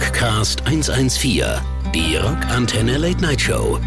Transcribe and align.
Rockcast 0.00 0.66
114, 0.66 1.44
die 1.94 2.16
Rockantenne 2.16 2.96
Late 2.96 3.20
Night 3.20 3.38
Show. 3.38 3.78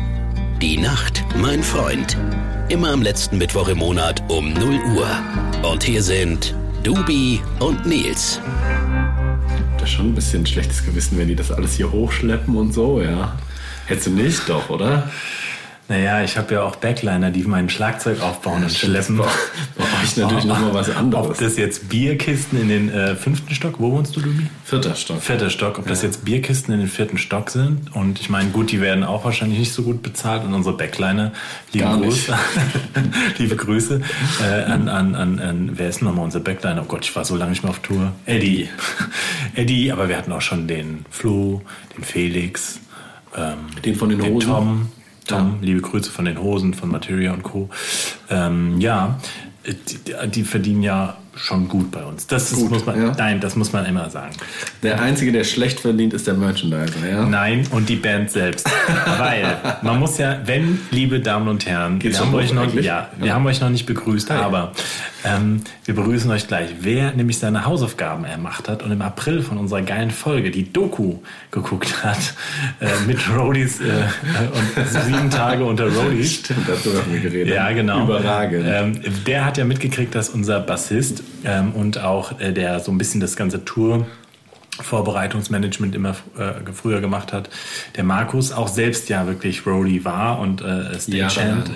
Die 0.61 0.77
Nacht, 0.77 1.23
mein 1.37 1.63
Freund. 1.63 2.15
Immer 2.69 2.91
am 2.91 3.01
letzten 3.01 3.39
Mittwoch 3.39 3.67
im 3.67 3.79
Monat 3.79 4.21
um 4.27 4.53
0 4.53 4.79
Uhr. 4.95 5.07
Und 5.63 5.83
hier 5.83 6.03
sind 6.03 6.53
Dubi 6.83 7.41
und 7.59 7.87
Nils. 7.87 8.39
Das 9.79 9.89
ist 9.89 9.95
schon 9.95 10.09
ein 10.09 10.15
bisschen 10.15 10.45
schlechtes 10.45 10.85
Gewissen, 10.85 11.17
wenn 11.17 11.29
die 11.29 11.35
das 11.35 11.51
alles 11.51 11.73
hier 11.73 11.91
hochschleppen 11.91 12.55
und 12.57 12.73
so, 12.73 13.01
ja. 13.01 13.35
Hättest 13.87 14.05
du 14.05 14.11
nicht 14.11 14.47
doch, 14.47 14.69
oder? 14.69 15.09
Naja, 15.87 16.23
ich 16.23 16.37
habe 16.37 16.53
ja 16.53 16.61
auch 16.61 16.75
Backliner, 16.75 17.31
die 17.31 17.41
mein 17.41 17.69
Schlagzeug 17.69 18.21
aufbauen 18.21 18.63
und 18.63 18.71
schleppen. 18.71 19.17
Bei 19.17 19.82
euch 20.03 20.17
natürlich 20.17 20.45
nochmal 20.45 20.73
was 20.73 20.89
anderes. 20.95 21.27
Ob 21.27 21.37
das 21.37 21.57
jetzt 21.57 21.89
Bierkisten 21.89 22.59
in 22.61 22.69
den 22.69 22.89
äh, 22.89 23.15
fünften 23.15 23.53
Stock, 23.53 23.75
wo 23.79 23.91
wohnst 23.91 24.15
du, 24.15 24.21
Dubi? 24.21 24.47
Vierter 24.63 24.95
Stock. 24.95 25.21
Vierter 25.21 25.49
Stock, 25.49 25.79
ob 25.79 25.87
das 25.87 26.01
jetzt 26.01 26.25
Bierkisten 26.25 26.73
in 26.73 26.81
den 26.81 26.89
vierten 26.89 27.17
Stock 27.17 27.49
sind. 27.49 27.95
Und 27.95 28.19
ich 28.19 28.29
meine, 28.29 28.49
gut, 28.49 28.71
die 28.71 28.81
werden 28.81 29.03
auch 29.03 29.25
wahrscheinlich 29.25 29.59
nicht 29.59 29.73
so 29.73 29.83
gut 29.83 30.01
bezahlt. 30.03 30.43
Und 30.43 30.53
unsere 30.53 30.75
Backliner, 30.75 31.31
liebe 31.71 31.85
Gar 31.85 31.97
nicht. 31.97 32.27
Grüße, 32.27 32.37
liebe 33.37 33.55
Grüße 33.55 34.01
äh, 34.41 34.63
an, 34.63 34.89
an, 34.89 35.15
an, 35.15 35.39
an, 35.39 35.71
wer 35.73 35.89
ist 35.89 36.01
nochmal 36.01 36.25
unser 36.25 36.39
Backliner? 36.39 36.81
Oh 36.81 36.87
Gott, 36.87 37.05
ich 37.05 37.15
war 37.15 37.25
so 37.25 37.35
lange 37.35 37.51
nicht 37.51 37.63
mehr 37.63 37.71
auf 37.71 37.79
Tour. 37.79 38.11
Eddie. 38.25 38.69
Eddie, 39.55 39.91
aber 39.91 40.09
wir 40.09 40.17
hatten 40.17 40.31
auch 40.31 40.41
schon 40.41 40.67
den 40.67 41.05
Flo, 41.09 41.61
den 41.95 42.03
Felix, 42.03 42.79
ähm, 43.35 43.57
Den 43.83 43.95
von 43.95 44.09
den 44.09 44.21
Hosen. 44.21 44.49
Tom. 44.49 44.87
Tom, 45.27 45.59
liebe 45.61 45.79
Grüße 45.79 46.11
von 46.11 46.25
den 46.25 46.37
Hosen, 46.37 46.73
von 46.73 46.89
Materia 46.89 47.33
und 47.33 47.43
Co. 47.43 47.69
Ähm, 48.29 48.81
ja, 48.81 49.19
die, 49.65 50.29
die 50.29 50.43
verdienen 50.43 50.83
ja 50.83 51.17
schon 51.35 51.67
gut 51.67 51.89
bei 51.91 52.03
uns. 52.03 52.27
Das 52.27 52.51
ist, 52.51 52.59
Gut, 52.59 52.69
muss 52.71 52.85
man, 52.85 53.01
ja. 53.01 53.11
nein, 53.17 53.39
das 53.39 53.55
muss 53.55 53.73
man 53.73 53.85
immer 53.85 54.09
sagen. 54.09 54.33
Der 54.83 55.01
Einzige, 55.01 55.31
der 55.31 55.43
schlecht 55.43 55.79
verdient, 55.79 56.13
ist 56.13 56.27
der 56.27 56.35
Merchandiser, 56.35 57.07
ja? 57.09 57.25
Nein, 57.25 57.65
und 57.71 57.89
die 57.89 57.95
Band 57.95 58.29
selbst. 58.31 58.69
Weil 59.17 59.57
man 59.81 59.99
muss 59.99 60.17
ja, 60.19 60.37
wenn, 60.45 60.79
liebe 60.91 61.19
Damen 61.19 61.47
und 61.47 61.65
Herren, 61.65 61.97
Geht's 61.99 62.19
wir, 62.19 62.25
haben 62.27 62.35
euch, 62.35 62.53
noch, 62.53 62.71
ja, 62.75 63.09
wir 63.17 63.27
Ja. 63.27 63.33
haben 63.33 63.45
euch 63.47 63.61
noch 63.61 63.69
nicht 63.69 63.85
begrüßt, 63.85 64.29
Ah, 64.31 64.35
ja. 64.35 64.41
aber 64.45 64.71
ähm, 65.25 65.61
wir 65.85 65.95
begrüßen 65.95 66.29
euch 66.29 66.47
gleich. 66.47 66.69
Wer 66.81 67.13
nämlich 67.13 67.39
seine 67.39 67.65
Hausaufgaben 67.65 68.25
gemacht 68.25 68.69
hat 68.69 68.83
und 68.83 68.91
im 68.91 69.01
April 69.01 69.41
von 69.41 69.57
unserer 69.57 69.81
geilen 69.81 70.11
Folge 70.11 70.51
die 70.51 70.71
Doku 70.71 71.15
geguckt 71.51 72.03
hat, 72.03 72.17
äh, 72.79 72.87
mit 73.07 73.17
Roadies 73.35 73.79
äh, 73.79 73.83
und 74.53 74.87
sieben 74.87 75.29
Tage 75.29 75.63
unter 75.65 75.87
Roadies, 75.89 76.35
Stimmt, 76.35 76.67
darüber 76.67 76.99
haben 77.01 77.11
wir 77.13 77.19
geredet. 77.21 77.55
ja, 77.55 77.71
genau. 77.71 78.03
Überragend. 78.03 78.65
Ähm, 78.67 78.99
der 79.25 79.45
hat 79.45 79.57
ja 79.57 79.65
mitgekriegt, 79.65 80.13
dass 80.13 80.29
unser 80.29 80.59
Bassist 80.59 81.22
ähm, 81.43 81.71
und 81.73 81.99
auch 81.99 82.39
äh, 82.39 82.51
der 82.53 82.79
so 82.79 82.91
ein 82.91 82.97
bisschen 82.97 83.21
das 83.21 83.35
ganze 83.35 83.65
Tour 83.65 84.05
Vorbereitungsmanagement 84.81 85.93
immer 85.93 86.15
äh, 86.37 86.71
früher 86.73 86.99
gemacht 86.99 87.31
hat, 87.31 87.49
der 87.95 88.03
Markus 88.03 88.51
auch 88.51 88.67
selbst 88.67 89.07
ja 89.07 89.27
wirklich 89.27 89.67
Roadie 89.67 90.03
war 90.03 90.39
und 90.39 90.61
äh, 90.61 90.99
Stagehand 90.99 91.09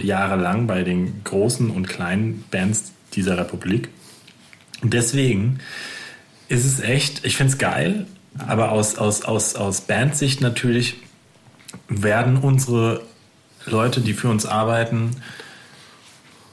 Jahrelang. 0.03 0.05
jahrelang 0.05 0.67
bei 0.67 0.83
den 0.83 1.23
großen 1.23 1.69
und 1.69 1.87
kleinen 1.87 2.43
Bands 2.49 2.93
dieser 3.13 3.37
Republik. 3.37 3.89
Und 4.81 4.93
deswegen 4.93 5.59
ist 6.47 6.65
es 6.65 6.79
echt, 6.79 7.23
ich 7.23 7.37
finde 7.37 7.53
es 7.53 7.59
geil, 7.59 8.07
aber 8.47 8.71
aus, 8.71 8.97
aus, 8.97 9.23
aus, 9.23 9.55
aus 9.55 9.81
Bandsicht 9.81 10.41
natürlich 10.41 10.95
werden 11.87 12.37
unsere 12.37 13.01
Leute, 13.65 14.01
die 14.01 14.13
für 14.13 14.29
uns 14.29 14.45
arbeiten, 14.45 15.11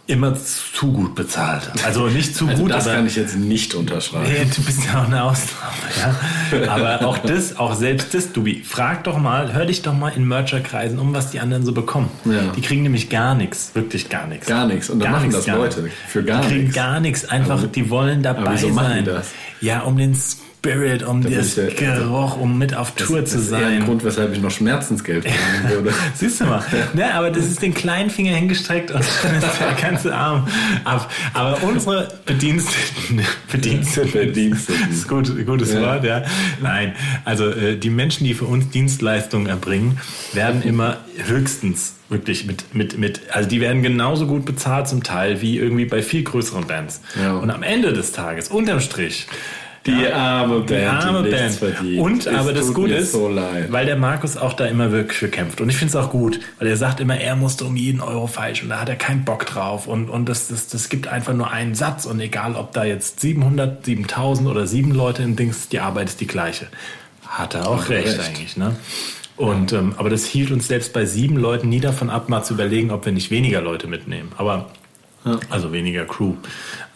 immer 0.07 0.35
zu 0.37 0.93
gut 0.93 1.15
bezahlt. 1.15 1.71
Also 1.85 2.09
nicht 2.09 2.37
zu 2.37 2.47
Also 2.47 2.63
gut, 2.63 2.71
das 2.73 2.87
aber 2.87 2.97
kann 2.97 3.07
ich 3.07 3.17
jetzt 3.17 3.37
nicht 3.37 3.75
unterschreiben. 3.75 4.27
Hey, 4.27 4.45
du 4.55 4.63
bist 4.63 4.85
ja 4.85 5.01
auch 5.01 5.07
eine 5.07 5.23
Ausnahme, 5.25 6.63
ja. 6.63 6.69
Aber 6.71 7.07
auch 7.07 7.19
das, 7.19 7.57
auch 7.57 7.75
selbst 7.75 8.13
das, 8.13 8.31
Dubi, 8.33 8.63
frag 8.65 9.05
doch 9.05 9.17
mal, 9.17 9.55
hör 9.55 9.65
dich 9.65 9.81
doch 9.81 9.95
mal 9.95 10.11
in 10.11 10.29
Mercherkreisen 10.29 10.99
um, 10.99 11.15
was 11.15 11.31
die 11.31 11.41
anderen 11.41 11.65
so 11.65 11.73
bekommen. 11.73 12.11
Ja. 12.27 12.53
Die 12.55 12.61
kriegen 12.61 12.83
nämlich 12.83 13.09
gar 13.09 13.35
nichts, 13.35 13.71
wirklich 13.75 14.11
gar 14.11 14.27
nichts. 14.27 14.47
Gar 14.47 14.67
nichts. 14.67 14.91
Und 14.91 14.99
dann 14.99 15.11
Gar 15.11 15.21
machen 15.21 15.29
nichts, 15.31 15.47
das 15.47 15.57
Leute 15.57 15.81
nichts. 15.83 15.99
für 16.09 16.23
gar 16.23 16.43
die 16.43 16.49
kriegen 16.49 16.61
nichts. 16.65 16.75
gar 16.77 17.01
nichts, 17.01 17.25
einfach, 17.25 17.59
Aber- 17.61 17.67
die 17.69 17.89
wollen 17.89 18.23
dabei 18.23 18.41
aber 18.43 18.53
wieso 18.53 18.69
machen 18.69 18.89
sein. 18.89 19.05
die 19.05 19.11
das? 19.11 19.29
Ja, 19.63 19.81
um 19.81 19.97
den 19.97 20.15
Spirit, 20.65 21.03
um 21.03 21.23
Das 21.23 21.33
das 21.35 21.47
ist 21.59 21.81
ja- 21.81 21.95
Geruch, 21.99 22.37
um 22.39 22.57
mit 22.59 22.75
auf 22.75 22.95
Tour 22.95 23.21
das 23.21 23.31
zu 23.33 23.39
ist 23.39 23.51
eher 23.53 23.59
ein 23.59 23.63
sein. 23.81 23.85
Grund, 23.85 24.05
weshalb 24.05 24.33
ich 24.33 24.41
noch 24.41 24.51
Schmerzensgeld 24.51 25.25
verdienen 25.29 25.71
würde. 25.85 25.95
Siehst 26.15 26.41
du 26.41 26.47
mal. 26.47 26.63
Ne, 26.95 27.13
aber 27.15 27.31
das 27.31 27.45
ist 27.47 27.61
den 27.61 27.75
kleinen 27.75 28.09
Finger 28.11 28.35
hingestreckt 28.35 28.91
und 28.91 29.05
dann 29.23 29.35
ist 29.37 29.47
der 29.61 29.73
ganze 29.81 30.15
Arm 30.15 30.49
ab. 30.85 31.11
Aber 31.35 31.63
unsere 31.63 32.09
Bediensteten, 32.25 33.21
Bediensteten, 33.53 34.13
Bediensteten. 34.13 34.91
ist 34.91 35.07
gut, 35.09 35.47
gutes 35.47 35.73
Ja. 35.75 35.81
Wort, 35.83 36.05
ja. 36.05 36.23
Nein, 36.63 36.95
also 37.25 37.51
äh, 37.51 37.77
die 37.77 37.91
Menschen, 37.91 38.25
die 38.25 38.35
für 38.35 38.47
uns 38.47 38.71
Dienstleistungen 38.71 39.47
erbringen, 39.47 39.99
werden 40.33 40.63
immer 40.63 40.99
höchstens 41.27 41.95
wirklich 42.09 42.47
mit, 42.47 42.75
mit, 42.75 42.99
mit, 42.99 43.21
also 43.33 43.49
die 43.49 43.61
werden 43.61 43.83
genauso 43.83 44.27
gut 44.27 44.45
bezahlt 44.45 44.89
zum 44.89 45.03
Teil 45.03 45.41
wie 45.41 45.59
irgendwie 45.59 45.85
bei 45.85 46.03
viel 46.03 46.23
größeren 46.23 46.67
Bands. 46.67 47.01
Ja. 47.21 47.35
Und 47.37 47.51
am 47.51 47.63
Ende 47.63 47.93
des 47.93 48.13
Tages, 48.13 48.49
unterm 48.49 48.81
Strich, 48.81 49.27
Die 49.87 50.07
arme 50.07 50.61
Band, 50.61 50.71
die 50.71 50.77
arme 50.77 51.23
die 51.25 51.31
Band. 51.31 51.55
verdient. 51.55 52.01
Und 52.01 52.27
Es 52.27 52.35
aber 52.35 52.53
das 52.53 52.73
Gute 52.73 52.95
ist, 52.95 53.13
so 53.13 53.31
weil 53.69 53.85
der 53.85 53.97
Markus 53.97 54.37
auch 54.37 54.55
da 54.55 54.65
immer 54.65 54.93
wirklich 54.93 55.19
für 55.19 55.29
kämpft. 55.29 55.61
Und 55.61 55.69
ich 55.69 55.77
finde 55.77 55.91
es 55.91 55.97
auch 55.97 56.11
gut, 56.11 56.41
weil 56.59 56.69
er 56.69 56.77
sagt 56.77 57.01
immer, 57.01 57.19
er 57.19 57.37
musste 57.37 57.65
um 57.65 57.77
jeden 57.77 58.01
Euro 58.01 58.27
feilschen. 58.27 58.71
Da 58.71 58.81
hat 58.81 58.89
er 58.89 58.97
keinen 58.97 59.25
Bock 59.25 59.45
drauf. 59.45 59.87
Und, 59.87 60.09
und 60.09 60.29
das, 60.29 60.49
das, 60.49 60.69
das 60.69 60.89
gibt 60.89 61.09
einfach 61.09 61.35
nur 61.35 61.51
einen 61.51 61.75
Satz. 61.75 62.07
Und 62.07 62.21
egal, 62.21 62.57
ob 62.57 62.73
da 62.73 62.85
jetzt 62.85 63.21
700, 63.21 63.85
7000 63.85 64.49
oder 64.49 64.67
sieben 64.67 64.93
Leute 64.93 65.23
im 65.23 65.37
Dings, 65.37 65.69
die 65.69 65.81
Arbeit 65.81 66.09
ist 66.09 66.21
die 66.21 66.27
gleiche. 66.27 66.67
Hat 67.27 67.55
er 67.55 67.69
auch 67.69 67.89
recht, 67.89 68.19
recht. 68.19 68.21
eigentlich. 68.21 68.57
Ne? 68.57 68.77
Und, 69.37 69.73
ähm, 69.73 69.95
aber 69.97 70.11
das 70.11 70.25
hielt 70.25 70.51
uns 70.51 70.69
selbst 70.69 70.93
bei 70.93 71.05
sieben 71.05 71.37
Leuten 71.37 71.69
nie 71.69 71.81
davon 71.81 72.09
ab, 72.09 72.29
mal 72.29 72.45
zu 72.45 72.55
überlegen, 72.55 72.91
ob 72.91 73.05
wir 73.05 73.13
nicht 73.13 73.31
weniger 73.31 73.61
Leute 73.61 73.87
mitnehmen. 73.87 74.33
Aber, 74.37 74.71
also 75.51 75.73
weniger 75.73 76.05
Crew. 76.05 76.35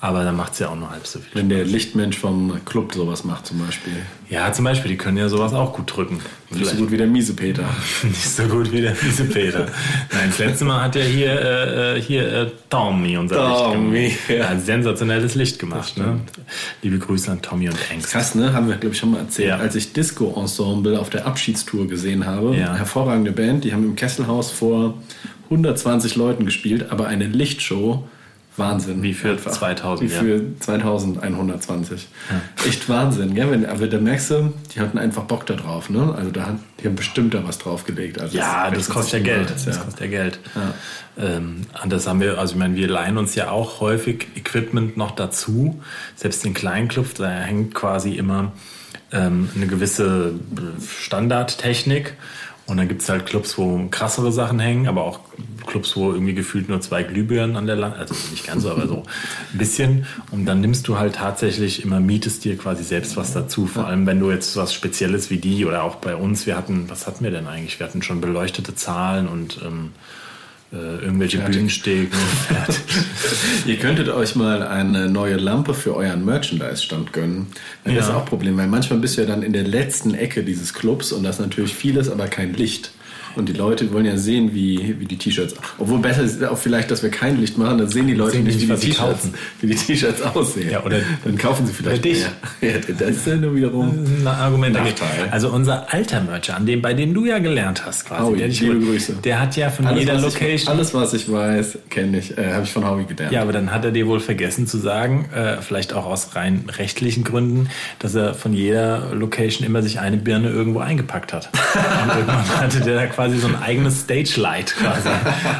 Aber 0.00 0.22
dann 0.22 0.36
macht 0.36 0.52
es 0.52 0.60
ja 0.60 0.68
auch 0.68 0.76
nur 0.76 0.90
halb 0.90 1.04
so 1.08 1.18
viel. 1.18 1.28
Wenn 1.34 1.48
der 1.48 1.64
Lichtmensch 1.64 2.16
vom 2.18 2.60
Club 2.64 2.94
sowas 2.94 3.24
macht 3.24 3.46
zum 3.46 3.58
Beispiel. 3.58 3.94
Ja, 4.30 4.52
zum 4.52 4.64
Beispiel, 4.64 4.92
die 4.92 4.96
können 4.96 5.16
ja 5.16 5.28
sowas 5.28 5.52
auch 5.52 5.72
gut 5.72 5.96
drücken. 5.96 6.20
Nicht 6.50 6.66
so 6.66 6.76
gut 6.76 6.92
wie 6.92 6.96
der 6.98 7.08
miese 7.08 7.32
Peter. 7.34 7.64
Nicht 8.04 8.28
so 8.28 8.44
gut 8.44 8.70
wie 8.70 8.80
der 8.80 8.94
fiese 8.94 9.24
Peter. 9.24 9.66
Nein, 10.12 10.28
das 10.28 10.38
letzte 10.38 10.64
Mal 10.66 10.82
hat 10.84 10.94
ja 10.94 11.02
hier, 11.02 11.32
äh, 11.32 11.96
äh, 11.98 12.00
hier 12.00 12.32
äh, 12.32 12.50
Tommy 12.70 13.16
unser 13.16 13.36
Tommy, 13.72 13.98
Licht 14.02 14.26
gemacht. 14.28 14.40
ja. 14.40 14.48
Ein 14.50 14.60
sensationelles 14.60 15.34
Licht 15.34 15.58
gemacht. 15.58 15.96
Ne? 15.96 16.20
Liebe 16.82 16.98
Grüße 16.98 17.32
an 17.32 17.42
Tommy 17.42 17.68
und 17.68 17.78
Angst. 17.92 18.10
Krass, 18.12 18.36
ne? 18.36 18.52
Haben 18.52 18.68
wir, 18.68 18.76
glaube 18.76 18.94
ich, 18.94 19.00
schon 19.00 19.10
mal 19.10 19.18
erzählt. 19.18 19.48
Ja. 19.48 19.56
Als 19.56 19.74
ich 19.74 19.92
Disco 19.94 20.32
Ensemble 20.40 21.00
auf 21.00 21.10
der 21.10 21.26
Abschiedstour 21.26 21.88
gesehen 21.88 22.24
habe, 22.24 22.54
Ja. 22.54 22.76
hervorragende 22.76 23.32
Band, 23.32 23.64
die 23.64 23.72
haben 23.72 23.84
im 23.84 23.96
Kesselhaus 23.96 24.52
vor 24.52 24.94
120 25.50 26.14
Leuten 26.14 26.44
gespielt, 26.44 26.86
aber 26.90 27.08
eine 27.08 27.26
Lichtshow, 27.26 28.06
Wahnsinn. 28.58 29.02
Wie 29.02 29.14
für 29.14 29.36
2000, 29.36 30.10
Wie 30.10 30.14
ja. 30.14 30.20
für 30.20 30.42
2120. 30.60 32.08
Echt 32.66 32.88
Wahnsinn, 32.88 33.34
gell? 33.34 33.50
Wenn, 33.50 33.66
aber 33.66 33.86
da 33.86 33.98
merkst 33.98 34.30
du, 34.30 34.52
die 34.74 34.80
hatten 34.80 34.98
einfach 34.98 35.24
Bock 35.24 35.46
da 35.46 35.54
drauf, 35.54 35.90
ne? 35.90 36.14
Also 36.16 36.30
da 36.30 36.46
hat, 36.46 36.56
die 36.80 36.86
haben 36.86 36.96
bestimmt 36.96 37.34
da 37.34 37.46
was 37.46 37.58
draufgelegt. 37.58 38.20
Also 38.20 38.36
Ja, 38.36 38.70
das 38.70 38.80
rechnet 38.80 38.88
kostet 38.88 39.26
ja 39.26 39.34
Geld. 39.34 39.50
Das 39.50 39.64
ja. 39.64 39.72
kostet 39.72 40.00
ja 40.00 40.06
Geld. 40.06 40.40
Ähm, 41.18 41.62
das 41.86 42.06
haben 42.06 42.20
wir, 42.20 42.38
also 42.38 42.54
ich 42.54 42.58
meine, 42.58 42.76
wir 42.76 42.88
leihen 42.88 43.18
uns 43.18 43.34
ja 43.34 43.50
auch 43.50 43.80
häufig 43.80 44.28
Equipment 44.36 44.96
noch 44.96 45.12
dazu. 45.12 45.80
Selbst 46.16 46.44
in 46.44 46.54
kleinen 46.54 46.88
Clubs, 46.88 47.14
da 47.14 47.28
hängt 47.28 47.74
quasi 47.74 48.12
immer 48.12 48.52
ähm, 49.12 49.48
eine 49.54 49.66
gewisse 49.66 50.34
Standardtechnik. 51.00 52.14
Und 52.68 52.76
dann 52.76 52.86
gibt 52.86 53.00
es 53.00 53.08
halt 53.08 53.24
Clubs, 53.24 53.56
wo 53.56 53.88
krassere 53.90 54.30
Sachen 54.30 54.60
hängen, 54.60 54.88
aber 54.88 55.04
auch 55.04 55.20
Clubs, 55.66 55.96
wo 55.96 56.12
irgendwie 56.12 56.34
gefühlt 56.34 56.68
nur 56.68 56.82
zwei 56.82 57.02
Glühbirnen 57.02 57.56
an 57.56 57.66
der 57.66 57.76
Land, 57.76 57.96
also 57.96 58.14
nicht 58.30 58.46
ganz 58.46 58.62
so, 58.62 58.70
aber 58.70 58.86
so 58.86 59.04
ein 59.52 59.58
bisschen. 59.58 60.04
Und 60.30 60.44
dann 60.44 60.60
nimmst 60.60 60.86
du 60.86 60.98
halt 60.98 61.14
tatsächlich 61.14 61.82
immer, 61.82 61.98
mietest 61.98 62.44
dir 62.44 62.58
quasi 62.58 62.84
selbst 62.84 63.16
was 63.16 63.32
dazu. 63.32 63.66
Vor 63.66 63.86
allem, 63.86 64.04
wenn 64.06 64.20
du 64.20 64.30
jetzt 64.30 64.54
was 64.58 64.74
Spezielles 64.74 65.30
wie 65.30 65.38
die 65.38 65.64
oder 65.64 65.82
auch 65.82 65.96
bei 65.96 66.14
uns, 66.14 66.44
wir 66.44 66.58
hatten, 66.58 66.90
was 66.90 67.06
hatten 67.06 67.24
wir 67.24 67.30
denn 67.30 67.46
eigentlich? 67.46 67.80
Wir 67.80 67.86
hatten 67.86 68.02
schon 68.02 68.20
beleuchtete 68.20 68.74
Zahlen 68.74 69.28
und 69.28 69.60
ähm, 69.64 69.92
äh, 70.72 70.76
irgendwelche 70.76 71.38
Fertig. 71.38 71.56
Bühnenstegen. 71.56 72.08
Fertig. 72.48 72.76
Ihr 73.66 73.76
könntet 73.78 74.08
euch 74.08 74.34
mal 74.36 74.62
eine 74.62 75.08
neue 75.08 75.36
Lampe 75.36 75.74
für 75.74 75.94
euren 75.96 76.24
Merchandise-Stand 76.24 77.12
gönnen. 77.12 77.46
Das 77.84 77.94
ist 77.94 78.08
Ja. 78.08 78.16
auch 78.16 78.20
ein 78.20 78.26
Problem, 78.26 78.56
weil 78.56 78.66
manchmal 78.68 78.98
bist 78.98 79.16
du 79.16 79.22
ja 79.22 79.26
dann 79.26 79.42
in 79.42 79.52
der 79.52 79.64
letzten 79.64 80.14
Ecke 80.14 80.42
dieses 80.44 80.74
Clubs 80.74 81.12
und 81.12 81.22
das 81.22 81.36
ist 81.36 81.40
natürlich 81.40 81.74
vieles, 81.74 82.10
aber 82.10 82.26
kein 82.26 82.52
Licht. 82.54 82.92
Und 83.36 83.48
die 83.48 83.52
Leute 83.52 83.92
wollen 83.92 84.06
ja 84.06 84.16
sehen, 84.16 84.54
wie, 84.54 84.96
wie 84.98 85.06
die 85.06 85.16
T-Shirts. 85.16 85.54
Obwohl 85.78 85.98
besser 86.00 86.22
ist 86.22 86.42
auch 86.44 86.58
vielleicht, 86.58 86.90
dass 86.90 87.02
wir 87.02 87.10
kein 87.10 87.40
Licht 87.40 87.56
machen, 87.58 87.78
dann 87.78 87.88
sehen 87.88 88.06
die 88.06 88.14
Leute 88.14 88.32
Sehen 88.32 88.44
nicht, 88.44 88.60
wie 88.60 88.66
nicht, 88.72 88.82
die 88.82 88.88
T-Shirts, 88.90 89.28
wie 89.60 89.66
die 89.68 89.74
T-Shirts 89.76 90.22
aussehen. 90.22 90.70
Ja, 90.70 90.82
oder- 90.84 91.00
dann 91.24 91.38
kaufen 91.38 91.66
sie 91.66 91.72
vielleicht 91.72 92.04
Oder 92.04 92.12
dich. 92.14 92.20
mehr. 92.60 92.70
Ja, 92.72 92.94
das 92.98 93.10
ist 93.10 93.26
ja 93.26 93.36
nur 93.36 93.54
wiederum. 93.54 93.90
ein 94.20 94.26
Argument. 94.26 94.74
Nachteil. 94.74 95.28
Also 95.30 95.50
unser 95.50 95.92
alter 95.92 96.20
Mercher, 96.22 96.56
an 96.56 96.66
dem, 96.66 96.82
bei 96.82 96.94
dem 96.94 97.14
du 97.14 97.24
ja 97.26 97.38
gelernt 97.38 97.84
hast 97.86 98.06
quasi, 98.06 98.22
Howie, 98.22 98.38
der, 98.38 98.48
dich- 98.48 98.60
liebe 98.60 98.78
Grüße. 98.80 99.14
der 99.24 99.40
hat 99.40 99.56
ja 99.56 99.70
von 99.70 99.86
Alles, 99.86 100.00
jeder 100.00 100.14
Location 100.14 100.54
Ich, 100.54 100.68
alles, 100.68 100.94
was 100.94 101.14
ich 101.14 101.30
weiß, 101.30 101.78
kenne 101.90 102.18
ich, 102.18 102.36
äh, 102.36 102.52
habe 102.52 102.64
ich 102.64 102.70
von 102.72 102.84
Howie 102.84 103.04
gelernt. 103.04 103.32
Ja, 103.32 103.42
aber 103.42 103.52
dann 103.52 103.72
hat 103.72 103.84
er 103.84 103.90
dir 103.92 104.06
wohl 104.06 104.20
vergessen 104.20 104.66
zu 104.66 104.78
sagen, 104.78 105.28
äh, 105.34 105.58
vielleicht 105.62 105.92
auch 105.92 106.06
aus 106.06 106.34
rein 106.34 106.64
rechtlichen 106.76 107.24
Gründen, 107.24 107.68
dass 108.00 108.14
er 108.14 108.34
von 108.34 108.52
jeder 108.52 109.12
Location 109.14 109.66
immer 109.66 109.82
sich 109.82 110.00
eine 110.00 110.16
Birne 110.16 110.48
irgendwo 110.50 110.80
eingepackt 110.80 111.32
hat. 111.32 111.48
Und 112.02 112.10
irgendwann 112.14 112.48
hatte 112.60 112.80
der 112.80 112.94
da 112.96 113.06
quasi 113.18 113.36
so 113.38 113.48
ein 113.48 113.56
eigenes 113.56 114.02
Stage-Light. 114.02 114.76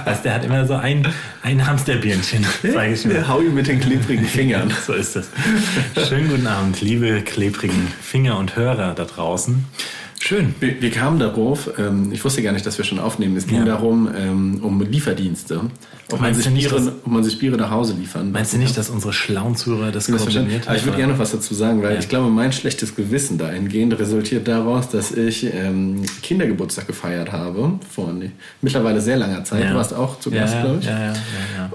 Also 0.05 0.23
der 0.23 0.33
hat 0.33 0.45
immer 0.45 0.65
so 0.65 0.75
ein, 0.75 1.09
ein 1.43 1.67
Hamsterbirnchen, 1.67 2.47
sage 2.63 2.93
ich 2.93 3.05
mal. 3.05 3.15
Der 3.15 3.29
Howie 3.29 3.49
mit 3.49 3.67
den 3.67 3.81
klebrigen 3.81 4.25
Fingern. 4.27 4.73
So 4.87 4.93
ist 4.93 5.17
es. 5.17 5.29
Schönen 6.09 6.29
guten 6.29 6.47
Abend, 6.47 6.81
liebe 6.81 7.21
klebrigen 7.23 7.89
Finger 8.01 8.39
und 8.39 8.55
Hörer 8.55 8.95
da 8.95 9.05
draußen. 9.05 9.65
Schön. 10.29 10.55
Wir, 10.61 10.83
wir 10.83 10.91
kamen 10.91 11.19
darauf, 11.19 11.71
ähm, 11.79 12.11
ich 12.13 12.23
wusste 12.23 12.43
gar 12.43 12.53
nicht, 12.53 12.67
dass 12.67 12.77
wir 12.77 12.85
schon 12.85 12.99
aufnehmen. 12.99 13.35
Es 13.39 13.47
ging 13.47 13.61
Ja. 13.61 13.65
darum, 13.65 14.11
ähm, 14.15 14.61
um 14.63 14.83
Lieferdienste. 14.83 15.63
Ob 16.13 16.21
man, 16.21 16.35
sich 16.35 16.47
Biere, 16.53 16.75
dass- 16.75 16.89
ob 16.89 17.07
man 17.07 17.25
sich 17.25 17.39
Biere 17.39 17.57
nach 17.57 17.71
Hause 17.71 17.95
liefern 17.99 18.31
Meinst 18.31 18.53
du 18.53 18.59
nicht, 18.59 18.77
dass 18.77 18.91
unsere 18.91 19.15
schlauen 19.15 19.57
Zuhörer 19.57 19.91
das 19.91 20.07
koordiniert 20.11 20.67
Aber 20.69 20.77
ich 20.77 20.83
würde 20.83 20.93
haben? 20.93 20.99
gerne 20.99 21.13
noch 21.15 21.19
was 21.19 21.31
dazu 21.33 21.55
sagen, 21.55 21.83
weil 21.83 21.95
Ja. 21.95 21.99
ich 21.99 22.11
glaube, 22.11 22.29
mein 22.29 22.53
schlechtes 22.53 22.95
Gewissen 22.95 23.39
dahingehend 23.39 23.99
resultiert 23.99 24.47
daraus, 24.49 24.91
dass 24.91 25.13
ich 25.13 25.47
ähm, 25.55 26.03
Kindergeburtstag 26.23 26.87
gefeiert 26.87 27.33
habe 27.33 27.79
vor 27.91 28.13
ne- 28.13 28.33
mittlerweile 28.61 29.01
sehr 29.01 29.17
langer 29.17 29.45
Zeit. 29.45 29.65
Ja. 29.65 29.71
Du 29.71 29.77
warst 29.77 29.95
auch 29.95 30.21
zu 30.21 30.31
Gast, 30.31 30.55
glaube 30.61 30.81
ich. 30.83 30.89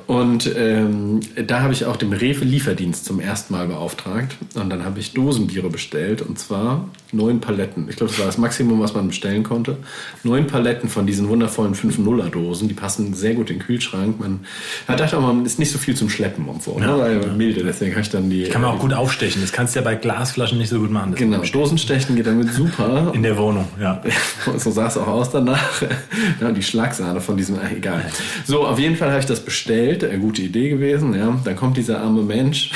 Und 0.06 0.52
ähm, 0.56 1.22
da 1.48 1.62
habe 1.62 1.74
ich 1.74 1.86
auch 1.86 1.96
dem 1.96 2.14
Rewe 2.14 2.46
Lieferdienst 2.46 3.04
zum 3.06 3.20
ersten 3.20 3.54
Mal 3.56 3.66
beauftragt. 3.68 4.36
Und 4.54 4.70
dann 4.70 4.86
habe 4.86 5.00
ich 5.00 5.14
Dosenbiere 5.14 5.70
bestellt. 5.72 6.22
Und 6.22 6.38
zwar 6.38 6.88
neun 7.14 7.40
Paletten. 7.40 7.88
Ich 7.90 7.96
glaube, 7.96 8.12
das 8.12 8.20
war 8.20 8.26
das 8.26 8.38
Maximum, 8.38 8.80
was 8.80 8.94
man 8.94 9.08
bestellen 9.08 9.44
konnte. 9.44 9.78
Neun 10.24 10.48
Paletten 10.48 10.90
von 10.90 11.06
diesen 11.06 11.30
wundervollen 11.30 11.76
5-0er-Dosen. 11.76 12.68
Die 12.68 12.74
passen 12.74 13.14
sehr 13.14 13.34
gut 13.34 13.50
in 13.50 13.58
den 13.58 13.66
Kühlschrank. 13.66 14.20
Man 14.20 14.42
hat 14.88 15.00
dachte 15.00 15.18
auch, 15.18 15.22
man 15.22 15.46
ist 15.46 15.60
nicht 15.60 15.72
so 15.72 15.78
viel 15.78 15.96
zum 15.96 16.10
Schleppen 16.10 16.48
und 16.48 16.64
so. 16.64 16.78
Ne? 16.80 16.98
Weil 16.98 17.20
milde, 17.34 17.64
deswegen 17.64 17.92
habe 17.92 18.02
ich 18.02 18.10
dann 18.10 18.30
die. 18.30 18.44
Kann 18.46 18.62
man 18.62 18.72
auch 18.72 18.80
gut 18.80 18.94
aufstechen. 18.94 19.42
Das 19.42 19.52
kannst 19.52 19.76
du 19.76 19.80
ja 19.80 19.84
bei 19.84 19.96
Glasflaschen 19.96 20.58
nicht 20.58 20.70
so 20.70 20.80
gut 20.80 20.92
machen. 20.92 21.12
Das 21.12 21.20
Genau, 21.20 21.42
Dosenstechen 21.42 22.16
geht 22.16 22.28
damit 22.28 22.52
super. 22.54 23.12
In 23.14 23.24
der 23.24 23.38
Wohnung, 23.38 23.68
ja. 23.80 24.02
so 24.58 24.72
sah 24.72 24.88
es 24.88 24.98
auch 24.98 25.08
aus 25.08 25.30
danach. 25.30 25.82
ja, 26.42 26.52
die 26.52 26.64
Schlagsahne 26.64 27.22
von 27.22 27.38
diesem, 27.38 27.58
egal. 27.76 28.06
So, 28.46 28.66
auf 28.66 28.80
jeden 28.80 28.96
Fall 28.96 29.10
habe 29.10 29.20
ich 29.20 29.26
das 29.26 29.40
bestellt. 29.40 30.04
Äh, 30.04 30.18
gute 30.18 30.42
Idee 30.42 30.70
gewesen. 30.70 31.14
Ja. 31.14 31.40
Dann 31.44 31.56
kommt 31.56 31.78
dieser 31.78 32.02
arme 32.02 32.24
Mensch 32.24 32.72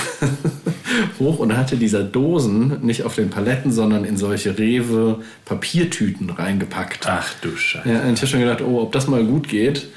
hoch 1.20 1.40
und 1.40 1.56
hatte 1.56 1.78
dieser 1.78 2.04
Dosen 2.04 2.80
nicht 2.82 3.04
auf 3.04 3.16
den 3.16 3.30
Paletten, 3.30 3.72
sondern 3.72 4.06
in 4.06 4.18
solche 4.28 4.58
Rewe 4.58 5.22
Papiertüten 5.46 6.30
reingepackt. 6.30 7.08
Ach 7.08 7.28
du 7.42 7.56
Scheiße. 7.56 7.90
Ja, 7.90 8.02
und 8.02 8.14
ich 8.14 8.20
habe 8.22 8.28
schon 8.28 8.40
gedacht, 8.42 8.62
oh, 8.62 8.82
ob 8.82 8.92
das 8.92 9.08
mal 9.08 9.24
gut 9.24 9.48
geht. 9.48 9.88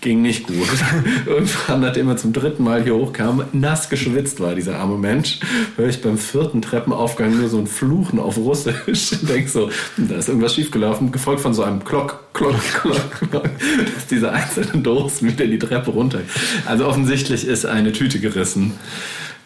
Ging 0.00 0.22
nicht 0.22 0.46
gut. 0.46 0.68
Irgendwann, 1.26 1.80
nachdem 1.80 2.08
er 2.08 2.16
zum 2.16 2.32
dritten 2.32 2.62
Mal 2.62 2.84
hier 2.84 2.94
hochkam, 2.94 3.42
nass 3.52 3.88
geschwitzt 3.88 4.38
war 4.38 4.54
dieser 4.54 4.78
arme 4.78 4.96
Mensch, 4.96 5.40
höre 5.76 5.88
ich 5.88 6.00
beim 6.00 6.16
vierten 6.18 6.62
Treppenaufgang 6.62 7.36
nur 7.36 7.48
so 7.48 7.58
ein 7.58 7.66
Fluchen 7.66 8.20
auf 8.20 8.36
Russisch. 8.36 8.76
Ich 8.86 9.10
denke 9.26 9.48
so, 9.50 9.70
hm, 9.96 10.06
da 10.08 10.14
ist 10.14 10.28
irgendwas 10.28 10.54
schiefgelaufen, 10.54 11.10
gefolgt 11.10 11.40
von 11.40 11.52
so 11.52 11.64
einem 11.64 11.82
Klock, 11.84 12.32
Klock, 12.32 12.54
Klock, 12.80 13.10
Klock, 13.28 13.50
dass 13.92 14.06
diese 14.08 14.30
einzelnen 14.30 14.84
Dosen 14.84 15.30
wieder 15.30 15.46
die 15.48 15.58
Treppe 15.58 15.90
runter. 15.90 16.20
Also 16.66 16.86
offensichtlich 16.86 17.44
ist 17.44 17.66
eine 17.66 17.90
Tüte 17.92 18.20
gerissen. 18.20 18.74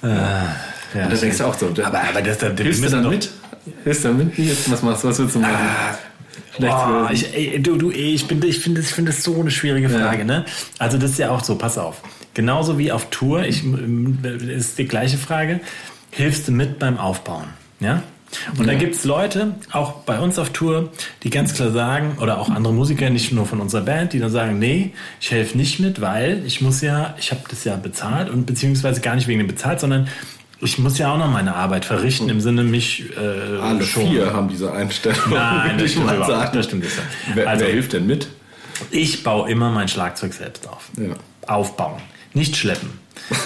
Ja, 0.03 1.05
Und 1.05 1.12
da 1.12 1.17
denkst 1.17 1.38
du 1.38 1.45
auch 1.45 1.55
so, 1.59 1.69
aber, 1.83 2.03
aber 2.03 2.21
das, 2.21 2.37
das, 2.38 2.59
wir 2.59 2.65
müssen 2.67 2.91
dann 2.91 3.05
doch- 3.05 3.11
mit? 3.11 3.31
Hilfst 3.85 4.05
du 4.05 4.09
dann 4.09 4.19
mit? 4.19 4.38
Jetzt, 4.38 4.70
was 4.70 4.82
machst 4.82 5.05
du? 5.05 5.09
Was 5.09 5.19
willst 5.19 5.35
du 5.35 5.38
machen? 5.41 5.56
Schlecht 6.55 6.73
Boah, 6.73 7.11
ich, 7.12 7.35
ey, 7.35 7.62
du, 7.62 7.76
du, 7.76 7.91
ey, 7.91 8.14
ich, 8.14 8.26
bin, 8.26 8.43
ich 8.43 8.59
finde 8.59 8.81
das, 8.81 8.91
ich 8.91 8.94
finde 8.94 9.12
das 9.12 9.23
so 9.23 9.41
eine 9.41 9.50
schwierige 9.50 9.88
Frage. 9.88 10.25
Ne? 10.25 10.44
Also 10.79 10.99
das 10.99 11.12
ist 11.12 11.19
ja 11.19 11.31
auch 11.31 11.43
so, 11.43 11.56
pass 11.56 11.79
auf. 11.79 12.03
Genauso 12.35 12.79
wie 12.79 12.93
auf 12.93 13.11
Tour, 13.11 13.44
ich, 13.44 13.64
ähm, 13.64 14.19
das 14.23 14.43
ist 14.43 14.79
die 14.79 14.87
gleiche 14.87 15.19
Frage, 15.19 15.61
hilfst 16.11 16.49
du 16.49 16.53
mit 16.53 16.79
beim 16.79 16.99
Aufbauen? 16.99 17.47
Ja? 17.81 18.03
Und 18.59 18.67
da 18.67 18.75
gibt 18.75 18.94
es 18.94 19.05
Leute, 19.05 19.55
auch 19.73 20.05
bei 20.05 20.19
uns 20.19 20.38
auf 20.38 20.50
Tour, 20.50 20.91
die 21.23 21.31
ganz 21.31 21.53
klar 21.55 21.70
sagen, 21.70 22.17
oder 22.20 22.38
auch 22.38 22.49
andere 22.49 22.73
Musiker, 22.73 23.11
nicht 23.11 23.32
nur 23.32 23.44
von 23.44 23.61
unserer 23.61 23.82
Band, 23.82 24.14
die 24.14 24.19
dann 24.19 24.31
sagen, 24.31 24.59
nee, 24.59 24.93
ich 25.20 25.31
helfe 25.31 25.56
nicht 25.59 25.81
mit, 25.81 26.00
weil 26.00 26.43
ich 26.47 26.62
muss 26.62 26.81
ja, 26.81 27.14
ich 27.19 27.31
habe 27.31 27.43
das 27.50 27.64
ja 27.64 27.76
bezahlt 27.76 28.31
und 28.31 28.47
beziehungsweise 28.47 29.03
gar 29.03 29.17
nicht 29.17 29.29
wegen 29.29 29.41
dem 29.41 29.49
bezahlt, 29.49 29.81
sondern 29.81 30.09
ich 30.62 30.79
muss 30.79 30.97
ja 30.99 31.12
auch 31.12 31.19
noch 31.19 31.31
meine 31.31 31.55
Arbeit 31.55 31.85
verrichten, 31.85 32.29
im 32.29 32.41
Sinne 32.41 32.62
mich 32.62 33.05
äh, 33.17 33.59
Alle 33.61 33.82
schon. 33.85 34.09
vier 34.09 34.32
haben 34.32 34.49
diese 34.49 34.73
Einstellung. 34.73 35.19
Nein, 35.31 35.76
das 35.79 35.91
stimmt 35.91 36.06
überhaupt 36.11 36.26
sagen. 36.29 36.50
Das 36.56 36.64
stimmt 36.67 36.85
nicht. 36.85 36.97
Wer, 37.35 37.49
Also- 37.49 37.64
wer 37.64 37.73
hilft 37.73 37.93
denn 37.93 38.06
mit? 38.06 38.29
Ich 38.91 39.23
baue 39.23 39.50
immer 39.50 39.70
mein 39.70 39.88
Schlagzeug 39.88 40.32
selbst 40.32 40.69
auf. 40.69 40.88
Ja. 40.97 41.14
Aufbauen, 41.47 42.00
nicht 42.34 42.56
schleppen. 42.56 43.00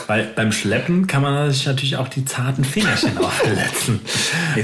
Weil 0.07 0.25
beim 0.35 0.53
Schleppen 0.53 1.07
kann 1.07 1.23
man 1.23 1.51
sich 1.51 1.67
natürlich 1.67 1.97
auch 1.97 2.09
die 2.09 2.25
zarten 2.25 2.65
Fingerchen 2.65 3.17
auch 3.23 3.31
verletzen. 3.31 4.01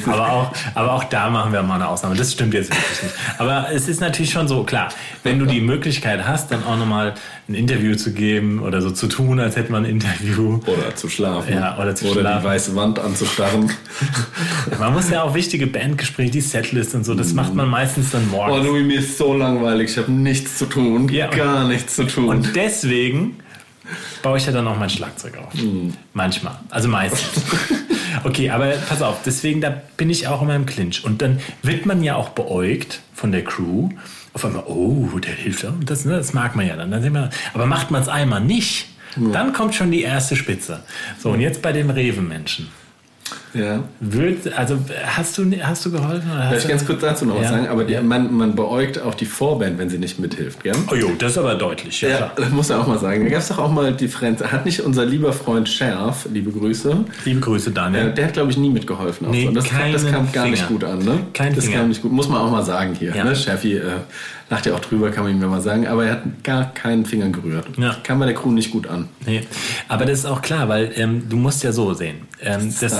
Aber 0.07 0.33
auch, 0.33 0.53
aber 0.75 0.93
auch 0.93 1.05
da 1.05 1.29
machen 1.29 1.53
wir 1.53 1.63
mal 1.63 1.75
eine 1.77 1.89
Ausnahme. 1.89 2.17
Das 2.17 2.33
stimmt 2.33 2.55
jetzt 2.55 2.71
wirklich 2.71 3.03
nicht. 3.03 3.15
Aber 3.39 3.69
es 3.73 3.89
ist 3.89 4.01
natürlich 4.01 4.31
schon 4.33 4.49
so, 4.49 4.65
klar, 4.65 4.89
wenn 5.23 5.39
du 5.39 5.45
die 5.47 5.61
Möglichkeit 5.61 6.27
hast, 6.27 6.51
dann 6.51 6.65
auch 6.65 6.77
nochmal 6.79 7.15
ein 7.49 7.55
Interview 7.55 7.95
zu 7.95 8.13
geben 8.13 8.61
oder 8.61 8.81
so 8.81 8.91
zu 8.91 9.07
tun, 9.07 9.39
als 9.39 9.57
hätte 9.57 9.71
man 9.71 9.85
ein 9.85 9.91
Interview. 9.91 10.61
Oder 10.67 10.95
zu 10.95 11.09
schlafen. 11.09 11.53
Ja, 11.53 11.77
oder 11.79 11.95
zu 11.95 12.07
oder 12.07 12.21
schlafen. 12.21 12.41
die 12.43 12.49
weiße 12.49 12.77
Wand 12.77 12.99
anzustarren. 12.99 13.71
Man 14.79 14.93
muss 14.95 15.11
ja 15.11 15.23
auch 15.23 15.35
wichtige 15.35 15.67
Bandgespräche, 15.67 16.31
die 16.31 16.41
Setlist 16.41 16.95
und 16.95 17.05
so, 17.05 17.15
das 17.15 17.33
macht 17.35 17.55
man 17.55 17.69
meistens 17.69 18.11
dann 18.11 18.23
Oh, 18.33 18.37
morgens. 18.37 18.67
Louis, 18.67 18.85
mir 18.87 19.01
ist 19.01 19.19
so 19.19 19.35
langweilig. 19.35 19.91
Ich 19.91 19.99
habe 19.99 20.11
nichts 20.11 20.59
zu 20.59 20.67
tun. 20.67 21.09
Ja. 21.09 21.27
Gar 21.29 21.69
nichts 21.69 21.97
zu 21.97 22.05
tun. 22.07 22.29
Und 22.29 22.57
deswegen 22.57 23.37
baue 24.23 24.39
ich 24.39 24.47
ja 24.47 24.53
dann 24.53 24.67
auch 24.67 24.79
mein 24.79 24.91
Schlagzeug 24.91 25.37
auf. 25.39 25.55
Hm. 25.55 25.95
Manchmal. 26.13 26.59
Also 26.71 26.89
meistens. 26.89 27.43
Okay, 28.25 28.51
aber 28.51 28.73
pass 28.89 29.03
auf, 29.03 29.23
deswegen 29.25 29.61
da 29.61 29.81
bin 29.97 30.11
ich 30.11 30.29
auch 30.29 30.43
immer 30.43 30.55
im 30.55 30.67
Clinch. 30.67 31.05
Und 31.05 31.23
dann 31.23 31.41
wird 31.63 31.87
man 31.87 32.03
ja 32.03 32.15
auch 32.15 32.29
beäugt 32.29 33.01
von 33.15 33.33
der 33.33 33.43
Crew. 33.43 33.89
Auf 34.35 34.45
einmal, 34.45 34.65
oh, 34.67 35.19
der 35.19 35.35
hilft. 35.35 35.65
Und 35.65 35.89
Das, 35.91 36.05
ne, 36.05 36.17
das 36.17 36.33
mag 36.33 36.55
man 36.55 36.67
ja 36.67 36.77
dann. 36.77 36.91
dann 36.91 37.03
wir, 37.03 37.31
aber 37.55 37.67
macht 37.67 37.91
man 37.91 38.03
es 38.03 38.09
einmal 38.09 38.41
nicht, 38.41 38.87
dann 39.17 39.53
kommt 39.53 39.75
schon 39.75 39.91
die 39.91 40.03
erste 40.03 40.37
Spitze. 40.37 40.83
So, 41.19 41.31
und 41.31 41.41
jetzt 41.41 41.63
bei 41.63 41.73
den 41.73 41.91
Rewe-Menschen. 41.91 42.69
Ja. 43.55 43.81
Wird, 44.01 44.53
also 44.57 44.79
hast 45.07 45.37
du, 45.39 45.45
hast 45.63 45.85
du 45.85 45.91
geholfen? 45.91 46.31
Oder 46.31 46.39
Darf 46.41 46.51
hast 46.51 46.57
ich 46.59 46.63
du, 46.65 46.69
ganz 46.69 46.87
kurz 46.87 47.01
dazu 47.01 47.27
noch 47.27 47.37
was 47.37 47.45
Ja. 47.45 47.51
sagen? 47.51 47.69
Aber 47.69 47.85
die, 47.85 47.97
man, 48.01 48.33
man 48.35 48.55
beäugt 48.55 49.01
auch 49.01 49.15
die 49.15 49.27
Vorband, 49.27 49.79
wenn 49.79 49.89
sie 49.91 49.99
nicht 49.99 50.19
mithilft, 50.19 50.63
gell? 50.63 50.75
Oh 50.91 50.95
jo, 50.95 51.11
das 51.19 51.33
ist 51.33 51.39
aber 51.39 51.55
deutlich. 51.55 52.01
Ja, 52.01 52.09
Ja, 52.09 52.17
klar. 52.17 52.33
das 52.37 52.51
muss 52.51 52.69
man 52.69 52.79
auch 52.81 52.87
mal 52.87 52.99
sagen. 52.99 53.25
Da 53.25 53.31
gab 53.31 53.41
es 53.41 53.49
doch 53.49 53.59
auch 53.59 53.71
mal 53.71 53.93
Differenz. 53.93 54.43
Hat 54.43 54.65
nicht 54.65 54.81
unser 54.81 55.05
lieber 55.05 55.33
Freund 55.33 55.69
Scherf, 55.69 56.27
liebe 56.33 56.51
Grüße, 56.51 57.05
Liebe 57.25 57.41
Grüße, 57.41 57.71
Daniel. 57.73 58.09
äh, 58.09 58.15
der 58.15 58.27
hat, 58.27 58.33
glaube 58.35 58.51
ich, 58.51 58.57
nie 58.57 58.71
mitgeholfen. 58.71 59.31
Nee, 59.31 59.47
so. 59.47 59.53
Das, 59.53 59.65
kam- 59.65 59.93
das 59.93 60.07
kam 60.11 60.33
gar 60.33 60.47
nicht 60.49 60.63
Finger. 60.65 60.69
gut 60.81 60.85
an, 60.85 60.99
ne? 61.01 61.19
Kein 61.35 61.55
das 61.55 61.65
Finger. 61.67 61.79
kam 61.79 61.89
nicht 61.89 62.03
gut. 62.03 62.13
Muss 62.13 62.29
man 62.29 62.39
auch 62.41 62.51
mal 62.51 62.65
sagen 62.65 62.95
hier. 62.99 63.15
Ja. 63.15 63.25
Ne? 63.25 63.37
Scherfi 63.37 63.75
äh, 63.77 63.83
lacht 64.51 64.67
ja 64.67 64.75
auch 64.75 64.81
drüber, 64.81 65.11
kann 65.11 65.25
man 65.25 65.33
ihm 65.35 65.41
ja 65.43 65.49
mal 65.49 65.61
sagen. 65.61 65.87
Aber 65.87 66.05
er 66.05 66.13
hat 66.13 66.45
gar 66.45 66.73
keinen 66.75 67.05
Finger 67.07 67.29
gerührt. 67.29 67.67
Ja. 67.77 67.97
Kam 68.03 68.19
bei 68.19 68.27
der 68.27 68.35
Crew 68.35 68.51
nicht 68.51 68.71
gut 68.71 68.87
an. 68.87 69.09
Nee, 69.27 69.43
aber 69.89 70.05
das 70.05 70.21
ist 70.21 70.27
auch 70.27 70.43
klar, 70.43 70.69
weil 70.69 70.93
ähm, 70.97 71.29
du 71.29 71.37
musst 71.37 71.63
ja 71.63 71.73
so 71.73 71.93
sehen. 71.95 72.23
Ähm, 72.41 72.73
das. 72.81 72.97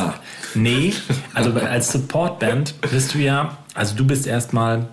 Nee, 0.55 0.95
also 1.35 1.53
als 1.55 1.93
Supportband 1.93 2.81
bist 2.91 3.15
du 3.15 3.19
ja, 3.19 3.59
also 3.75 3.95
du 3.95 4.07
bist 4.07 4.27
erstmal 4.27 4.89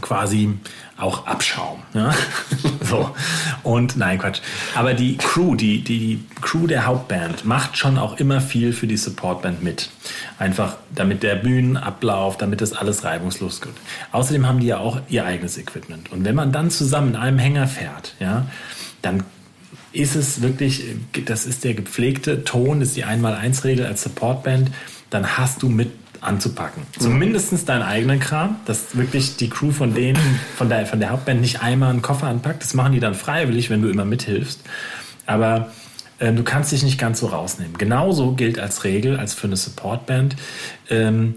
quasi 0.00 0.58
auch 0.98 1.26
Abschaum. 1.26 1.82
Ja? 1.94 2.14
so. 2.80 3.14
Und 3.62 3.96
nein, 3.96 4.18
Quatsch. 4.18 4.40
Aber 4.74 4.94
die 4.94 5.16
Crew, 5.16 5.54
die, 5.54 5.82
die 5.82 6.24
Crew 6.40 6.66
der 6.66 6.86
Hauptband 6.86 7.44
macht 7.44 7.76
schon 7.76 7.98
auch 7.98 8.18
immer 8.18 8.40
viel 8.40 8.72
für 8.72 8.86
die 8.86 8.96
Supportband 8.96 9.62
mit. 9.62 9.90
Einfach 10.38 10.76
damit 10.94 11.22
der 11.22 11.36
Bühnenablauf, 11.36 12.38
damit 12.38 12.60
das 12.60 12.72
alles 12.72 13.04
reibungslos 13.04 13.60
geht. 13.60 13.74
Außerdem 14.12 14.46
haben 14.46 14.60
die 14.60 14.66
ja 14.66 14.78
auch 14.78 15.00
ihr 15.08 15.24
eigenes 15.24 15.58
Equipment. 15.58 16.10
Und 16.12 16.24
wenn 16.24 16.34
man 16.34 16.52
dann 16.52 16.70
zusammen 16.70 17.10
in 17.10 17.16
einem 17.16 17.38
Hänger 17.38 17.66
fährt, 17.66 18.14
ja, 18.18 18.46
dann 19.02 19.24
ist 19.92 20.14
es 20.14 20.42
wirklich, 20.42 20.84
das 21.24 21.46
ist 21.46 21.64
der 21.64 21.74
gepflegte 21.74 22.44
Ton, 22.44 22.80
das 22.80 22.90
ist 22.90 22.96
die 22.96 23.04
Einmal-Eins-Regel 23.04 23.86
als 23.86 24.02
Supportband, 24.02 24.70
dann 25.10 25.38
hast 25.38 25.62
du 25.62 25.68
mit 25.68 25.90
anzupacken. 26.20 26.82
Zumindest 26.98 27.68
deinen 27.68 27.82
eigenen 27.82 28.20
Kram, 28.20 28.56
dass 28.66 28.96
wirklich 28.96 29.36
die 29.36 29.48
Crew 29.48 29.70
von 29.70 29.94
denen, 29.94 30.18
von 30.56 30.68
der, 30.68 30.86
von 30.86 31.00
der 31.00 31.10
Hauptband 31.10 31.40
nicht 31.40 31.62
einmal 31.62 31.90
einen 31.90 32.02
Koffer 32.02 32.26
anpackt. 32.26 32.62
Das 32.62 32.74
machen 32.74 32.92
die 32.92 33.00
dann 33.00 33.14
freiwillig, 33.14 33.70
wenn 33.70 33.82
du 33.82 33.88
immer 33.88 34.04
mithilfst. 34.04 34.60
Aber 35.26 35.70
äh, 36.18 36.32
du 36.32 36.42
kannst 36.42 36.72
dich 36.72 36.82
nicht 36.82 36.98
ganz 36.98 37.20
so 37.20 37.26
rausnehmen. 37.26 37.78
Genauso 37.78 38.32
gilt 38.32 38.58
als 38.58 38.84
Regel, 38.84 39.18
als 39.18 39.34
für 39.34 39.46
eine 39.46 39.56
Supportband, 39.56 40.36
ähm, 40.90 41.36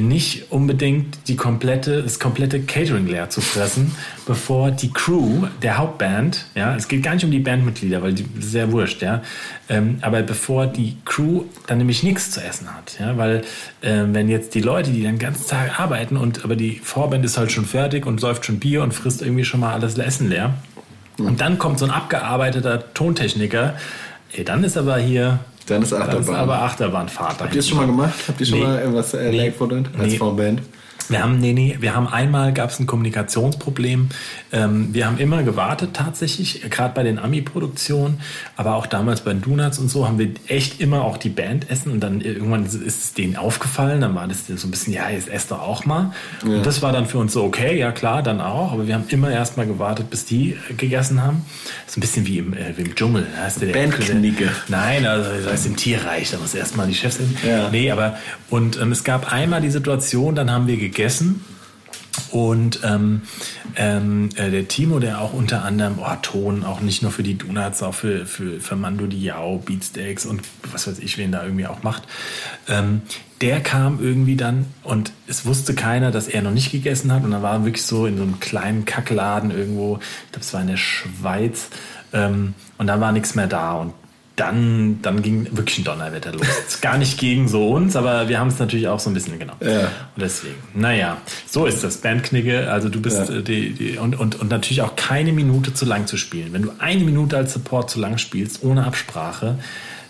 nicht 0.00 0.50
unbedingt 0.50 1.28
die 1.28 1.36
komplette, 1.36 2.02
das 2.02 2.18
komplette 2.18 2.60
Catering 2.60 3.06
leer 3.06 3.30
zu 3.30 3.40
fressen, 3.40 3.94
bevor 4.26 4.70
die 4.70 4.92
Crew 4.92 5.46
der 5.62 5.78
Hauptband, 5.78 6.46
ja, 6.54 6.74
es 6.76 6.88
geht 6.88 7.02
gar 7.02 7.14
nicht 7.14 7.24
um 7.24 7.30
die 7.30 7.38
Bandmitglieder, 7.38 8.02
weil 8.02 8.12
die 8.12 8.26
sehr 8.40 8.72
wurscht, 8.72 9.02
ja, 9.02 9.22
ähm, 9.68 9.98
aber 10.00 10.22
bevor 10.22 10.66
die 10.66 10.96
Crew 11.04 11.44
dann 11.66 11.78
nämlich 11.78 12.02
nichts 12.02 12.30
zu 12.30 12.42
essen 12.42 12.74
hat, 12.74 12.98
ja, 12.98 13.16
weil 13.16 13.42
äh, 13.80 14.02
wenn 14.06 14.28
jetzt 14.28 14.54
die 14.54 14.60
Leute, 14.60 14.90
die 14.90 15.02
den 15.02 15.18
ganzen 15.18 15.46
Tag 15.48 15.78
arbeiten 15.78 16.16
und 16.16 16.44
aber 16.44 16.56
die 16.56 16.80
Vorband 16.82 17.24
ist 17.24 17.38
halt 17.38 17.52
schon 17.52 17.64
fertig 17.64 18.06
und 18.06 18.20
säuft 18.20 18.44
schon 18.46 18.58
Bier 18.58 18.82
und 18.82 18.92
frisst 18.92 19.22
irgendwie 19.22 19.44
schon 19.44 19.60
mal 19.60 19.72
alles 19.72 19.98
Essen 19.98 20.28
leer. 20.28 20.54
Und 21.16 21.40
dann 21.40 21.58
kommt 21.58 21.78
so 21.78 21.84
ein 21.84 21.92
abgearbeiteter 21.92 22.92
Tontechniker, 22.92 23.74
ey, 24.32 24.44
dann 24.44 24.64
ist 24.64 24.76
aber 24.76 24.98
hier 24.98 25.38
Dann 25.66 25.82
ist 25.82 25.92
Achterbahn. 25.94 26.16
das 26.18 26.28
ist 26.28 26.34
aber 26.34 26.62
Achterbahnfahrt. 26.62 27.40
Habt 27.40 27.54
ihr 27.54 27.60
es 27.60 27.68
schon 27.68 27.78
mal 27.78 27.86
gemacht? 27.86 28.14
Habt 28.28 28.40
ihr 28.40 28.46
schon 28.46 28.58
Nee. 28.58 28.64
mal 28.64 28.78
irgendwas 28.80 29.12
Nee. 29.14 29.30
nee. 29.30 29.98
als 29.98 30.12
Nee. 30.12 30.18
Vorband? 30.18 30.62
Wir 31.10 31.22
haben, 31.22 31.38
nee, 31.38 31.52
nee, 31.52 31.76
wir 31.80 31.94
haben 31.94 32.08
einmal 32.08 32.52
gab 32.52 32.70
es 32.70 32.80
ein 32.80 32.86
Kommunikationsproblem. 32.86 34.08
Ähm, 34.52 34.88
wir 34.94 35.06
haben 35.06 35.18
immer 35.18 35.42
gewartet 35.42 35.90
tatsächlich, 35.94 36.62
gerade 36.70 36.94
bei 36.94 37.02
den 37.02 37.18
Ami-Produktionen, 37.18 38.20
aber 38.56 38.74
auch 38.74 38.86
damals 38.86 39.20
bei 39.22 39.32
den 39.32 39.42
Donuts 39.42 39.78
und 39.78 39.88
so 39.90 40.06
haben 40.08 40.18
wir 40.18 40.30
echt 40.48 40.80
immer 40.80 41.02
auch 41.02 41.16
die 41.16 41.28
Band 41.28 41.70
essen 41.70 41.92
und 41.92 42.00
dann 42.00 42.20
irgendwann 42.20 42.64
ist 42.64 42.74
es 42.74 43.12
denen 43.12 43.36
aufgefallen, 43.36 44.00
dann 44.00 44.14
war 44.14 44.26
das 44.26 44.46
so 44.46 44.66
ein 44.66 44.70
bisschen, 44.70 44.92
ja, 44.94 45.10
jetzt 45.10 45.28
esst 45.28 45.50
doch 45.50 45.60
auch 45.60 45.84
mal. 45.84 46.12
Und 46.42 46.64
das 46.64 46.80
war 46.82 46.92
dann 46.92 47.06
für 47.06 47.18
uns 47.18 47.32
so, 47.32 47.44
okay, 47.44 47.78
ja 47.78 47.92
klar, 47.92 48.22
dann 48.22 48.40
auch, 48.40 48.72
aber 48.72 48.86
wir 48.86 48.94
haben 48.94 49.04
immer 49.08 49.30
erst 49.30 49.56
mal 49.56 49.66
gewartet, 49.66 50.08
bis 50.10 50.24
die 50.24 50.56
äh, 50.70 50.74
gegessen 50.74 51.22
haben. 51.22 51.44
So 51.86 51.98
ein 51.98 52.00
bisschen 52.00 52.26
wie 52.26 52.38
im, 52.38 52.54
äh, 52.54 52.76
wie 52.76 52.82
im 52.82 52.94
Dschungel. 52.94 53.26
Da 53.36 53.66
der- 53.66 53.72
Bandknicke. 53.74 54.48
Nein, 54.68 55.06
also 55.06 55.30
das 55.30 55.52
heißt 55.52 55.66
im 55.66 55.76
Tierreich, 55.76 56.30
da 56.30 56.38
muss 56.38 56.54
erstmal 56.54 56.86
die 56.86 56.94
Chefs 56.94 57.16
essen. 57.16 57.36
Ja. 57.46 57.68
Nee, 57.70 57.90
aber 57.90 58.16
und 58.50 58.80
ähm, 58.80 58.90
es 58.92 59.04
gab 59.04 59.32
einmal 59.32 59.60
die 59.60 59.70
Situation, 59.70 60.34
dann 60.34 60.50
haben 60.50 60.66
wir 60.66 60.76
gegessen 60.76 60.93
und 62.30 62.80
ähm, 62.84 63.22
ähm, 63.76 64.30
äh, 64.36 64.50
der 64.50 64.68
Timo, 64.68 64.98
der 64.98 65.20
auch 65.20 65.32
unter 65.32 65.64
anderem 65.64 65.98
oh, 65.98 66.16
Ton, 66.22 66.64
auch 66.64 66.80
nicht 66.80 67.02
nur 67.02 67.10
für 67.10 67.22
die 67.22 67.36
Donuts, 67.36 67.82
auch 67.82 67.94
für, 67.94 68.26
für, 68.26 68.60
für 68.60 68.76
Mando 68.76 69.06
Diao, 69.06 69.58
Beatsteaks 69.58 70.26
und 70.26 70.42
was 70.72 70.86
weiß 70.86 70.98
ich, 71.00 71.18
wen 71.18 71.32
da 71.32 71.44
irgendwie 71.44 71.66
auch 71.66 71.82
macht, 71.82 72.04
ähm, 72.68 73.02
der 73.40 73.60
kam 73.60 74.02
irgendwie 74.02 74.36
dann 74.36 74.66
und 74.84 75.12
es 75.26 75.44
wusste 75.44 75.74
keiner, 75.74 76.10
dass 76.10 76.28
er 76.28 76.42
noch 76.42 76.52
nicht 76.52 76.72
gegessen 76.72 77.12
hat. 77.12 77.24
Und 77.24 77.32
dann 77.32 77.42
war 77.42 77.64
wirklich 77.64 77.84
so 77.84 78.06
in 78.06 78.16
so 78.16 78.22
einem 78.22 78.40
kleinen 78.40 78.84
Kackladen 78.84 79.50
irgendwo, 79.50 79.98
ich 80.26 80.32
glaube, 80.32 80.44
es 80.44 80.54
war 80.54 80.60
in 80.60 80.68
der 80.68 80.76
Schweiz. 80.76 81.68
Ähm, 82.12 82.54
und 82.78 82.86
dann 82.86 83.00
war 83.00 83.12
nichts 83.12 83.34
mehr 83.34 83.46
da. 83.46 83.74
Und 83.74 83.92
dann, 84.36 85.00
dann 85.02 85.22
ging 85.22 85.46
wirklich 85.56 85.78
ein 85.78 85.84
Donnerwetter 85.84 86.32
los. 86.32 86.46
Gar 86.80 86.98
nicht 86.98 87.18
gegen 87.18 87.46
so 87.46 87.68
uns, 87.68 87.94
aber 87.94 88.28
wir 88.28 88.40
haben 88.40 88.48
es 88.48 88.58
natürlich 88.58 88.88
auch 88.88 88.98
so 88.98 89.08
ein 89.10 89.14
bisschen 89.14 89.38
genommen. 89.38 89.60
Ja. 89.60 89.82
Und 89.82 90.22
deswegen, 90.22 90.56
naja, 90.74 91.18
so 91.48 91.66
ist 91.66 91.84
das. 91.84 91.98
Bandknicke, 91.98 92.70
also 92.70 92.88
du 92.88 93.00
bist 93.00 93.28
Ja. 93.28 93.36
äh, 93.36 93.42
die, 93.42 93.70
die, 93.74 93.98
und, 93.98 94.18
und, 94.18 94.40
und 94.40 94.50
natürlich 94.50 94.82
auch 94.82 94.96
keine 94.96 95.32
Minute 95.32 95.72
zu 95.72 95.84
lang 95.84 96.06
zu 96.06 96.16
spielen. 96.16 96.52
Wenn 96.52 96.62
du 96.62 96.72
eine 96.80 97.04
Minute 97.04 97.36
als 97.36 97.52
Support 97.52 97.90
zu 97.90 98.00
lang 98.00 98.18
spielst, 98.18 98.64
ohne 98.64 98.84
Absprache, 98.84 99.58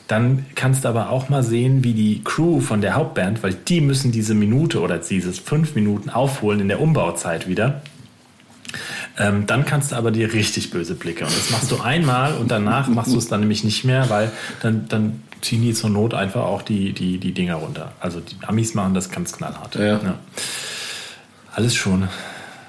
dann 0.09 0.47
kannst 0.54 0.85
du 0.85 0.88
aber 0.88 1.11
auch 1.11 1.28
mal 1.28 1.43
sehen, 1.43 1.85
wie 1.85 1.93
die 1.95 2.23
Crew 2.25 2.61
von 2.61 2.81
der 2.81 2.95
Hauptband, 2.95 3.43
weil 3.43 3.54
die 3.54 3.81
müssen 3.81 4.12
diese 4.12 4.35
Minute 4.35 4.81
oder 4.81 4.99
dieses 4.99 5.38
fünf 5.38 5.75
Minuten 5.75 6.09
aufholen 6.11 6.61
in 6.61 6.69
der 6.69 6.81
Umbauzeit 6.81 7.49
wieder. 7.49 7.83
Ähm, 9.18 9.47
dann 9.47 9.64
kannst 9.64 9.92
du 9.92 9.97
aber 9.97 10.11
dir 10.11 10.33
richtig 10.33 10.71
böse 10.71 10.94
Blicke. 10.94 11.25
Und 11.25 11.37
das 11.37 11.50
machst 11.50 11.71
du 11.71 11.80
einmal 11.80 12.35
und 12.35 12.50
danach 12.50 12.88
machst 12.88 13.12
du 13.12 13.18
es 13.18 13.28
dann 13.28 13.40
nämlich 13.40 13.62
nicht 13.64 13.85
mehr, 13.85 14.11
weil 14.11 14.33
dann, 14.62 14.88
dann 14.88 15.23
ziehen 15.40 15.62
die 15.62 15.73
zur 15.73 15.90
Not 15.90 16.14
einfach 16.14 16.42
auch 16.42 16.62
die, 16.62 16.92
die, 16.92 17.18
die 17.18 17.33
Dinger 17.33 17.56
runter. 17.56 17.92
Also 18.00 18.21
die 18.21 18.35
Amis 18.47 18.75
machen 18.75 18.94
das 18.94 19.11
ganz 19.11 19.33
knallhart. 19.33 19.76
Ja. 19.76 20.00
Alles 21.54 21.75
schon. 21.75 22.09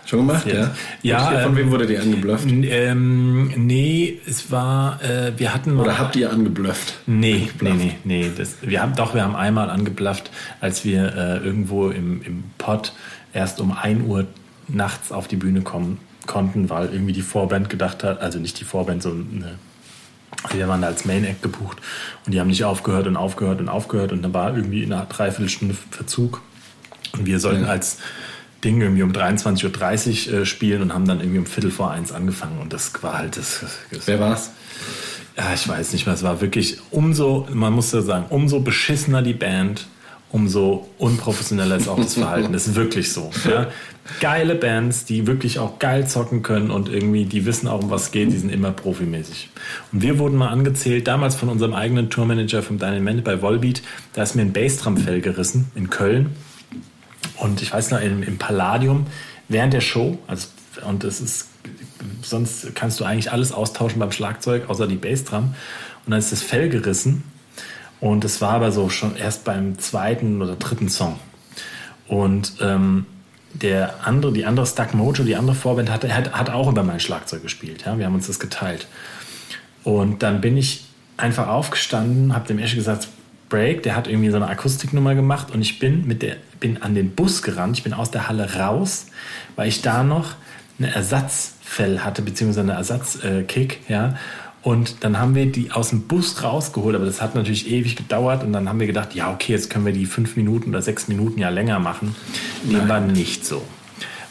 Schon 0.06 0.28
gemacht, 0.28 0.46
ja? 0.46 0.70
Ja, 1.02 1.32
ihr- 1.32 1.40
Von 1.40 1.54
ähm, 1.54 1.58
wem 1.58 1.72
wurde 1.72 1.88
die 1.88 1.98
angeblufft? 1.98 2.46
Ähm, 2.48 3.48
nee, 3.56 4.20
es 4.28 4.52
war, 4.52 5.02
äh, 5.02 5.32
wir 5.38 5.52
hatten 5.52 5.74
mal. 5.74 5.82
Oder 5.84 5.98
habt 5.98 6.16
ihr 6.16 6.32
angeblufft? 6.32 6.94
Nee, 7.08 7.50
nee, 7.60 7.72
nee, 7.74 7.96
nee. 8.04 8.32
Das, 8.38 8.58
wir 8.62 8.84
haben, 8.84 8.96
doch, 8.96 9.16
wir 9.16 9.24
haben 9.24 9.36
einmal 9.36 9.72
angeblufft, 9.72 10.30
als 10.62 10.86
wir 10.86 11.16
äh, 11.16 11.38
irgendwo 11.44 11.90
im, 11.90 12.22
im 12.22 12.44
Pod 12.60 12.94
erst 13.34 13.60
um 13.60 13.72
1 13.72 14.04
Uhr 14.06 14.28
nachts 14.68 15.12
auf 15.12 15.28
die 15.28 15.38
Bühne 15.38 15.62
kommen 15.62 15.98
konnten, 16.28 16.70
weil 16.70 16.92
irgendwie 16.92 17.14
die 17.14 17.22
Vorband 17.22 17.70
gedacht 17.70 18.04
hat, 18.04 18.22
also 18.22 18.40
nicht 18.40 18.60
die 18.60 18.64
Vorband, 18.66 19.04
sondern 19.04 19.44
eine, 19.44 20.56
wir 20.58 20.68
waren 20.68 20.82
da 20.82 20.88
als 20.88 21.06
Main 21.06 21.24
Act 21.26 21.42
gebucht 21.42 21.78
und 22.26 22.32
die 22.34 22.40
haben 22.40 22.48
nicht 22.48 22.64
aufgehört 22.64 23.08
und 23.08 23.18
aufgehört 23.18 23.60
und 23.62 23.70
aufgehört 23.70 24.12
und 24.12 24.22
dann 24.22 24.34
war 24.34 24.56
irgendwie 24.56 24.84
in 24.84 24.94
einer 24.94 25.06
Dreiviertelstunde 25.06 25.76
Verzug 25.92 26.42
und 27.14 27.26
wir 27.26 27.40
sollten 27.40 27.64
Ja. 27.64 27.70
als 27.70 27.98
Ding 28.64 28.82
irgendwie 28.82 29.04
um 29.04 29.12
23.30 29.12 30.32
Uhr 30.34 30.40
äh, 30.42 30.46
spielen 30.46 30.82
und 30.82 30.94
haben 30.94 31.08
dann 31.08 31.20
irgendwie 31.20 31.40
um 31.40 31.46
Viertel 31.46 31.72
vor 31.72 31.92
eins 31.92 32.12
angefangen 32.12 32.60
und 32.60 32.74
das 32.74 32.92
war 33.02 33.18
halt 33.18 33.38
das, 33.38 33.64
das 33.92 34.08
Wer 34.08 34.20
war's? 34.20 34.52
ja, 35.38 35.54
ich 35.54 35.68
weiß 35.68 35.94
nicht 35.94 36.06
mehr. 36.06 36.16
Es 36.16 36.24
war 36.24 36.42
wirklich 36.42 36.78
umso, 36.92 37.48
man 37.52 37.74
muss 37.74 37.92
ja 37.92 38.02
sagen, 38.02 38.26
umso 38.30 38.60
beschissener 38.62 39.22
die 39.22 39.34
Band, 39.34 39.88
umso 40.36 40.86
unprofessioneller 40.98 41.78
ist 41.78 41.88
auch 41.88 41.96
das 41.96 42.16
Verhalten. 42.16 42.52
Das 42.52 42.68
ist 42.68 42.76
wirklich 42.76 43.14
so. 43.14 43.32
Ja. 43.50 43.68
Geile 44.20 44.56
Bands, 44.56 45.06
die 45.06 45.28
wirklich 45.28 45.60
auch 45.60 45.80
geil 45.80 46.10
zocken 46.10 46.44
können 46.44 46.72
und 46.72 46.90
irgendwie, 46.90 47.24
die 47.24 47.46
wissen 47.46 47.70
auch, 47.70 47.82
um 47.82 47.90
was 47.90 48.04
es 48.04 48.12
geht, 48.12 48.34
die 48.34 48.38
sind 48.38 48.52
immer 48.52 48.72
profimäßig. 48.72 49.50
Und 49.94 50.02
wir 50.02 50.20
wurden 50.20 50.36
mal 50.36 50.50
angezählt, 50.50 51.08
damals 51.08 51.36
von 51.36 51.48
unserem 51.48 51.74
eigenen 51.74 52.10
Tourmanager 52.10 52.62
vom 52.62 52.80
Dynamite 52.80 53.22
bei 53.22 53.42
Volbeat, 53.42 53.82
da 54.12 54.24
ist 54.24 54.36
mir 54.36 54.42
ein 54.42 54.52
Bassdrum-Fell 54.52 55.22
gerissen 55.22 55.72
in 55.74 55.90
Köln. 55.90 56.36
Und 57.38 57.62
ich 57.62 57.72
weiß 57.72 57.92
noch, 57.92 58.02
im, 58.02 58.22
im 58.22 58.38
Palladium 58.38 59.06
während 59.48 59.72
der 59.72 59.82
Show, 59.82 60.18
also, 60.28 60.50
und 60.86 61.06
es 61.06 61.22
ist, 61.22 61.48
sonst 62.22 62.76
kannst 62.76 63.00
du 63.00 63.06
eigentlich 63.06 63.32
alles 63.32 63.54
austauschen 63.54 64.00
beim 64.00 64.12
Schlagzeug, 64.12 64.70
außer 64.70 64.86
die 64.86 64.98
Bassdrum. 64.98 65.56
Und 66.06 66.12
dann 66.12 66.20
ist 66.20 66.34
das 66.34 66.42
Fell 66.42 66.68
gerissen. 66.68 67.24
Und 68.00 68.26
es 68.26 68.42
war 68.42 68.54
aber 68.54 68.72
so 68.72 68.90
schon 68.90 69.16
erst 69.16 69.44
beim 69.44 69.80
zweiten 69.80 70.42
oder 70.42 70.56
dritten 70.56 70.90
Song. 70.90 71.20
Und 72.08 72.54
ähm, 72.62 73.06
der 73.54 74.06
andere, 74.06 74.34
die 74.34 74.46
andere 74.46 74.66
Stuck 74.66 74.94
Mojo, 74.94 75.24
die 75.24 75.36
andere 75.36 75.56
Vorband, 75.56 75.90
hat, 75.90 76.04
hat, 76.04 76.34
hat 76.34 76.50
auch 76.50 76.70
über 76.70 76.84
mein 76.84 77.00
Schlagzeug 77.00 77.42
gespielt. 77.42 77.86
Ja? 77.86 77.98
Wir 77.98 78.06
haben 78.06 78.16
uns 78.16 78.28
das 78.28 78.40
geteilt. 78.40 78.88
Und 79.84 80.24
dann 80.24 80.42
bin 80.42 80.58
ich 80.58 80.86
einfach 81.18 81.48
aufgestanden, 81.48 82.34
habe 82.34 82.48
dem 82.48 82.60
Esche 82.60 82.76
gesagt, 82.76 83.08
Break, 83.50 83.84
der 83.84 83.96
hat 83.96 84.08
irgendwie 84.08 84.32
so 84.32 84.38
eine 84.38 84.48
Akustiknummer 84.48 85.14
gemacht 85.14 85.52
und 85.52 85.62
ich 85.62 85.80
bin 85.80 86.08
mit 86.08 86.24
der 86.24 86.38
bin 86.60 86.82
an 86.82 86.96
den 86.96 87.12
Bus 87.12 87.44
gerannt, 87.44 87.78
ich 87.78 87.84
bin 87.84 87.94
aus 87.94 88.10
der 88.10 88.28
Halle 88.28 88.56
raus, 88.56 89.08
weil 89.56 89.68
ich 89.68 89.82
da 89.82 90.04
noch 90.04 90.34
eine 90.80 90.94
Ersatzfell 90.94 92.00
hatte 92.00 92.22
beziehungsweise 92.22 92.62
eine 92.62 92.74
Ersatzkick, 92.74 93.82
ja. 93.88 94.18
Und 94.66 95.04
dann 95.04 95.20
haben 95.20 95.36
wir 95.36 95.46
die 95.46 95.72
aus 95.72 95.92
dem 95.92 96.02
Bus 96.02 96.42
rausgeholt, 96.42 96.96
aber 96.96 97.06
das 97.06 97.22
hat 97.22 97.36
natürlich 97.36 97.70
ewig 97.70 97.96
gedauert 97.96 98.44
und 98.44 98.52
dann 98.52 98.68
haben 98.68 98.80
wir 98.80 98.88
gedacht, 98.88 99.14
ja 99.14 99.32
okay, 99.32 99.52
jetzt 99.52 99.70
können 99.70 99.86
wir 99.86 99.94
die 99.94 100.08
fünf 100.08 100.36
Minuten 100.36 100.72
oder 100.72 100.82
sechs 100.82 101.08
Minuten 101.08 101.40
ja 101.40 101.50
länger 101.50 101.78
machen. 101.78 102.16
Dem 102.64 102.90
war 102.90 103.00
nicht 103.00 103.46
so. 103.46 103.62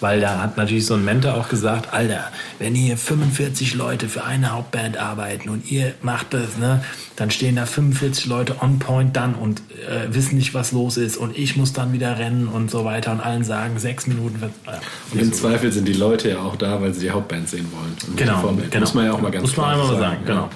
Weil 0.05 0.21
da 0.21 0.43
hat 0.43 0.59
natürlich 0.59 0.85
so 0.85 0.93
ein 0.93 1.03
Mentor 1.07 1.33
auch 1.35 1.49
gesagt, 1.49 1.95
Alter, 1.95 2.25
wenn 2.59 2.75
hier 2.75 2.99
45 2.99 3.73
Leute 3.75 4.07
für 4.11 4.23
eine 4.23 4.53
Hauptband 4.53 4.99
arbeiten 4.99 5.49
und 5.49 5.71
ihr 5.73 5.95
macht 6.03 6.35
das, 6.35 6.59
ne, 6.59 6.85
dann 7.17 7.31
stehen 7.31 7.57
da 7.57 7.65
45 7.65 8.27
Leute 8.27 8.57
on 8.61 8.79
point 8.79 9.17
dann 9.17 9.35
und 9.35 9.63
äh, 9.89 10.15
wissen 10.15 10.37
nicht, 10.37 10.53
was 10.53 10.73
los 10.73 10.99
ist 10.99 11.17
und 11.17 11.39
ich 11.39 11.57
muss 11.57 11.73
dann 11.73 11.95
wieder 11.95 12.19
rennen 12.19 12.49
und 12.49 12.71
so 12.71 12.85
weiter 12.85 13.13
und 13.13 13.21
allen 13.23 13.45
sagen, 13.45 13.79
sechs 13.79 14.07
Minuten. 14.07 14.43
wird- 14.43 14.53
Ja, 14.67 14.79
Und 15.11 15.23
im 15.23 15.33
Zweifel 15.33 15.73
sind 15.73 15.89
die 15.89 15.95
Leute 15.95 16.29
ja 16.33 16.39
auch 16.41 16.57
da, 16.57 16.83
weil 16.83 16.93
sie 16.93 17.01
die 17.01 17.11
Hauptband 17.11 17.49
sehen 17.49 17.67
wollen. 17.73 17.97
Und 18.07 18.17
Genau, 18.19 18.43
genau. 18.71 18.81
Muss 18.81 18.93
man 18.93 19.07
ja 19.07 19.13
auch 19.15 19.21
mal 19.23 19.31
ganz 19.31 19.41
Muss 19.43 19.57
man 19.57 19.65
klar 19.71 19.73
einmal 19.81 19.95
mal 19.95 20.01
sagen, 20.01 20.17
ja. 20.27 20.35
genau. 20.35 20.51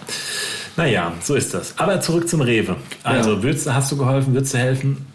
Naja, 0.77 1.13
so 1.23 1.35
ist 1.37 1.55
das. 1.55 1.73
Aber 1.79 2.03
zurück 2.03 2.29
zum 2.29 2.43
Rewe. 2.43 2.77
Also, 3.03 3.33
Ja. 3.37 3.43
willst, 3.43 3.73
hast 3.73 3.91
du 3.93 3.97
geholfen? 3.97 4.35
Würdest 4.35 4.53
du 4.53 4.59
helfen? 4.59 5.07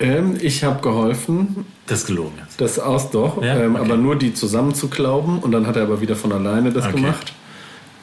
Ähm, 0.00 0.36
ich 0.40 0.62
habe 0.64 0.80
geholfen, 0.80 1.64
Das 1.86 2.00
ist 2.00 2.06
gelogen 2.06 2.34
jetzt. 2.40 2.60
das 2.60 2.78
aus 2.78 3.10
doch, 3.10 3.42
Ja? 3.42 3.56
ähm, 3.56 3.74
Okay. 3.74 3.84
aber 3.84 3.96
nur 3.96 4.16
die 4.16 4.32
zusammenzuklauben 4.34 5.38
und 5.40 5.50
dann 5.52 5.66
hat 5.66 5.76
er 5.76 5.82
aber 5.82 6.00
wieder 6.00 6.14
von 6.16 6.32
alleine 6.32 6.70
das 6.72 6.86
Okay. 6.86 6.96
gemacht. 6.96 7.32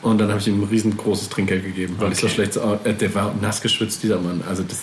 Und 0.02 0.20
dann 0.20 0.30
habe 0.30 0.40
ich 0.40 0.48
ihm 0.48 0.62
ein 0.62 0.68
riesengroßes 0.70 1.30
Trinkgeld 1.30 1.64
gegeben, 1.64 1.96
weil 1.98 2.12
ich 2.12 2.20
so 2.20 2.28
Okay. 2.28 2.36
schlecht 2.36 2.58
äh, 2.58 2.94
der 2.94 3.16
war 3.16 3.34
nass 3.42 3.62
geschwitzt, 3.62 4.04
dieser 4.04 4.20
Mann. 4.20 4.44
Also 4.48 4.62
das, 4.64 4.80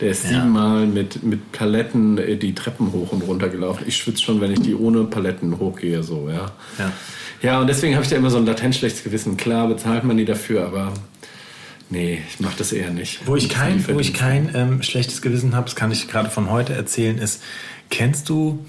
der 0.00 0.10
ist 0.12 0.24
Ja. 0.24 0.30
siebenmal 0.30 0.86
mit, 0.86 1.22
mit 1.22 1.52
Paletten 1.52 2.16
äh, 2.16 2.36
die 2.36 2.54
Treppen 2.54 2.92
hoch 2.92 3.12
und 3.12 3.22
runter 3.22 3.48
gelaufen. 3.48 3.82
Ich 3.86 3.96
schwitze 3.96 4.22
schon, 4.22 4.40
wenn 4.40 4.52
ich 4.52 4.60
die 4.62 4.74
ohne 4.74 5.04
Paletten 5.04 5.58
hochgehe, 5.58 6.02
so, 6.02 6.28
ja. 6.30 6.52
Ja. 6.78 6.92
Ja, 7.42 7.60
und 7.60 7.66
deswegen 7.66 7.94
habe 7.94 8.04
ich 8.04 8.10
da 8.10 8.16
immer 8.16 8.30
so 8.30 8.36
ein 8.38 8.46
latent 8.46 8.76
schlechtes 8.76 9.02
Gewissen. 9.02 9.36
Klar 9.36 9.66
bezahlt 9.66 10.04
man 10.04 10.16
die 10.16 10.24
dafür, 10.24 10.64
aber 10.64 10.92
nee, 11.92 12.20
ich 12.28 12.40
mache 12.40 12.56
das 12.58 12.72
eher 12.72 12.90
nicht. 12.90 13.20
Wo 13.26 13.36
ich 13.36 13.48
kein, 13.48 13.86
wo 13.86 14.00
ich 14.00 14.12
kein 14.14 14.50
ähm, 14.54 14.82
schlechtes 14.82 15.22
Gewissen 15.22 15.54
habe, 15.54 15.66
das 15.66 15.76
kann 15.76 15.92
ich 15.92 16.08
gerade 16.08 16.30
von 16.30 16.50
heute 16.50 16.72
erzählen, 16.72 17.18
ist, 17.18 17.42
kennst 17.90 18.28
du 18.28 18.64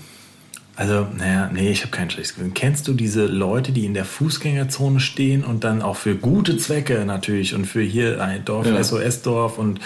Also, 0.75 1.05
naja, 1.15 1.51
nee, 1.53 1.69
ich 1.69 1.81
habe 1.81 1.91
kein 1.91 2.09
schlechtes 2.09 2.33
Gewissen. 2.35 2.55
Kennst 2.55 2.87
du 2.87 2.93
diese 2.93 3.27
Leute, 3.27 3.71
die 3.71 3.85
in 3.85 3.93
der 3.93 4.05
Fußgängerzone 4.05 4.99
stehen 4.99 5.43
und 5.43 5.63
dann 5.63 5.83
auch 5.83 5.97
für 5.97 6.15
gute 6.15 6.57
Zwecke 6.57 7.05
natürlich 7.05 7.53
und 7.53 7.65
für 7.67 7.83
hier 7.83 8.19
ein 8.23 8.43
Dorf, 8.43 8.65
Ja. 8.65 8.83
SOS-Dorf 8.83 9.59
und 9.59 9.79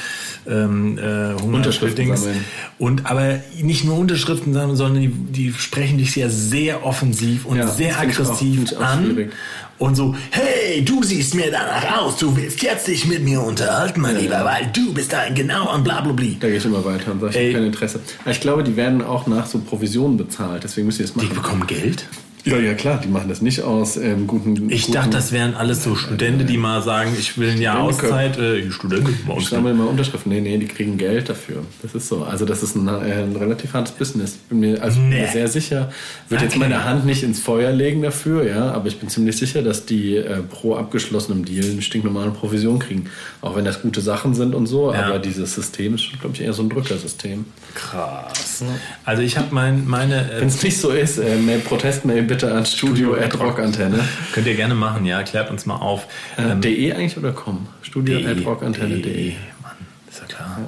ähm, 0.48 0.98
äh, 0.98 1.34
Unterschriften 1.44 2.15
sammeln. 2.15 2.41
Und 2.79 3.06
aber 3.06 3.41
nicht 3.62 3.84
nur 3.84 3.98
Unterschriften 3.98 4.53
sammeln, 4.53 4.77
sondern 4.77 5.01
die, 5.01 5.10
die 5.10 5.51
sprechen 5.51 5.98
dich 5.98 6.15
ja 6.15 6.29
sehr 6.29 6.86
offensiv 6.86 7.46
und 7.46 7.58
Ja, 7.58 7.67
sehr 7.67 8.00
aggressiv 8.00 8.72
auch 8.77 8.82
an. 8.82 9.03
schwierig. 9.08 9.32
Und 9.79 9.96
so, 9.96 10.15
hey, 10.31 10.84
du 10.84 11.03
siehst 11.03 11.36
mir 11.36 11.51
danach 11.51 12.00
aus, 12.01 12.17
du 12.17 12.36
willst 12.36 12.63
jetzt 12.63 12.88
dich 12.88 13.05
mit 13.05 13.24
mir 13.24 13.41
unterhalten, 13.41 14.01
mein 14.01 14.17
Lieber, 14.17 14.43
weil 14.43 14.67
du 14.74 14.91
bist 14.93 15.13
ein 15.13 15.36
genau 15.36 15.74
und 15.74 15.84
bla 15.84 16.01
bla 16.01 16.13
bla. 16.13 16.25
Da 16.39 16.48
gehe 16.48 16.57
ich 16.57 16.65
immer 16.65 16.84
weiter 16.84 17.12
und 17.12 17.19
sage, 17.22 17.31
ich 17.38 17.46
habe 17.46 17.53
kein 17.53 17.63
Interesse. 17.65 18.00
Aber 18.22 18.31
ich 18.31 18.41
glaube, 18.41 18.63
die 18.63 18.75
werden 18.75 19.03
auch 19.03 19.27
nach 19.27 19.46
so 19.46 19.60
Provisionen 19.60 20.17
bezahlt, 20.17 20.63
deswegen 20.63 20.88
müssen 20.88 21.00
die 21.00 21.03
das 21.03 21.13
Die 21.13 21.19
machen. 21.27 21.36
bekommen 21.36 21.67
Geld? 21.67 22.07
Ja, 22.48 22.58
ja, 22.60 22.74
klar, 22.75 23.01
die 23.04 23.10
machen 23.10 23.27
das 23.27 23.42
nicht 23.42 23.62
aus 23.62 23.98
ähm, 23.98 24.25
guten. 24.25 24.70
Ich 24.70 24.84
guten, 24.84 24.94
dachte, 24.94 25.10
das 25.10 25.32
wären 25.34 25.54
alles 25.54 25.84
so 25.84 25.96
Studenten, 25.96 26.48
die 26.48 26.58
mal 26.58 26.82
sagen, 26.82 27.12
ich 27.20 27.38
will 27.38 27.50
ein 27.51 27.62
Jahr 27.62 27.80
Auszeit. 27.82 28.38
Äh, 28.38 28.72
Studenten, 28.72 29.13
Ich 29.38 29.50
sammle 29.50 29.74
mal 29.74 29.86
Unterschriften. 29.88 30.32
Nee, 30.32 30.39
nee, 30.42 30.58
die 30.58 30.66
kriegen 30.68 30.98
Geld 30.98 31.27
dafür. 31.30 31.63
Das 31.82 31.94
ist 31.94 32.08
so. 32.08 32.24
Also 32.24 32.46
das 32.46 32.63
ist 32.63 32.75
ein, 32.75 32.88
äh, 32.88 33.24
ein 33.24 33.36
relativ 33.36 33.74
hartes 33.74 33.92
Business. 33.94 34.34
Bin 34.50 34.62
mir, 34.62 34.82
also 34.82 35.00
bin 35.00 35.10
Nee. 35.10 35.22
mir 35.24 35.27
sehr 35.27 35.48
sicher. 35.50 35.92
Würde 36.30 36.46
jetzt 36.46 36.56
meine 36.58 36.86
Hand 36.86 37.06
nicht 37.06 37.24
ins 37.24 37.39
Feuer 37.39 37.72
legen 37.72 38.01
dafür, 38.01 38.46
ja, 38.48 38.72
aber 38.72 38.88
ich 38.88 38.98
bin 39.00 39.10
ziemlich 39.10 39.36
sicher, 39.38 39.62
dass 39.62 39.86
die 39.86 40.16
äh, 40.16 40.38
pro 40.50 40.75
abgeschlossenem 40.75 41.44
Deal 41.44 41.70
eine 41.70 41.82
stinknormale 41.82 42.32
Provision 42.32 42.80
kriegen. 42.80 43.10
Auch 43.42 43.56
wenn 43.58 43.66
das 43.66 43.82
gute 43.82 44.00
Sachen 44.01 44.34
sind 44.34 44.56
und 44.56 44.68
so, 44.68 44.94
Ja. 44.94 45.08
aber 45.08 45.20
dieses 45.20 45.54
System 45.54 45.96
ist, 45.96 46.06
glaube 46.22 46.36
ich, 46.36 46.42
eher 46.42 46.54
so 46.54 46.63
ein 46.63 46.70
Drückersystem. 46.70 47.46
Krass. 47.75 48.63
Also 49.06 49.22
ich 49.22 49.38
habe 49.38 49.48
mein, 49.51 49.86
meine... 49.88 50.32
Äh, 50.32 50.42
Wenn 50.42 50.48
es 50.48 50.63
nicht 50.63 50.77
so 50.77 50.89
ist, 50.92 51.18
äh, 51.18 51.36
Mail, 51.38 51.60
Protestmail 51.60 52.24
bitte 52.38 52.53
an 52.53 52.65
Studio 52.65 53.15
at 53.15 53.38
Rockantenne. 53.39 54.00
könnt 54.34 54.48
ihr 54.48 54.56
gerne 54.56 54.75
machen, 54.75 55.06
ja. 55.06 55.24
Klärt 55.24 55.50
uns 55.50 55.65
mal 55.65 55.75
auf. 55.77 56.06
Äh, 56.38 56.51
Ähm, 56.51 56.62
de 56.62 56.94
eigentlich 56.94 57.17
oder 57.17 57.32
com? 57.32 57.67
Studio 57.82 58.20
at 58.29 58.46
rockantenne.de. 58.46 59.01
de. 59.01 59.34
Mann, 59.63 59.72
ist 60.10 60.20
ja 60.22 60.25
klar. 60.27 60.60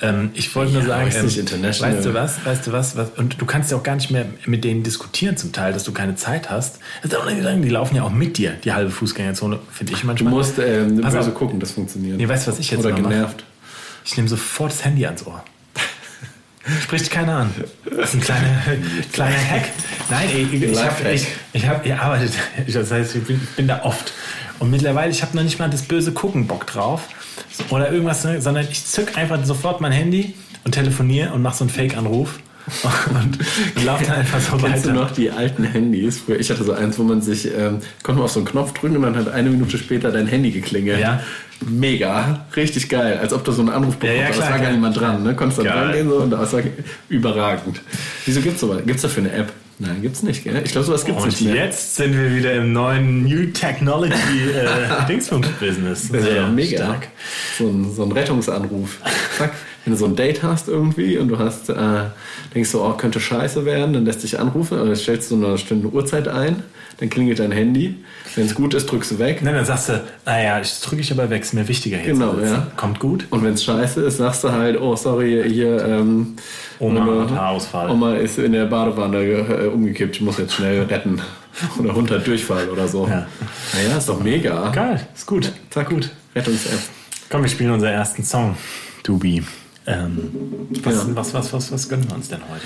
Ähm, 0.00 0.30
ich 0.34 0.54
wollte 0.56 0.72
nur 0.72 0.82
Ja, 0.82 0.88
sagen, 0.88 1.08
ist 1.08 1.52
ähm, 1.52 1.62
weißt 1.62 2.04
du 2.04 2.14
was, 2.14 2.44
weißt 2.44 2.66
du 2.66 2.72
was, 2.72 2.96
was, 2.96 3.10
und 3.16 3.40
du 3.40 3.46
kannst 3.46 3.70
ja 3.70 3.76
auch 3.76 3.82
gar 3.84 3.94
nicht 3.94 4.10
mehr 4.10 4.26
mit 4.46 4.64
denen 4.64 4.82
diskutieren 4.82 5.36
zum 5.36 5.52
Teil, 5.52 5.72
dass 5.72 5.84
du 5.84 5.92
keine 5.92 6.16
Zeit 6.16 6.50
hast. 6.50 6.80
Das 7.02 7.12
ist 7.12 7.16
auch 7.18 7.26
nicht 7.26 7.42
sagen, 7.42 7.62
die 7.62 7.68
laufen 7.68 7.94
ja 7.96 8.02
auch 8.02 8.10
mit 8.10 8.36
dir, 8.38 8.52
die 8.64 8.72
halbe 8.72 8.90
Fußgängerzone, 8.90 9.58
finde 9.70 9.92
ich 9.92 10.00
Du 10.00 10.06
manchmal. 10.06 10.32
musst 10.32 10.58
ähm, 10.58 11.00
Pass 11.00 11.14
auf. 11.14 11.32
gucken, 11.34 11.60
das 11.60 11.70
funktioniert. 11.72 12.16
Nee, 12.18 12.28
weißt 12.28 12.46
du, 12.46 12.50
was 12.52 12.58
ich 12.58 12.70
jetzt 12.70 12.80
Oder 12.80 12.90
immer 12.90 13.00
mache? 13.02 13.12
genervt. 13.14 13.44
Ich 14.04 14.16
nehme 14.16 14.28
sofort 14.28 14.72
das 14.72 14.84
Handy 14.84 15.06
ans 15.06 15.24
Ohr. 15.26 15.44
Spricht 16.82 17.10
keiner 17.10 17.38
an. 17.38 17.54
Das 17.84 18.10
ist 18.10 18.14
ein 18.14 18.20
kleiner, 18.20 18.62
kleiner 19.12 19.50
Hack. 19.50 19.68
Nein, 20.10 20.28
ich, 20.32 20.62
ich 20.62 20.84
habe 20.84 21.10
ich, 21.12 21.26
ich 21.52 21.66
hab 21.66 21.82
gearbeitet. 21.82 22.32
Das 22.72 22.90
heißt, 22.92 23.16
ich 23.16 23.24
bin, 23.24 23.40
bin 23.56 23.66
da 23.66 23.82
oft. 23.82 24.12
Und 24.60 24.70
mittlerweile, 24.70 25.10
ich 25.10 25.22
habe 25.22 25.36
noch 25.36 25.42
nicht 25.42 25.58
mal 25.58 25.68
das 25.68 25.82
böse 25.82 26.12
Gucken 26.12 26.46
Bock 26.46 26.66
drauf. 26.66 27.08
Oder 27.70 27.90
irgendwas, 27.90 28.24
ne, 28.24 28.40
sondern 28.40 28.66
ich 28.70 28.84
zück 28.86 29.18
einfach 29.18 29.44
sofort 29.44 29.80
mein 29.80 29.92
Handy 29.92 30.34
und 30.64 30.72
telefoniere 30.72 31.32
und 31.32 31.42
mache 31.42 31.56
so 31.56 31.64
einen 31.64 31.70
Fake-Anruf. 31.70 32.38
Und 33.10 33.84
laufe 33.84 34.04
dann 34.04 34.16
einfach 34.16 34.40
so 34.40 34.56
Kennst 34.56 34.84
du 34.84 34.90
weiter. 34.90 35.00
noch 35.00 35.10
die 35.10 35.30
alten 35.30 35.64
Handys? 35.64 36.22
Ich 36.38 36.50
hatte 36.50 36.64
so 36.64 36.72
eins, 36.72 36.98
wo 36.98 37.02
man 37.02 37.20
sich, 37.20 37.46
ähm, 37.46 37.78
konnte 38.02 38.18
man 38.18 38.22
auf 38.24 38.32
so 38.32 38.40
einen 38.40 38.46
Knopf 38.46 38.72
drücken 38.72 38.96
und 38.96 39.02
dann 39.02 39.16
hat 39.16 39.28
eine 39.28 39.50
Minute 39.50 39.76
später 39.78 40.10
dein 40.12 40.26
Handy 40.26 40.50
geklingelt. 40.50 41.00
Ja. 41.00 41.20
Mega, 41.68 42.46
richtig 42.56 42.88
geil. 42.88 43.18
Als 43.20 43.32
ob 43.32 43.44
du 43.44 43.52
so 43.52 43.62
einen 43.62 43.70
Anruf 43.70 43.96
bekommst, 43.96 44.20
ja, 44.20 44.26
aber 44.28 44.34
es 44.36 44.50
war 44.50 44.58
gar 44.58 44.72
niemand 44.72 44.98
dran. 44.98 45.22
Ne? 45.22 45.34
Konntest 45.34 45.58
dann 45.58 45.66
Geil. 45.66 45.78
rangehen 45.78 46.08
so, 46.08 46.16
und 46.16 46.30
das 46.30 46.52
war 46.52 46.60
überragend. 47.08 47.80
Wieso 48.24 48.40
gibt's 48.40 48.60
sowas? 48.60 48.82
Gibt's 48.84 49.02
dafür 49.02 49.24
eine 49.24 49.32
App? 49.32 49.52
Nein, 49.78 50.00
gibt's 50.02 50.22
nicht, 50.22 50.44
gell? 50.44 50.60
Ich 50.64 50.72
glaube, 50.72 50.86
sowas 50.86 51.04
gibt's 51.04 51.22
Und 51.24 51.28
nicht 51.30 51.42
mehr. 51.42 51.64
jetzt 51.64 51.96
sind 51.96 52.14
wir 52.14 52.34
wieder 52.34 52.54
im 52.54 52.72
neuen 52.72 53.24
New 53.24 53.46
Technology 53.46 54.14
äh, 54.54 55.06
Dingsbums-Business. 55.08 56.10
Das 56.12 56.22
ist 56.22 56.28
ja 56.34 56.46
mega. 56.48 56.76
stark. 56.84 57.08
So 57.58 57.68
ein, 57.68 57.92
so 57.92 58.04
ein 58.04 58.12
Rettungsanruf. 58.12 58.98
Zack. 59.38 59.52
Wenn 59.84 59.94
du 59.94 59.98
so 59.98 60.06
ein 60.06 60.14
Date 60.14 60.44
hast 60.44 60.68
irgendwie 60.68 61.18
und 61.18 61.26
du 61.26 61.38
hast, 61.38 61.68
äh, 61.68 61.74
denkst 62.54 62.70
so, 62.70 62.84
oh, 62.84 62.92
könnte 62.92 63.18
scheiße 63.18 63.64
werden, 63.64 63.92
dann 63.92 64.04
lässt 64.04 64.22
dich 64.22 64.38
anrufen 64.38 64.78
oder 64.78 64.94
stellst 64.94 65.32
du 65.32 65.34
eine 65.34 65.52
bestimmte 65.54 65.88
Uhrzeit 65.88 66.28
ein, 66.28 66.62
dann 67.02 67.10
klingelt 67.10 67.40
dein 67.40 67.50
Handy. 67.50 67.96
Wenn 68.36 68.46
es 68.46 68.54
gut 68.54 68.74
ist, 68.74 68.86
drückst 68.86 69.10
du 69.10 69.18
weg. 69.18 69.42
Nein, 69.42 69.54
dann 69.54 69.64
sagst 69.64 69.88
du, 69.88 70.00
naja, 70.24 70.60
das 70.60 70.80
drücke 70.82 71.02
ich 71.02 71.10
aber 71.10 71.28
weg, 71.30 71.42
ist 71.42 71.52
mir 71.52 71.66
wichtiger 71.66 71.98
jetzt. 71.98 72.06
Genau, 72.06 72.38
ja. 72.38 72.68
Kommt 72.76 73.00
gut. 73.00 73.26
Und 73.30 73.42
wenn 73.42 73.54
es 73.54 73.64
scheiße 73.64 74.02
ist, 74.02 74.18
sagst 74.18 74.44
du 74.44 74.52
halt, 74.52 74.80
oh 74.80 74.94
sorry, 74.94 75.42
hier 75.48 75.84
ähm, 75.84 76.36
Oma 76.78 77.22
hat 77.22 77.30
Haarausfall. 77.32 77.90
Oma 77.90 78.14
ist 78.14 78.38
in 78.38 78.52
der 78.52 78.66
Badewanne 78.66 79.18
äh, 79.18 79.66
umgekippt, 79.66 80.14
ich 80.14 80.22
muss 80.22 80.38
jetzt 80.38 80.54
schnell 80.54 80.84
retten. 80.84 81.20
Oder 81.80 81.92
Hund 81.92 82.08
hat 82.12 82.24
Durchfall 82.24 82.70
oder 82.70 82.88
so. 82.88 83.06
Ja. 83.06 83.26
Naja, 83.74 83.98
ist 83.98 84.08
doch 84.08 84.22
mega. 84.22 84.70
Geil, 84.70 85.06
ist 85.14 85.26
gut. 85.26 85.52
Zack, 85.68 85.90
gut. 85.90 86.08
Rettungs-App. 86.34 86.78
Komm, 87.28 87.42
wir 87.42 87.50
spielen 87.50 87.72
unseren 87.72 87.92
ersten 87.92 88.22
Song. 88.22 88.56
Dubi. 89.02 89.42
Ähm, 89.86 90.30
was, 90.82 90.94
Ja. 90.94 91.02
was, 91.16 91.34
was, 91.34 91.52
was, 91.52 91.72
was 91.72 91.88
gönnen 91.88 92.08
wir 92.08 92.14
uns 92.14 92.28
denn 92.28 92.38
heute? 92.50 92.64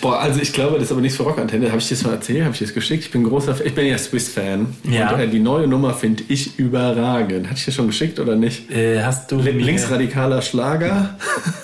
Boah, 0.00 0.20
also 0.20 0.40
ich 0.40 0.52
glaube, 0.52 0.74
das 0.74 0.84
ist 0.84 0.92
aber 0.92 1.00
nichts 1.00 1.16
für 1.16 1.22
Rockantenne. 1.24 1.68
Habe 1.68 1.78
ich 1.78 1.88
dir 1.88 1.94
das 1.94 2.04
mal 2.04 2.12
erzählt? 2.12 2.42
Habe 2.44 2.52
ich 2.52 2.58
dir 2.58 2.64
das 2.66 2.74
geschickt? 2.74 3.04
Ich 3.04 3.10
bin 3.10 3.24
großer, 3.24 3.54
ich 3.64 3.74
bin 3.74 3.86
ja 3.86 3.96
Swiss-Fan. 3.98 4.66
Ja. 4.90 5.10
Und 5.12 5.20
äh, 5.20 5.28
die 5.28 5.38
neue 5.38 5.66
Nummer 5.66 5.92
finde 5.94 6.22
ich 6.28 6.58
überragend. 6.58 7.46
Hatte 7.46 7.58
ich 7.58 7.64
dir 7.66 7.72
schon 7.72 7.86
geschickt 7.88 8.18
oder 8.20 8.36
nicht? 8.36 8.70
Äh, 8.70 9.02
hast 9.02 9.30
du 9.32 9.36
mir- 9.36 9.52
Linksradikaler 9.52 10.40
Schlager. 10.42 11.16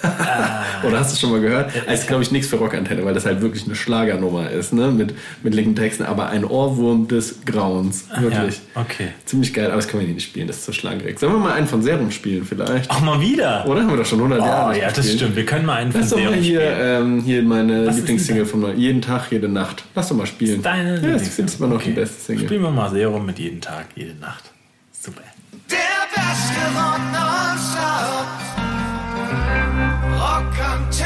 Oder 0.87 0.99
hast 0.99 1.15
du 1.15 1.21
schon 1.21 1.31
mal 1.31 1.41
gehört? 1.41 1.71
Also, 1.87 1.93
ist, 2.03 2.09
glaube 2.09 2.23
ich, 2.25 2.33
nichts 2.33 2.49
für 2.49 2.57
Rockantenne, 2.57 3.05
weil 3.05 3.15
das 3.15 3.25
halt 3.25 3.41
wirklich 3.41 3.65
eine 3.67 3.77
Schlagernummer 3.77 4.51
ist, 4.51 4.73
ne? 4.73 4.91
Mit, 4.91 5.15
mit 5.43 5.55
linken 5.55 5.77
Texten, 5.77 6.03
aber 6.03 6.29
ein 6.29 6.45
Ohrwurm 6.45 7.07
des 7.07 7.45
Grauens. 7.45 8.07
Wirklich. 8.19 8.61
Ja, 8.75 8.81
okay. 8.81 9.09
Ziemlich 9.25 9.55
geil, 9.55 9.67
aber 9.67 9.77
das 9.77 9.87
können 9.89 10.01
wir 10.01 10.07
hier 10.07 10.15
nicht 10.17 10.25
spielen, 10.27 10.49
das 10.49 10.57
ist 10.57 10.65
zu 10.65 10.73
schlagerig. 10.73 11.19
Sollen 11.21 11.33
wir 11.35 11.39
mal 11.39 11.53
einen 11.53 11.69
von 11.69 11.83
Serum 11.83 12.11
spielen 12.11 12.45
vielleicht? 12.45 12.91
Ach, 12.91 13.01
mal 13.01 13.21
wieder. 13.21 13.65
Oder? 13.69 13.83
Haben 13.83 13.91
wir 13.91 13.97
doch 13.99 14.07
schon 14.07 14.19
100 14.19 14.41
Jahre 14.41 14.67
Oh 14.67 14.73
nicht 14.73 14.82
ja, 14.82 14.82
das 14.89 14.97
gespielt. 14.97 15.19
stimmt. 15.21 15.37
Wir 15.37 15.47
können 15.47 15.67
mal 15.67 15.77
einen 15.77 15.93
von 15.93 16.01
Lass 16.01 16.11
doch 16.11 16.19
mal 16.19 16.35
hier, 16.35 16.61
spielen. 16.61 17.03
ähm, 17.19 17.23
hier 17.25 17.43
meine 17.43 17.87
Was 17.87 17.95
ist 17.95 18.01
Lieblingssingle 18.01 18.47
von 18.47 18.61
neu. 18.61 18.73
Jeden 18.75 19.03
Tag, 19.03 19.31
jede 19.31 19.49
Nacht. 19.49 19.85
Lass 19.95 20.09
doch 20.09 20.17
mal 20.17 20.27
spielen. 20.27 20.63
Deine 20.63 20.95
ja, 21.01 21.13
das 21.13 21.29
findest 21.29 21.59
du 21.61 21.65
immer 21.65 21.75
noch 21.75 21.83
die 21.83 21.91
beste 21.91 22.21
Single. 22.21 22.45
Spielen 22.47 22.63
wir 22.63 22.71
mal 22.71 22.91
Serum 22.91 23.27
mit 23.27 23.39
jeden 23.39 23.61
Tag, 23.61 23.87
jede 23.95 24.15
Nacht. 24.15 24.45
Super. 24.93 25.23
Der 25.71 25.77
beste 26.15 26.61
Rock. 26.77 26.99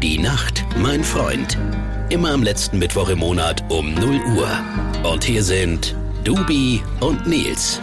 Die 0.03 0.19
Nacht, 0.19 0.65
mein 0.79 1.03
Freund. 1.03 1.59
Immer 2.09 2.31
am 2.33 2.43
letzten 2.43 2.79
Mittwoch 2.79 3.09
im 3.09 3.19
Monat 3.19 3.65
um 3.69 3.93
0 3.95 4.21
Uhr. 4.37 4.49
Und 5.11 5.25
hier 5.25 5.43
sind 5.43 5.95
Dubi 6.29 6.83
und 7.01 7.27
Nils. 7.27 7.81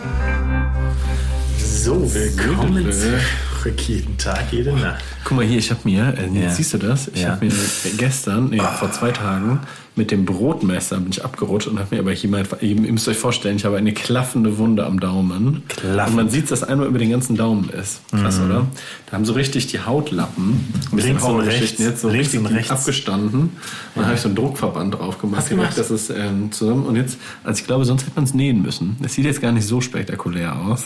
So, 1.86 2.02
willkommen 2.16 2.92
zurück. 2.92 3.80
Jeden 3.88 4.18
Tag, 4.18 4.46
jede 4.52 4.74
Nacht. 4.74 5.04
Guck 5.24 5.38
mal 5.38 5.46
hier, 5.46 5.60
ich 5.60 5.70
habe 5.70 5.82
mir, 5.84 6.16
äh, 6.18 6.40
Ja. 6.46 6.50
siehst 6.50 6.74
du 6.74 6.80
das? 6.80 7.10
Ich 7.10 7.22
Ja. 7.22 7.34
habe 7.34 7.46
mir 7.46 7.52
gestern, 7.98 8.50
nee, 8.50 8.60
vor 8.80 8.92
zwei 8.92 9.12
Tagen, 9.12 9.60
mit 9.96 10.10
dem 10.10 10.26
Brotmesser 10.26 10.98
bin 11.00 11.12
ich 11.12 11.24
abgerutscht 11.24 11.68
und 11.68 11.78
habe 11.78 11.94
mir 11.94 12.02
aber 12.02 12.12
hier 12.12 12.28
mal, 12.32 12.44
ihr 12.62 12.76
müsst 12.76 13.08
euch 13.08 13.18
vorstellen, 13.18 13.58
ich 13.58 13.66
habe 13.66 13.78
eine 13.78 13.94
klaffende 13.94 14.58
Wunde 14.58 14.84
am 14.84 15.00
Daumen. 15.00 15.62
Klaffend. 15.68 16.10
Und 16.10 16.16
man 16.16 16.30
sieht, 16.32 16.50
dass 16.50 16.64
einmal 16.64 16.88
über 16.88 16.98
den 16.98 17.12
ganzen 17.12 17.36
Daumen 17.36 17.70
ist. 17.70 18.02
Krass, 18.10 18.40
oder? 18.40 18.66
Da 19.06 19.12
haben 19.12 19.26
so 19.26 19.34
richtig 19.34 19.68
die 19.68 19.80
Hautlappen, 19.80 20.54
ein 20.92 20.96
bisschen 20.96 21.10
Links 21.12 21.24
und 21.24 21.40
rechts. 21.42 21.78
jetzt 21.78 22.02
so 22.02 22.10
Links 22.10 22.34
richtig 22.34 22.52
rechts. 22.52 22.72
abgestanden. 22.72 23.42
Und 23.42 23.52
dann 23.94 24.06
habe 24.06 24.16
ich 24.16 24.22
so 24.22 24.28
einen 24.30 24.36
Druckverband 24.36 24.96
drauf 24.96 25.20
gemacht. 25.20 25.50
Gemacht? 25.50 25.78
Das 25.78 25.92
ist 25.92 26.10
ähm, 26.10 26.52
zusammen. 26.52 26.88
Und 26.88 26.96
jetzt, 26.96 27.18
also 27.44 27.60
ich 27.60 27.68
glaube, 27.68 27.86
sonst 27.86 28.02
hätte 28.02 28.14
man 28.16 28.24
es 28.24 28.34
nähen 28.34 28.64
müssen. 28.64 28.98
Es 29.04 29.14
sieht 29.14 29.26
jetzt 29.26 29.40
gar 29.42 29.52
nicht 29.52 29.68
so 29.68 29.82
spektakulär 29.82 30.56
aus. 30.56 30.86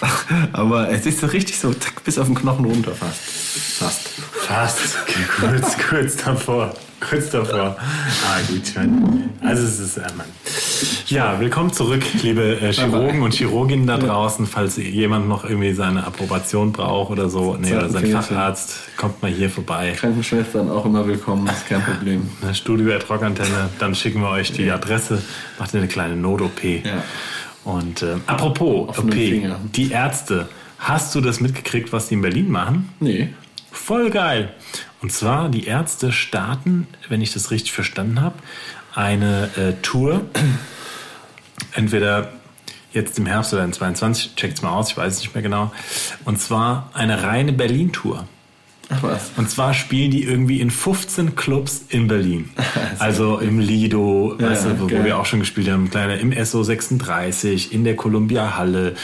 Aber 0.52 0.90
es 0.90 1.06
ist 1.06 1.20
so 1.20 1.26
richtig 1.26 1.58
so 1.58 1.74
bis 2.04 2.18
auf 2.18 2.26
den 2.26 2.34
Knochen 2.34 2.64
runter 2.64 2.92
fast. 2.92 3.20
Fast. 3.78 4.08
Fast. 4.46 4.96
kurz, 5.38 5.76
kurz 5.90 6.16
davor. 6.16 6.74
Kurz 6.98 7.30
davor. 7.30 7.76
Ah, 7.78 8.40
gut. 8.48 8.72
mein, 8.74 9.30
Also 9.42 9.64
es 9.64 9.78
ist, 9.78 9.98
äh, 9.98 10.02
Mann. 10.16 10.26
Ja, 11.08 11.38
willkommen 11.38 11.72
zurück, 11.72 12.02
liebe 12.22 12.58
äh, 12.58 12.72
Chirurgen 12.72 13.22
und 13.22 13.34
Chirurginnen 13.34 13.86
da 13.86 13.98
draußen. 13.98 14.46
Falls 14.46 14.76
jemand 14.76 15.28
noch 15.28 15.44
irgendwie 15.44 15.74
seine 15.74 16.06
Approbation 16.06 16.72
braucht 16.72 17.10
oder 17.10 17.28
so, 17.28 17.56
nee, 17.60 17.74
oder 17.74 17.90
sein. 17.90 18.06
Facharzt, 18.06 18.96
kommt 18.96 19.20
mal 19.22 19.30
hier 19.30 19.50
vorbei. 19.50 19.92
Krankenschwestern 19.96 20.70
auch 20.70 20.86
immer 20.86 21.06
willkommen, 21.06 21.46
ist 21.48 21.68
kein 21.68 21.82
Problem. 21.82 22.28
Studio 22.54 22.94
at 22.94 23.08
Rockantenne, 23.08 23.68
dann 23.78 23.94
schicken 23.94 24.22
wir 24.22 24.30
euch 24.30 24.52
die 24.52 24.70
Adresse, 24.70 25.22
macht 25.58 25.74
ihr 25.74 25.80
eine 25.80 25.88
kleine 25.88 26.16
Not-OP. 26.16 26.64
Ja. 26.64 27.04
Und 27.66 28.02
äh, 28.02 28.14
apropos 28.28 28.96
OP, 28.96 29.10
die 29.10 29.90
Ärzte, 29.90 30.48
hast 30.78 31.12
du 31.16 31.20
das 31.20 31.40
mitgekriegt, 31.40 31.92
was 31.92 32.06
die 32.06 32.14
in 32.14 32.22
Berlin 32.22 32.48
machen? 32.48 32.90
Nee. 33.00 33.30
Voll 33.72 34.10
geil. 34.10 34.54
Und 35.02 35.10
zwar, 35.10 35.48
die 35.48 35.66
Ärzte 35.66 36.12
starten, 36.12 36.86
wenn 37.08 37.20
ich 37.20 37.32
das 37.32 37.50
richtig 37.50 37.72
verstanden 37.72 38.20
habe, 38.20 38.36
eine 38.94 39.50
äh, 39.56 39.72
Tour. 39.82 40.24
Entweder 41.74 42.34
jetzt 42.92 43.18
im 43.18 43.26
Herbst 43.26 43.52
oder 43.52 43.64
in 43.64 43.72
22, 43.72 44.36
checkt's 44.36 44.62
mal 44.62 44.70
aus, 44.70 44.90
ich 44.90 44.96
weiß 44.96 45.14
es 45.14 45.20
nicht 45.20 45.34
mehr 45.34 45.42
genau. 45.42 45.72
Und 46.24 46.40
zwar 46.40 46.90
eine 46.94 47.24
reine 47.24 47.52
Berlin-Tour. 47.52 48.28
Ach 48.88 49.02
was. 49.02 49.30
Und 49.36 49.50
zwar 49.50 49.74
spielen 49.74 50.10
die 50.12 50.22
irgendwie 50.22 50.60
in 50.60 50.70
15 50.70 51.34
Clubs 51.34 51.84
in 51.88 52.06
Berlin. 52.06 52.50
Also 52.98 53.38
im 53.38 53.58
Lido, 53.58 54.34
weißt 54.38 54.64
du, 54.66 54.80
wo, 54.80 54.86
geil. 54.86 55.04
wir 55.04 55.18
auch 55.18 55.26
schon 55.26 55.40
gespielt 55.40 55.68
haben, 55.70 55.90
kleiner, 55.90 56.18
im 56.18 56.32
SO 56.44 56.62
36, 56.62 57.72
in 57.72 57.84
der 57.84 57.94
Columbia 57.96 58.56
Halle, 58.56 58.94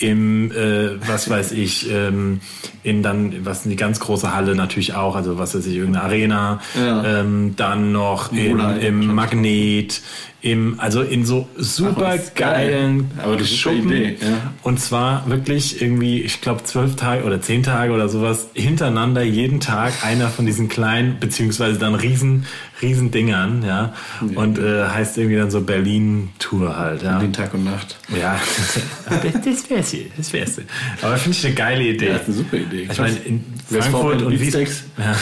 im, 0.00 0.50
äh, 0.52 0.90
was 1.08 1.30
weiß 1.30 1.52
ich, 1.52 1.90
ähm, 1.90 2.40
in 2.82 3.02
dann, 3.02 3.44
was 3.46 3.62
die 3.62 3.76
ganz 3.76 4.00
große 4.00 4.34
Halle 4.34 4.54
natürlich 4.54 4.94
auch, 4.94 5.16
also 5.16 5.38
was 5.38 5.54
weiß 5.54 5.66
ich, 5.66 5.76
irgendeine 5.76 6.04
Arena, 6.04 6.60
Ja. 6.78 7.20
ähm, 7.20 7.54
dann 7.56 7.92
noch 7.92 8.32
in, 8.32 8.58
im. 8.80 9.06
Magnet, 9.14 10.02
im, 10.40 10.78
also 10.78 11.02
in 11.02 11.26
so 11.26 11.48
super 11.56 12.16
geil. 12.16 12.30
geilen 12.36 13.10
Aber 13.18 13.36
das 13.36 13.50
ist 13.50 13.66
eine 13.66 13.76
Schuppen. 13.76 13.92
Idee, 13.92 14.16
ja. 14.20 14.52
Und 14.62 14.78
zwar 14.78 15.28
wirklich 15.28 15.82
irgendwie, 15.82 16.20
ich 16.20 16.40
glaube, 16.40 16.62
zwölf 16.62 16.94
Tage 16.94 17.24
oder 17.24 17.40
zehn 17.40 17.64
Tage 17.64 17.92
oder 17.92 18.08
sowas 18.08 18.48
hintereinander 18.54 19.22
jeden 19.22 19.58
Tag 19.58 19.92
einer 20.04 20.28
von 20.28 20.46
diesen 20.46 20.68
kleinen, 20.68 21.18
beziehungsweise 21.18 21.78
dann 21.78 21.96
riesen, 21.96 22.46
riesen 22.80 23.10
Dingern, 23.10 23.64
ja. 23.66 23.94
Und 24.36 24.60
äh, 24.60 24.84
heißt 24.86 25.18
irgendwie 25.18 25.38
dann 25.38 25.50
so 25.50 25.60
Berlin-Tour 25.60 26.76
halt, 26.76 27.02
ja. 27.02 27.18
Den 27.18 27.32
Tag 27.32 27.52
und 27.54 27.64
Nacht. 27.64 27.96
Ja, 28.16 28.38
das, 29.44 29.68
wär's 29.68 29.90
hier, 29.90 30.06
das 30.16 30.32
wär's. 30.32 30.60
Aber 31.02 31.16
finde 31.16 31.36
ich 31.36 31.46
eine 31.46 31.54
geile 31.54 31.82
Idee. 31.82 32.06
Ja, 32.10 32.12
das 32.18 32.22
ist 32.22 32.28
eine 32.28 32.36
super 32.36 32.56
Idee. 32.58 32.88
Ich 32.90 32.98
meine, 32.98 33.16
in 33.16 33.44
Frankfurt 33.68 34.22
und? 34.22 34.38
Wiesbaden. 34.38 34.68
Ja, 34.98 35.14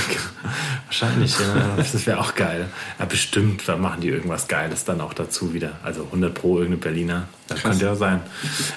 wahrscheinlich, 0.87 1.39
ja. 1.39 1.77
Das 1.77 2.07
wäre 2.07 2.19
auch 2.19 2.35
geil. 2.35 2.69
Ja, 2.99 3.05
bestimmt, 3.05 3.63
da 3.67 3.77
machen 3.77 4.01
die 4.01 4.09
irgendwas 4.09 4.49
Geiles 4.49 4.85
dann 4.85 5.01
auch 5.01 5.06
dazu 5.15 5.55
wieder. 5.55 5.73
Also 5.83 6.05
100 6.05 6.35
Pro 6.35 6.59
irgendeine 6.59 6.77
Berliner. 6.79 7.29
Das 7.49 7.63
könnte 7.63 7.85
ja 7.85 7.95
sein. 7.95 8.21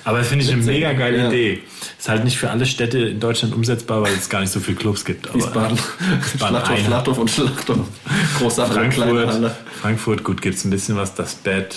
Aber 0.03 0.23
finde 0.23 0.45
ich 0.45 0.51
eine 0.51 0.61
mega 0.61 0.93
geile 0.93 1.17
Ja. 1.17 1.27
Idee. 1.27 1.63
Ist 1.97 2.07
halt 2.09 2.23
nicht 2.23 2.37
für 2.37 2.49
alle 2.49 2.65
Städte 2.65 2.99
in 2.99 3.19
Deutschland 3.19 3.53
umsetzbar, 3.55 4.01
weil 4.01 4.13
es 4.13 4.29
gar 4.29 4.41
nicht 4.41 4.51
so 4.51 4.59
viele 4.59 4.77
Clubs 4.77 5.05
gibt. 5.05 5.27
Aber 5.27 5.37
Wiesbaden. 5.37 5.77
Schlachthof. 6.37 6.79
Schlachthof 6.79 7.17
und 7.17 7.31
Schlachthof. 7.31 7.87
Große 8.37 8.61
Halle, 8.69 8.89
kleine 8.89 9.11
Frankfurt. 9.27 9.51
Frankfurt, 9.81 10.23
gut, 10.23 10.41
gibt 10.41 10.55
es 10.57 10.65
ein 10.65 10.69
bisschen 10.69 10.95
was. 10.95 11.15
Das 11.15 11.35
Bett. 11.35 11.75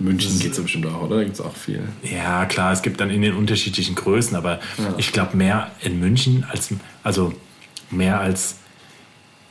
München 0.00 0.38
geht 0.38 0.52
es 0.52 0.60
bestimmt 0.62 0.86
auch, 0.86 1.02
oder? 1.02 1.16
Da 1.16 1.24
gibt 1.24 1.34
es 1.34 1.40
auch 1.40 1.56
viel. 1.56 1.82
Ja, 2.04 2.46
klar, 2.46 2.72
es 2.72 2.82
gibt 2.82 3.00
dann 3.00 3.10
in 3.10 3.20
den 3.20 3.34
unterschiedlichen 3.34 3.96
Größen, 3.96 4.36
aber 4.36 4.60
ich 4.96 5.10
glaube 5.12 5.36
mehr 5.36 5.72
in 5.82 5.98
München 5.98 6.46
als, 6.48 6.72
also 7.02 7.32
mehr 7.90 8.20
als 8.20 8.54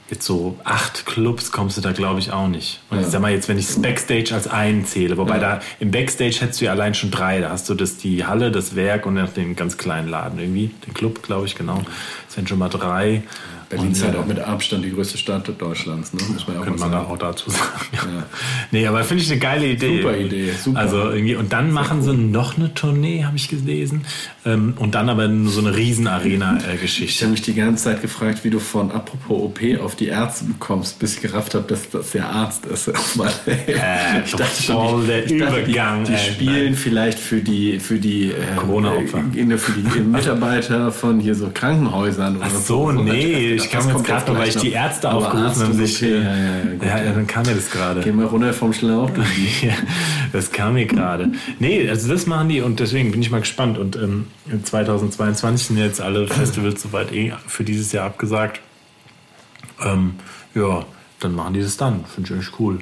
jetzt 0.10 0.26
so 0.26 0.58
acht 0.64 1.06
Clubs 1.06 1.52
kommst 1.52 1.78
du 1.78 1.82
da, 1.82 1.92
glaube 1.92 2.20
ich, 2.20 2.32
auch 2.32 2.48
nicht. 2.48 2.80
Und 2.90 3.02
ich 3.02 3.08
sag 3.08 3.22
mal 3.22 3.32
jetzt, 3.32 3.50
wenn 3.50 3.58
ich 3.58 3.68
das 3.68 3.82
Backstage 3.82 4.34
als 4.34 4.48
einen 4.48 4.86
zähle, 4.86 5.18
wobei 5.18 5.40
da 5.40 5.60
im 5.80 5.92
Backstage 5.92 6.38
hättest 6.40 6.62
du 6.62 6.66
ja 6.66 6.72
allein 6.72 6.94
schon 6.94 7.12
drei. 7.12 7.42
Da 7.42 7.50
hast 7.50 7.70
du 7.70 7.74
das, 7.74 7.98
die 7.98 8.26
Halle, 8.26 8.52
das 8.52 8.76
Werk 8.76 9.06
und 9.06 9.16
dann 9.16 9.34
den 9.34 9.56
ganz 9.56 9.78
kleinen 9.78 10.08
Laden 10.08 10.40
irgendwie, 10.40 10.72
den 10.86 10.94
Club, 10.94 11.24
glaube 11.24 11.46
ich, 11.46 11.56
genau. 11.56 11.82
Das 12.26 12.36
sind 12.36 12.48
schon 12.48 12.60
mal 12.60 12.70
drei. 12.70 13.24
Berlin 13.70 13.92
ist 13.92 14.04
halt 14.04 14.16
äh, 14.16 14.18
auch 14.18 14.26
mit 14.26 14.40
Abstand 14.40 14.86
die 14.86 14.92
größte 14.92 15.18
Stadt 15.18 15.50
Deutschlands, 15.58 16.14
ne? 16.14 16.22
muss 16.32 16.48
man 16.48 16.56
ja 16.56 16.62
auch 16.62 16.66
könnte 16.66 16.80
man 16.80 16.92
da 16.92 17.00
sagen. 17.00 17.12
auch 17.12 17.18
dazu 17.18 17.50
sagen. 17.50 17.64
Ja. 17.94 18.24
Nee, 18.72 18.88
aber 18.88 19.04
finde 19.04 19.24
ich 19.24 19.32
eine 19.32 19.40
geile 19.40 19.68
Idee. 19.68 19.98
Super 19.98 20.18
Idee, 20.18 20.52
super. 20.54 20.80
Also 20.80 21.10
irgendwie, 21.12 21.36
und 21.36 21.52
dann 21.54 21.72
machen 21.72 22.02
sie 22.02 22.14
noch 22.14 22.58
eine 22.58 22.74
Tournee, 22.74 23.24
habe 23.26 23.36
ich 23.38 23.50
gelesen. 23.50 24.06
Ähm, 24.46 24.74
und 24.78 24.96
dann 24.96 25.10
aber 25.10 25.30
so 25.46 25.60
eine 25.62 25.76
riesen 25.76 26.06
Ich 26.06 26.12
Arena-Geschichte. 26.12 27.26
habe 27.26 27.32
mich 27.32 27.42
die 27.42 27.54
ganze 27.56 27.86
Zeit 27.86 28.02
gefragt, 28.02 28.44
wie 28.44 28.50
du 28.50 28.60
von 28.60 28.92
apropos 28.92 29.42
OP 29.42 29.60
auf 29.84 29.96
die 29.96 30.08
Ärzte 30.08 30.46
bekommst, 30.46 31.00
bis 31.00 31.16
ich 31.16 31.22
gerafft 31.22 31.54
habe, 31.56 31.66
dass 31.68 31.90
das 31.90 32.12
der 32.12 32.30
Arzt 32.30 32.66
ist. 32.66 32.88
Mann, 33.16 33.30
ey. 33.46 33.74
Äh, 33.74 34.26
voll 34.26 35.06
der 35.06 35.26
ich 35.26 35.38
dachte, 35.38 35.60
Übergang, 35.62 36.04
Die, 36.06 36.12
die 36.12 36.18
ey. 36.18 36.32
spielen 36.34 36.76
vielleicht 36.76 37.20
für 37.20 37.42
die 37.42 37.80
für 37.80 38.00
die 38.00 38.32
äh, 38.32 38.56
Corona-Opfer. 38.56 39.24
äh, 39.36 39.58
für 39.58 39.72
die 39.74 40.00
Mitarbeiter 40.00 40.92
von 40.92 41.20
hier 41.20 41.36
so 41.36 41.50
Krankenhäusern 41.54 42.38
oder 42.38 42.46
Ach 42.48 42.56
so, 42.60 42.92
nee, 42.92 43.57
ich 43.58 43.70
kam 43.70 43.90
jetzt 43.90 44.04
gerade 44.04 44.32
noch, 44.32 44.40
weil 44.40 44.50
ich 44.50 44.56
die 44.56 44.72
Ärzte 44.72 45.12
aufgerufen 45.12 45.74
sich, 45.74 45.98
Okay, 45.98 46.22
ja, 46.22 46.36
ja, 46.36 46.98
ja, 46.98 47.04
ja, 47.06 47.12
dann 47.12 47.28
kam 47.28 47.46
mir 47.46 47.56
das 47.56 47.70
gerade. 47.70 48.02
Geh 48.02 48.12
mal 48.12 48.26
runter 48.26 48.54
vom 48.54 48.74
Schlauch. 48.74 49.10
das 50.32 50.52
kam 50.52 50.74
mir 50.74 50.86
gerade. 50.86 51.32
Nee, 51.60 51.90
also 51.90 52.12
das 52.12 52.26
machen 52.26 52.50
die 52.50 52.62
und 52.62 52.80
deswegen 52.80 53.12
bin 53.12 53.22
ich 53.22 53.32
mal 53.32 53.42
gespannt. 53.42 53.78
Und 53.78 53.96
ähm, 53.96 54.28
in 54.50 54.64
2022 54.64 55.68
sind 55.68 55.78
jetzt 55.78 56.02
alle 56.02 56.28
Festivals 56.28 56.82
soweit 56.82 57.12
eh 57.12 57.34
für 57.48 57.64
dieses 57.64 57.92
Jahr 57.92 58.06
abgesagt. 58.06 58.62
Ähm, 59.84 60.16
ja, 60.56 60.86
dann 61.20 61.36
machen 61.36 61.54
die 61.54 61.62
das 61.62 61.78
dann. 61.78 62.06
Finde 62.06 62.34
ich 62.34 62.40
echt 62.40 62.60
cool. 62.60 62.80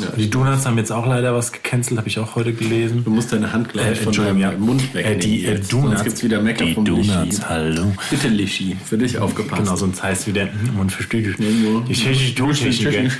Ja, 0.00 0.06
die 0.16 0.30
Donuts 0.30 0.66
haben 0.66 0.76
jetzt 0.78 0.92
auch 0.92 1.06
leider 1.06 1.34
was 1.34 1.50
gecancelt, 1.52 1.98
habe 1.98 2.08
ich 2.08 2.18
auch 2.18 2.34
heute 2.36 2.52
gelesen. 2.52 3.02
Du 3.04 3.10
musst 3.10 3.32
deine 3.32 3.52
Hand 3.52 3.70
gleich 3.70 3.86
Äh, 3.92 3.94
von 3.96 4.12
deinem 4.12 4.38
ja. 4.38 4.52
Mund 4.52 4.82
Äh, 4.92 4.94
wegnehmen. 4.94 5.20
die 5.20 5.44
äh. 5.46 5.58
Donuts. 5.58 5.70
Sonst 5.90 6.04
gibt's 6.04 6.22
wieder 6.22 6.42
Mecker 6.42 6.64
die 6.66 6.74
vom 6.74 6.84
Donuts, 6.84 7.08
Lischi. 7.24 7.42
hallo. 7.48 7.92
Bitte 8.10 8.28
Lischi, 8.28 8.76
für 8.84 8.98
dich 8.98 9.18
aufgepasst. 9.18 9.62
Genau, 9.62 9.76
sonst 9.76 10.02
heißt 10.02 10.26
wieder, 10.26 10.42
hm, 10.42 10.76
man 10.76 10.90
versteht 10.90 11.26
dich. 11.26 11.36
Die 11.36 11.92
tschechische 11.94 12.34
Tontechnik. 12.34 12.90
gell? 12.90 13.10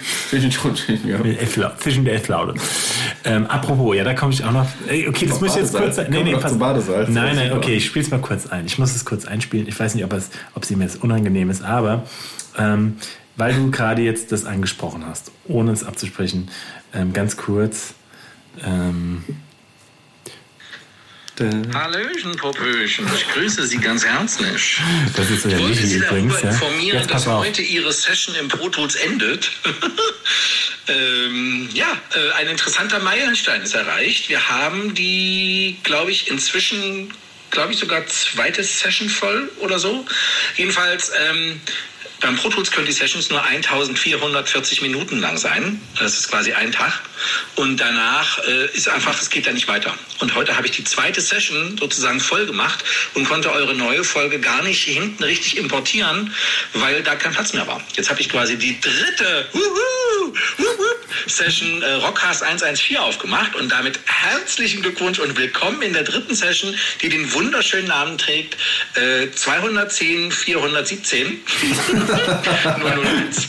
Zwischen 1.78 2.04
der 2.04 2.14
F-Laute. 2.16 2.54
Ähm, 3.24 3.46
apropos, 3.46 3.96
ja, 3.96 4.04
da 4.04 4.14
komme 4.14 4.32
ich 4.32 4.44
auch 4.44 4.52
noch. 4.52 4.66
Okay, 4.86 5.26
das 5.26 5.40
muss 5.40 5.54
ich 5.54 5.62
jetzt 5.62 5.74
kurz. 5.74 5.96
Noch 5.96 6.46
zu 6.46 6.58
Badesalz. 6.58 7.08
Nein, 7.10 7.36
nein, 7.36 7.52
okay, 7.52 7.74
ich 7.76 7.86
spiele 7.86 8.04
es 8.04 8.10
mal 8.10 8.20
kurz 8.20 8.46
ein. 8.46 8.66
Ich 8.66 8.78
muss 8.78 8.94
es 8.94 9.04
kurz 9.04 9.24
einspielen. 9.24 9.66
Ich 9.68 9.78
weiß 9.78 9.94
nicht, 9.94 10.04
ob 10.04 10.12
es, 10.12 10.30
ob 10.54 10.68
mir 10.70 10.84
jetzt 10.84 11.02
unangenehm 11.02 11.50
ist, 11.50 11.62
aber 11.64 12.04
ähm, 12.58 12.96
weil 13.38 13.54
du 13.54 13.70
gerade 13.70 14.02
jetzt 14.02 14.32
das 14.32 14.44
angesprochen 14.44 15.06
hast, 15.06 15.30
ohne 15.46 15.72
es 15.72 15.84
abzusprechen, 15.84 16.50
ähm, 16.92 17.12
ganz 17.14 17.36
kurz. 17.38 17.94
Ähm, 18.62 19.24
Hallöchen, 21.72 22.34
Popöchen. 22.36 23.06
Ich 23.14 23.28
grüße 23.32 23.64
Sie 23.64 23.78
ganz 23.78 24.04
herzlich. 24.04 24.80
das 25.14 25.30
ist 25.30 25.42
so 25.44 25.48
der 25.48 25.58
Ich 25.58 25.64
wollte 25.66 25.86
Sie 25.86 25.96
übrigens. 25.98 26.32
darüber 26.34 26.48
Ja. 26.48 26.50
informieren, 26.52 26.98
Jetzt 26.98 27.10
dass 27.12 27.28
auf. 27.28 27.44
heute 27.44 27.62
Ihre 27.62 27.92
Session 27.92 28.34
im 28.34 28.48
Pro 28.48 28.68
Tools 28.70 28.96
endet. 28.96 29.48
ähm, 30.88 31.68
ja, 31.74 31.86
äh, 32.16 32.32
ein 32.38 32.48
interessanter 32.48 32.98
Meilenstein 32.98 33.62
ist 33.62 33.72
erreicht. 33.74 34.28
Wir 34.28 34.48
haben 34.48 34.94
die, 34.94 35.76
glaube 35.84 36.10
ich, 36.10 36.28
inzwischen, 36.28 37.12
glaube 37.52 37.72
ich, 37.72 37.78
sogar 37.78 38.04
zweite 38.08 38.64
Session 38.64 39.08
voll 39.08 39.48
oder 39.60 39.78
so. 39.78 40.04
Jedenfalls, 40.56 41.12
ähm, 41.30 41.60
beim 42.20 42.36
Pro 42.36 42.48
Tools 42.48 42.70
können 42.70 42.86
die 42.86 42.92
Sessions 42.92 43.30
nur 43.30 43.44
1440 43.44 44.82
Minuten 44.82 45.20
lang 45.20 45.38
sein. 45.38 45.80
Das 45.98 46.14
ist 46.14 46.28
quasi 46.28 46.52
ein 46.52 46.72
Tag. 46.72 47.00
Und 47.56 47.78
danach 47.78 48.38
äh, 48.46 48.66
ist 48.76 48.88
einfach, 48.88 49.20
es 49.20 49.30
geht 49.30 49.46
da 49.46 49.52
nicht 49.52 49.68
weiter. 49.68 49.94
Und 50.20 50.34
heute 50.34 50.56
habe 50.56 50.66
ich 50.66 50.72
die 50.72 50.84
zweite 50.84 51.20
Session 51.20 51.76
sozusagen 51.78 52.20
voll 52.20 52.46
gemacht 52.46 52.84
und 53.14 53.28
konnte 53.28 53.52
eure 53.52 53.74
neue 53.74 54.04
Folge 54.04 54.40
gar 54.40 54.62
nicht 54.62 54.84
hinten 54.84 55.22
richtig 55.22 55.56
importieren, 55.56 56.34
weil 56.74 57.02
da 57.02 57.14
kein 57.16 57.32
Platz 57.32 57.52
mehr 57.52 57.66
war. 57.66 57.82
Jetzt 57.94 58.10
habe 58.10 58.20
ich 58.20 58.28
quasi 58.28 58.56
die 58.56 58.80
dritte 58.80 59.48
Wuhu, 59.52 60.34
Wuhu, 60.58 60.84
Session 61.26 61.82
äh, 61.82 61.92
Rockcast 61.94 62.42
114 62.42 62.96
aufgemacht 62.98 63.54
und 63.54 63.70
damit 63.70 63.98
herzlichen 64.06 64.82
Glückwunsch 64.82 65.18
und 65.18 65.36
willkommen 65.36 65.82
in 65.82 65.92
der 65.92 66.04
dritten 66.04 66.34
Session, 66.34 66.74
die 67.02 67.08
den 67.08 67.32
wunderschönen 67.32 67.88
Namen 67.88 68.18
trägt 68.18 68.56
äh, 68.94 69.30
210 69.30 70.32
417. 70.32 71.42
001. 72.64 73.48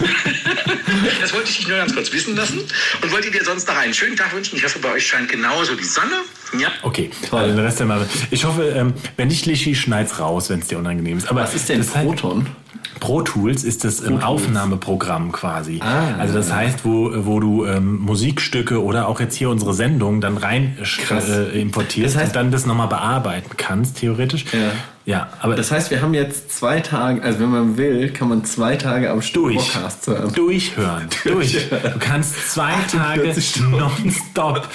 Das 1.21 1.33
wollte 1.33 1.49
ich 1.49 1.57
dich 1.57 1.67
nur 1.67 1.77
ganz 1.77 1.93
kurz 1.93 2.11
wissen 2.11 2.35
lassen 2.35 2.67
und 3.01 3.11
wollte 3.11 3.31
dir 3.31 3.43
sonst 3.43 3.58
noch 3.67 3.77
einen 3.77 3.93
schönen 3.93 4.15
Tag 4.15 4.33
wünschen. 4.35 4.55
Ich 4.57 4.63
hoffe, 4.63 4.79
bei 4.79 4.91
euch 4.91 5.05
scheint 5.07 5.29
genauso 5.29 5.75
die 5.75 5.83
Sonne. 5.83 6.15
Ja. 6.59 6.69
Okay, 6.81 7.11
also 7.31 7.47
den 7.55 7.59
Rest 7.59 7.79
der 7.79 7.85
Mal. 7.85 8.05
Ich 8.31 8.43
hoffe, 8.45 8.63
ähm, 8.69 8.93
wenn 9.17 9.27
nicht 9.27 9.45
Lischi, 9.45 9.75
schneid's 9.75 10.19
raus, 10.19 10.49
wenn 10.49 10.59
es 10.59 10.67
dir 10.67 10.79
unangenehm 10.79 11.17
ist. 11.17 11.29
Aber 11.29 11.41
Was 11.41 11.53
ist 11.53 11.69
denn 11.69 11.85
Proton? 11.85 12.47
Pro 12.99 13.21
Tools 13.21 13.63
ist 13.63 13.83
das 13.85 14.01
ähm, 14.01 14.21
Aufnahmeprogramm 14.21 15.31
quasi. 15.31 15.79
Ah. 15.81 16.15
also 16.19 16.33
das 16.33 16.51
heißt, 16.51 16.79
wo, 16.83 17.11
wo 17.25 17.39
du 17.39 17.65
ähm, 17.65 17.97
Musikstücke 17.99 18.83
oder 18.83 19.07
auch 19.07 19.19
jetzt 19.21 19.35
hier 19.35 19.49
unsere 19.49 19.73
Sendung 19.73 20.19
dann 20.21 20.35
rein 20.37 20.77
Krass. 21.05 21.29
äh, 21.29 21.61
importierst 21.61 22.15
Das 22.15 22.21
heißt- 22.23 22.27
und 22.27 22.35
dann 22.35 22.51
das 22.51 22.65
nochmal 22.65 22.87
bearbeiten 22.87 23.51
kannst, 23.57 23.97
theoretisch. 23.99 24.45
Ja. 24.51 24.71
Ja, 25.09 25.29
aber 25.39 25.55
Das 25.55 25.71
heißt, 25.71 25.89
wir 25.89 26.03
haben 26.03 26.13
jetzt 26.13 26.55
zwei 26.55 26.81
Tage, 26.81 27.23
also 27.23 27.39
wenn 27.39 27.49
man 27.49 27.77
will, 27.77 28.11
kann 28.11 28.29
man 28.29 28.45
zwei 28.45 28.75
Tage 28.75 29.09
am 29.09 29.23
Stück 29.23 29.41
durch. 29.41 29.55
Podcast 29.55 30.05
hören. 30.05 30.33
Durchhören. 30.35 31.07
Durch. 31.23 31.67
Du 31.67 31.99
kannst 31.99 32.51
zwei 32.51 32.73
Tage 32.91 33.21
48 33.29 33.49
Stunden. 33.49 33.79
nonstop 33.79 34.67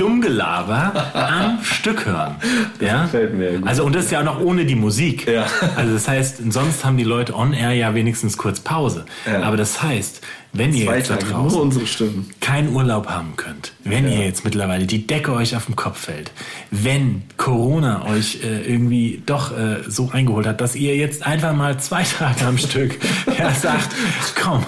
Dummgelaber 0.00 1.14
am 1.14 1.62
Stück 1.62 2.06
hören. 2.06 2.34
Ja? 2.80 3.04
gefällt 3.04 3.34
mir 3.34 3.58
gut. 3.58 3.68
Also, 3.68 3.84
und 3.84 3.94
das 3.94 4.10
ja 4.10 4.18
auch 4.18 4.24
noch 4.24 4.40
ohne 4.40 4.64
die 4.64 4.74
Musik. 4.74 5.28
Ja. 5.28 5.46
Also, 5.76 5.94
das 5.94 6.08
heißt, 6.08 6.52
sonst 6.52 6.84
haben 6.84 6.96
die 6.96 7.04
Leute 7.04 7.32
on 7.32 7.52
air 7.52 7.70
ja 7.70 7.94
wenigstens 7.94 8.36
kurz 8.36 8.58
Pause. 8.58 9.04
Ja. 9.30 9.44
Aber 9.44 9.56
das 9.56 9.80
heißt, 9.80 10.22
wenn 10.52 10.74
ihr 10.74 10.84
jetzt 10.84 11.10
da 11.10 11.16
draußen 11.16 11.58
unsere 11.58 11.86
Stimmen. 11.86 12.28
keinen 12.40 12.74
Urlaub 12.74 13.06
haben 13.08 13.36
könnt, 13.36 13.72
wenn 13.84 14.06
ihr 14.06 14.24
jetzt 14.24 14.44
mittlerweile 14.44 14.86
die 14.86 15.06
Decke 15.06 15.32
euch 15.32 15.56
auf 15.56 15.66
den 15.66 15.76
Kopf 15.76 15.98
fällt, 15.98 16.30
wenn 16.70 17.22
Corona 17.38 18.06
euch 18.06 18.40
äh, 18.44 18.60
irgendwie 18.70 19.22
doch 19.24 19.56
äh, 19.56 19.78
so 19.88 20.10
eingeholt 20.12 20.46
hat, 20.46 20.60
dass 20.60 20.76
ihr 20.76 20.96
jetzt 20.96 21.26
einfach 21.26 21.54
mal 21.54 21.78
zwei 21.80 22.02
Tage 22.18 22.44
am 22.44 22.58
Stück 22.58 22.98
er 23.38 23.54
sagt, 23.54 23.94
komm, 24.40 24.64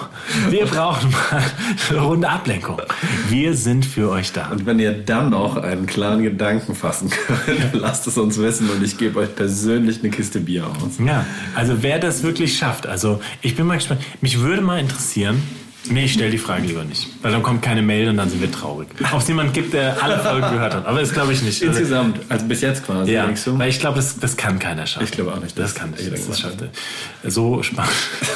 wir 0.49 0.65
brauchen 0.65 1.11
mal 1.11 1.43
eine 1.89 1.99
Runde 1.99 2.29
Ablenkung. 2.29 2.81
Wir 3.29 3.53
sind 3.53 3.85
für 3.85 4.09
euch 4.09 4.31
da. 4.31 4.49
Und 4.49 4.65
wenn 4.65 4.79
ihr 4.79 4.93
dann 4.93 5.29
noch 5.29 5.57
einen 5.57 5.85
klaren 5.85 6.23
Gedanken 6.23 6.73
fassen 6.73 7.09
könnt, 7.09 7.73
lasst 7.73 8.07
es 8.07 8.17
uns 8.17 8.37
wissen 8.39 8.69
und 8.69 8.83
ich 8.83 8.97
gebe 8.97 9.19
euch 9.19 9.35
persönlich 9.35 9.99
eine 9.99 10.09
Kiste 10.09 10.39
Bier 10.39 10.65
aus. 10.65 10.97
Ja, 11.05 11.25
also 11.53 11.83
wer 11.83 11.99
das 11.99 12.23
wirklich 12.23 12.57
schafft, 12.57 12.87
also 12.87 13.21
ich 13.41 13.55
bin 13.55 13.67
mal 13.67 13.75
gespannt. 13.75 14.01
Mich 14.21 14.39
würde 14.39 14.61
mal 14.61 14.79
interessieren, 14.79 15.41
Nee, 15.89 16.05
ich 16.05 16.13
stelle 16.13 16.31
die 16.31 16.37
Frage 16.37 16.65
lieber 16.67 16.83
nicht. 16.83 17.07
Weil 17.21 17.31
dann 17.31 17.43
kommt 17.43 17.61
keine 17.61 17.81
Mail 17.81 18.09
und 18.09 18.17
dann 18.17 18.29
sind 18.29 18.41
wir 18.41 18.51
traurig. 18.51 18.87
Ob 19.13 19.19
es 19.21 19.27
jemand 19.27 19.53
gibt, 19.53 19.73
der 19.73 20.01
alle 20.03 20.19
Folgen 20.19 20.49
gehört 20.51 20.73
hat. 20.73 20.85
Aber 20.85 20.99
das 20.99 21.13
glaube 21.13 21.33
ich 21.33 21.41
nicht. 21.41 21.61
Also, 21.61 21.65
Insgesamt, 21.79 22.19
also 22.29 22.45
bis 22.45 22.61
jetzt 22.61 22.85
quasi, 22.85 23.11
ja, 23.11 23.25
denkst 23.25 23.43
du? 23.45 23.57
weil 23.59 23.69
ich 23.69 23.79
glaube, 23.79 23.97
das, 23.97 24.17
das 24.19 24.35
kann 24.37 24.59
keiner 24.59 24.85
schaffen. 24.87 25.05
Ich 25.05 25.11
glaube 25.11 25.33
auch 25.33 25.39
nicht, 25.41 25.57
Das 25.57 25.73
dass 25.73 25.81
kann 25.81 25.91
nicht. 25.91 26.11
Das, 26.11 26.27
das 26.27 26.39
schafft 26.39 26.57
er. 26.61 27.29
So 27.31 27.61
spannend. 27.63 27.91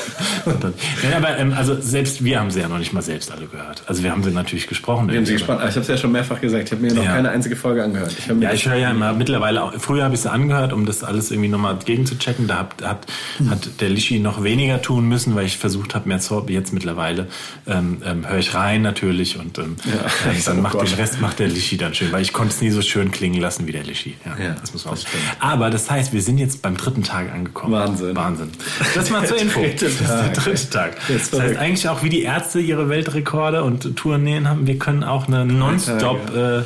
Ja, 1.09 1.17
aber 1.17 1.37
ähm, 1.37 1.53
also 1.53 1.79
selbst 1.79 2.23
wir 2.23 2.39
haben 2.39 2.51
sie 2.51 2.59
ja 2.59 2.67
noch 2.67 2.79
nicht 2.79 2.93
mal 2.93 3.01
selbst 3.01 3.31
alle 3.31 3.45
gehört. 3.47 3.83
Also 3.87 4.03
wir 4.03 4.11
haben 4.11 4.23
sie 4.23 4.31
natürlich 4.31 4.67
gesprochen. 4.67 5.07
Wir 5.09 5.17
haben 5.17 5.25
sie 5.25 5.33
gespannt. 5.33 5.59
Aber 5.59 5.69
Ich 5.69 5.75
habe 5.75 5.81
es 5.81 5.87
ja 5.87 5.97
schon 5.97 6.11
mehrfach 6.11 6.39
gesagt. 6.41 6.65
Ich 6.65 6.71
habe 6.71 6.81
mir 6.81 6.93
noch 6.93 7.03
Ja. 7.03 7.13
keine 7.13 7.29
einzige 7.29 7.55
Folge 7.55 7.83
angehört. 7.83 8.13
Ich 8.17 8.27
Ja, 8.27 8.33
das- 8.35 8.53
ich 8.53 8.67
höre 8.67 8.75
ja 8.75 8.91
immer 8.91 9.13
mittlerweile 9.13 9.63
auch. 9.63 9.73
Früher 9.77 10.03
habe 10.03 10.15
ich 10.15 10.21
sie 10.21 10.31
angehört, 10.31 10.73
um 10.73 10.85
das 10.85 11.03
alles 11.03 11.31
irgendwie 11.31 11.49
nochmal 11.49 11.77
gegenzuchecken. 11.83 12.47
Da 12.47 12.57
hat, 12.59 12.73
hat, 12.83 13.07
hat 13.49 13.69
der 13.81 13.89
Lischi 13.89 14.19
noch 14.19 14.43
weniger 14.43 14.81
tun 14.81 15.07
müssen, 15.07 15.35
weil 15.35 15.45
ich 15.45 15.57
versucht 15.57 15.95
habe, 15.95 16.07
mehr 16.07 16.19
zu. 16.19 16.45
Jetzt 16.47 16.73
mittlerweile 16.73 17.27
ähm, 17.67 18.01
ähm, 18.05 18.27
höre 18.27 18.39
ich 18.39 18.53
rein 18.53 18.81
natürlich 18.81 19.37
und 19.39 19.57
ähm, 19.57 19.75
äh, 19.85 20.41
dann 20.45 20.59
Oh 20.59 20.61
macht 20.61 20.81
den 20.81 20.93
Rest 20.95 21.21
macht 21.21 21.39
der 21.39 21.47
Lischi 21.47 21.77
dann 21.77 21.93
schön, 21.93 22.11
weil 22.11 22.21
ich 22.21 22.33
konnte 22.33 22.53
es 22.55 22.61
nie 22.61 22.69
so 22.71 22.81
schön 22.81 23.11
klingen 23.11 23.39
lassen 23.39 23.67
wie 23.67 23.71
der 23.71 23.83
Lischi. 23.83 24.15
Ja, 24.25 24.43
Ja, 24.43 24.55
das 24.59 24.73
muss 24.73 24.85
man 24.85 24.95
das. 24.95 25.05
Aber 25.39 25.69
das 25.69 25.89
heißt, 25.89 26.13
wir 26.13 26.21
sind 26.21 26.37
jetzt 26.37 26.61
beim 26.61 26.77
dritten 26.77 27.03
Tag 27.03 27.31
angekommen. 27.33 27.73
Wahnsinn. 27.73 28.15
Wahnsinn. 28.15 28.49
Das 28.95 29.09
mal 29.09 29.25
zur 29.27 29.37
Info. 29.41 29.61
Das 29.61 29.81
ist 29.83 29.99
der 30.01 30.29
dritte 30.29 30.69
Tag. 30.69 30.97
Das 31.07 31.31
heißt 31.39 31.57
eigentlich 31.57 31.87
auch, 31.89 32.03
wie 32.03 32.09
die 32.09 32.23
Ärzte 32.23 32.59
ihre 32.59 32.89
Weltrekorde 32.89 33.63
und 33.63 33.95
Tourneen 33.95 34.47
haben, 34.49 34.65
wir 34.67 34.77
können 34.79 35.03
auch 35.03 35.27
eine 35.27 35.45
Nonstop 35.45 36.35
äh, 36.35 36.63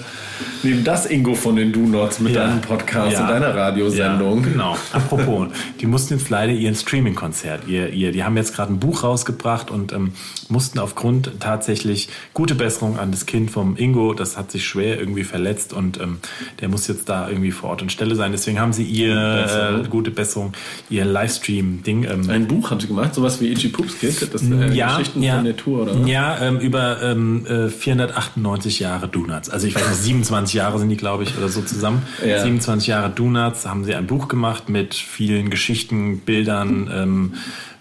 Neben 0.64 0.84
das 0.84 1.06
Ingo 1.06 1.36
von 1.36 1.56
den 1.56 1.72
Do-Nots 1.72 2.20
mit 2.20 2.34
Ja. 2.36 2.48
deinem 2.48 2.62
Podcast 2.62 3.14
Ja. 3.14 3.22
und 3.22 3.28
deiner 3.30 3.54
Radiosendung. 3.56 4.44
Ja, 4.44 4.50
genau. 4.50 4.78
Apropos, 4.92 5.48
die 5.80 5.86
mussten 5.86 6.18
jetzt 6.18 6.30
leider 6.30 6.52
ihren 6.54 6.76
Streaming-Konzert, 6.76 7.68
ihr, 7.68 7.90
ihr, 7.90 8.12
die 8.12 8.24
haben 8.24 8.36
jetzt 8.38 8.56
gerade 8.56 8.74
ein 8.74 8.80
Buch 8.80 9.04
rausgebracht 9.04 9.70
und 9.72 9.92
ähm, 9.94 10.14
mussten 10.50 10.63
aufgrund 10.78 11.40
tatsächlich 11.40 12.10
gute 12.34 12.56
Besserung 12.56 12.98
an 12.98 13.12
das 13.12 13.26
Kind 13.26 13.52
vom 13.52 13.76
Ingo, 13.78 14.14
das 14.14 14.38
hat 14.38 14.52
sich 14.52 14.66
schwer 14.66 15.00
irgendwie 15.00 15.24
verletzt 15.24 15.74
und 15.74 16.00
ähm, 16.00 16.20
der 16.60 16.70
muss 16.70 16.88
jetzt 16.88 17.10
da 17.10 17.28
irgendwie 17.28 17.52
vor 17.52 17.72
Ort 17.72 17.82
und 17.82 17.92
Stelle 17.92 18.16
sein. 18.16 18.32
Deswegen 18.32 18.60
haben 18.60 18.74
sie 18.74 18.84
ihr 18.84 19.84
äh, 19.84 19.88
gute 19.90 20.12
Besserung, 20.12 20.54
ihr 20.90 21.06
Livestream-Ding. 21.06 22.04
Ähm, 22.06 22.30
Ein 22.30 22.48
Buch 22.48 22.72
haben 22.72 22.80
sie 22.80 22.88
gemacht, 22.88 23.14
sowas 23.16 23.42
wie 23.42 23.52
Itchy 23.52 23.70
Poops 23.70 24.00
Kid, 24.00 24.34
das 24.34 24.42
äh, 24.44 24.74
ja, 24.74 24.98
Geschichten 24.98 25.22
ja, 25.22 25.36
von 25.36 25.46
der 25.46 25.58
Tour, 25.58 25.82
oder? 25.84 26.00
was? 26.00 26.10
Ja, 26.10 26.40
ähm, 26.42 26.60
über 26.60 27.02
ähm, 27.02 27.46
äh, 27.46 27.70
498 27.70 28.80
Jahre 28.80 29.08
Donuts. 29.08 29.50
Also 29.50 29.68
ich 29.68 29.76
weiß 29.76 29.88
nicht, 29.88 30.02
27 30.02 30.56
Jahre 30.56 30.80
sind 30.80 30.90
die, 30.90 30.98
glaube 30.98 31.24
ich, 31.24 31.38
oder 31.38 31.50
so 31.50 31.62
zusammen. 31.62 32.04
Ja. 32.26 32.42
27 32.42 32.88
Jahre 32.88 33.10
Donuts 33.10 33.66
haben 33.66 33.84
sie 33.84 33.96
ein 33.96 34.08
Buch 34.08 34.28
gemacht 34.28 34.70
mit 34.70 34.94
vielen 34.94 35.50
Geschichten, 35.50 36.20
Bildern 36.20 36.90
ähm, 36.94 37.34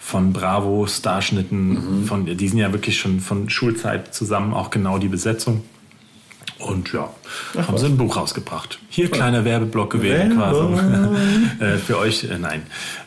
von 0.04 0.32
Bravo, 0.32 0.86
Starschnitten. 0.86 2.04
Von, 2.06 2.26
die 2.26 2.48
sind 2.48 2.58
ja 2.58 2.72
wirklich 2.72 2.98
schon 2.98 3.20
von 3.20 3.48
Schulzeit 3.48 4.12
zusammen, 4.12 4.52
auch 4.52 4.70
genau 4.70 4.98
die 4.98 5.08
Besetzung. 5.08 5.62
Und 6.58 6.92
ja, 6.92 7.08
haben 7.56 7.78
sie 7.78 7.86
ein 7.86 7.96
Buch 7.96 8.16
rausgebracht. 8.16 8.78
Hier 8.88 9.10
kleiner 9.10 9.44
Werbeblock 9.44 9.90
gewesen 9.90 10.36
quasi. 10.36 10.60
äh, 11.64 11.78
für 11.78 11.98
euch, 11.98 12.24
äh, 12.24 12.38
nein. 12.38 12.62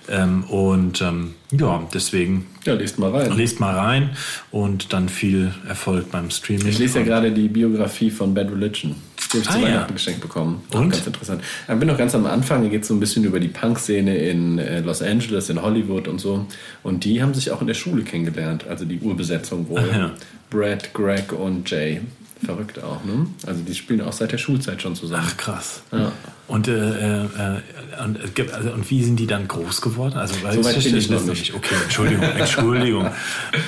Ähm, 0.10 0.44
und 0.46 1.02
ähm, 1.02 1.36
ja, 1.52 1.82
deswegen 1.94 2.48
Ja, 2.66 2.74
lest 2.74 2.98
mal 2.98 3.12
rein. 3.12 3.32
Lest 3.38 3.60
mal 3.60 3.76
rein 3.76 4.10
und 4.52 4.92
dann 4.94 5.08
viel 5.10 5.54
Erfolg 5.68 6.12
beim 6.12 6.32
Streaming. 6.32 6.68
Ich 6.68 6.80
lese 6.80 7.00
ja 7.00 7.06
gerade 7.06 7.32
die 7.32 7.48
Biografie 7.48 8.10
von 8.10 8.34
Bad 8.34 8.52
Religion. 8.52 8.96
Die 9.34 9.38
habe 9.38 9.44
ich 9.44 9.50
Ah, 9.50 9.54
zu 9.54 9.60
ja. 9.60 9.66
Weihnachten 9.66 9.94
geschenkt 9.94 10.22
bekommen. 10.22 10.62
Auch 10.72 10.80
Und? 10.80 10.92
Ganz 10.92 11.08
interessant. 11.08 11.42
Ich 11.68 11.76
bin 11.76 11.88
noch 11.88 11.98
ganz 11.98 12.14
am 12.16 12.26
Anfang. 12.26 12.62
Hier 12.62 12.70
geht 12.72 12.84
es 12.84 12.88
so 12.88 12.94
ein 12.94 13.00
bisschen 13.00 13.24
über 13.24 13.40
die 13.40 13.48
Punk-Szene 13.48 14.16
in 14.18 14.60
äh, 14.60 14.80
Los 14.82 15.02
Angeles, 15.02 15.50
in 15.50 15.62
Hollywood 15.62 16.08
und 16.08 16.20
so. 16.20 16.46
Und 16.84 17.04
die 17.06 17.22
haben 17.22 17.34
sich 17.34 17.52
auch 17.52 17.62
in 17.62 17.68
der 17.68 17.74
Schule 17.74 18.04
kennengelernt. 18.04 18.66
Also 18.68 18.86
die 18.86 19.00
Urbesetzung 19.00 19.68
wohl. 19.70 19.84
Ach 19.92 19.96
ja. 19.96 20.12
Brad, 20.50 20.94
Greg 20.94 21.32
und 21.34 21.70
Jay. 21.70 22.02
Verrückt 22.44 22.84
auch, 22.84 23.04
ne? 23.06 23.28
Also 23.48 23.62
die 23.64 23.74
spielen 23.74 24.02
auch 24.02 24.12
seit 24.14 24.32
der 24.34 24.38
Schulzeit 24.38 24.82
schon 24.82 24.94
zusammen. 24.96 25.26
Ach 25.28 25.38
krass. 25.38 25.82
Ja. 25.92 26.12
Und, 26.48 26.68
äh, 26.68 26.74
äh, 26.74 27.24
äh, 27.24 27.28
und, 28.04 28.36
gibt- 28.36 28.54
also, 28.54 28.72
und 28.72 28.88
wie 28.92 29.04
sind 29.04 29.20
die 29.20 29.26
dann 29.26 29.48
groß 29.48 29.82
geworden? 29.82 30.18
Also, 30.18 30.36
weil 30.44 30.54
So 30.54 30.64
weit 30.64 30.84
bin 30.84 30.96
ich 30.98 31.10
noch 31.10 31.24
nicht. 31.26 31.54
Okay, 31.56 31.74
Entschuldigung, 31.84 32.24
Entschuldigung. 32.38 33.08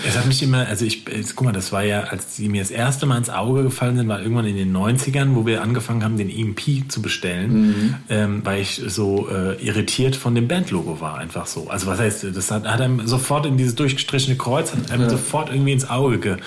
Es 0.08 0.16
hat 0.16 0.28
mich 0.28 0.44
immer, 0.44 0.68
also 0.68 0.86
ich, 0.86 1.04
jetzt, 1.08 1.36
guck 1.36 1.46
mal, 1.48 1.54
das 1.54 1.72
war 1.72 1.84
ja, 1.84 2.02
als 2.02 2.36
die 2.36 2.50
mir 2.50 2.62
das 2.62 2.70
erste 2.70 3.08
Mal 3.08 3.18
ins 3.18 3.32
Auge 3.32 3.64
gefallen 3.64 3.98
sind, 3.98 4.08
war 4.08 4.22
irgendwann 4.22 4.46
in 4.46 4.56
den 4.58 4.76
90ern, 4.76 5.34
wo 5.34 5.46
wir 5.48 5.64
angefangen 5.64 6.04
haben, 6.04 6.18
den 6.18 6.30
EMP 6.30 6.90
zu 6.92 7.02
bestellen, 7.02 7.68
Mhm. 7.68 7.96
ähm, 8.10 8.42
weil 8.44 8.62
ich 8.62 8.80
so 8.88 9.28
äh, 9.30 9.56
irritiert 9.66 10.16
von 10.16 10.36
dem 10.36 10.48
Bandlogo 10.48 11.02
war, 11.02 11.18
einfach 11.18 11.48
so. 11.48 11.70
Also 11.70 11.88
was 11.88 12.00
heißt, 12.00 12.28
das 12.36 12.52
hat, 12.52 12.68
hat 12.68 12.80
einem 12.80 13.08
sofort 13.08 13.48
in 13.48 13.58
dieses 13.58 13.74
durchgestrichene 13.74 14.38
Kreuz, 14.38 14.72
hat 14.72 14.92
einem 14.92 15.10
sofort 15.10 15.50
irgendwie 15.50 15.72
ins 15.72 15.90
Auge 15.90 16.20
ge, 16.20 16.38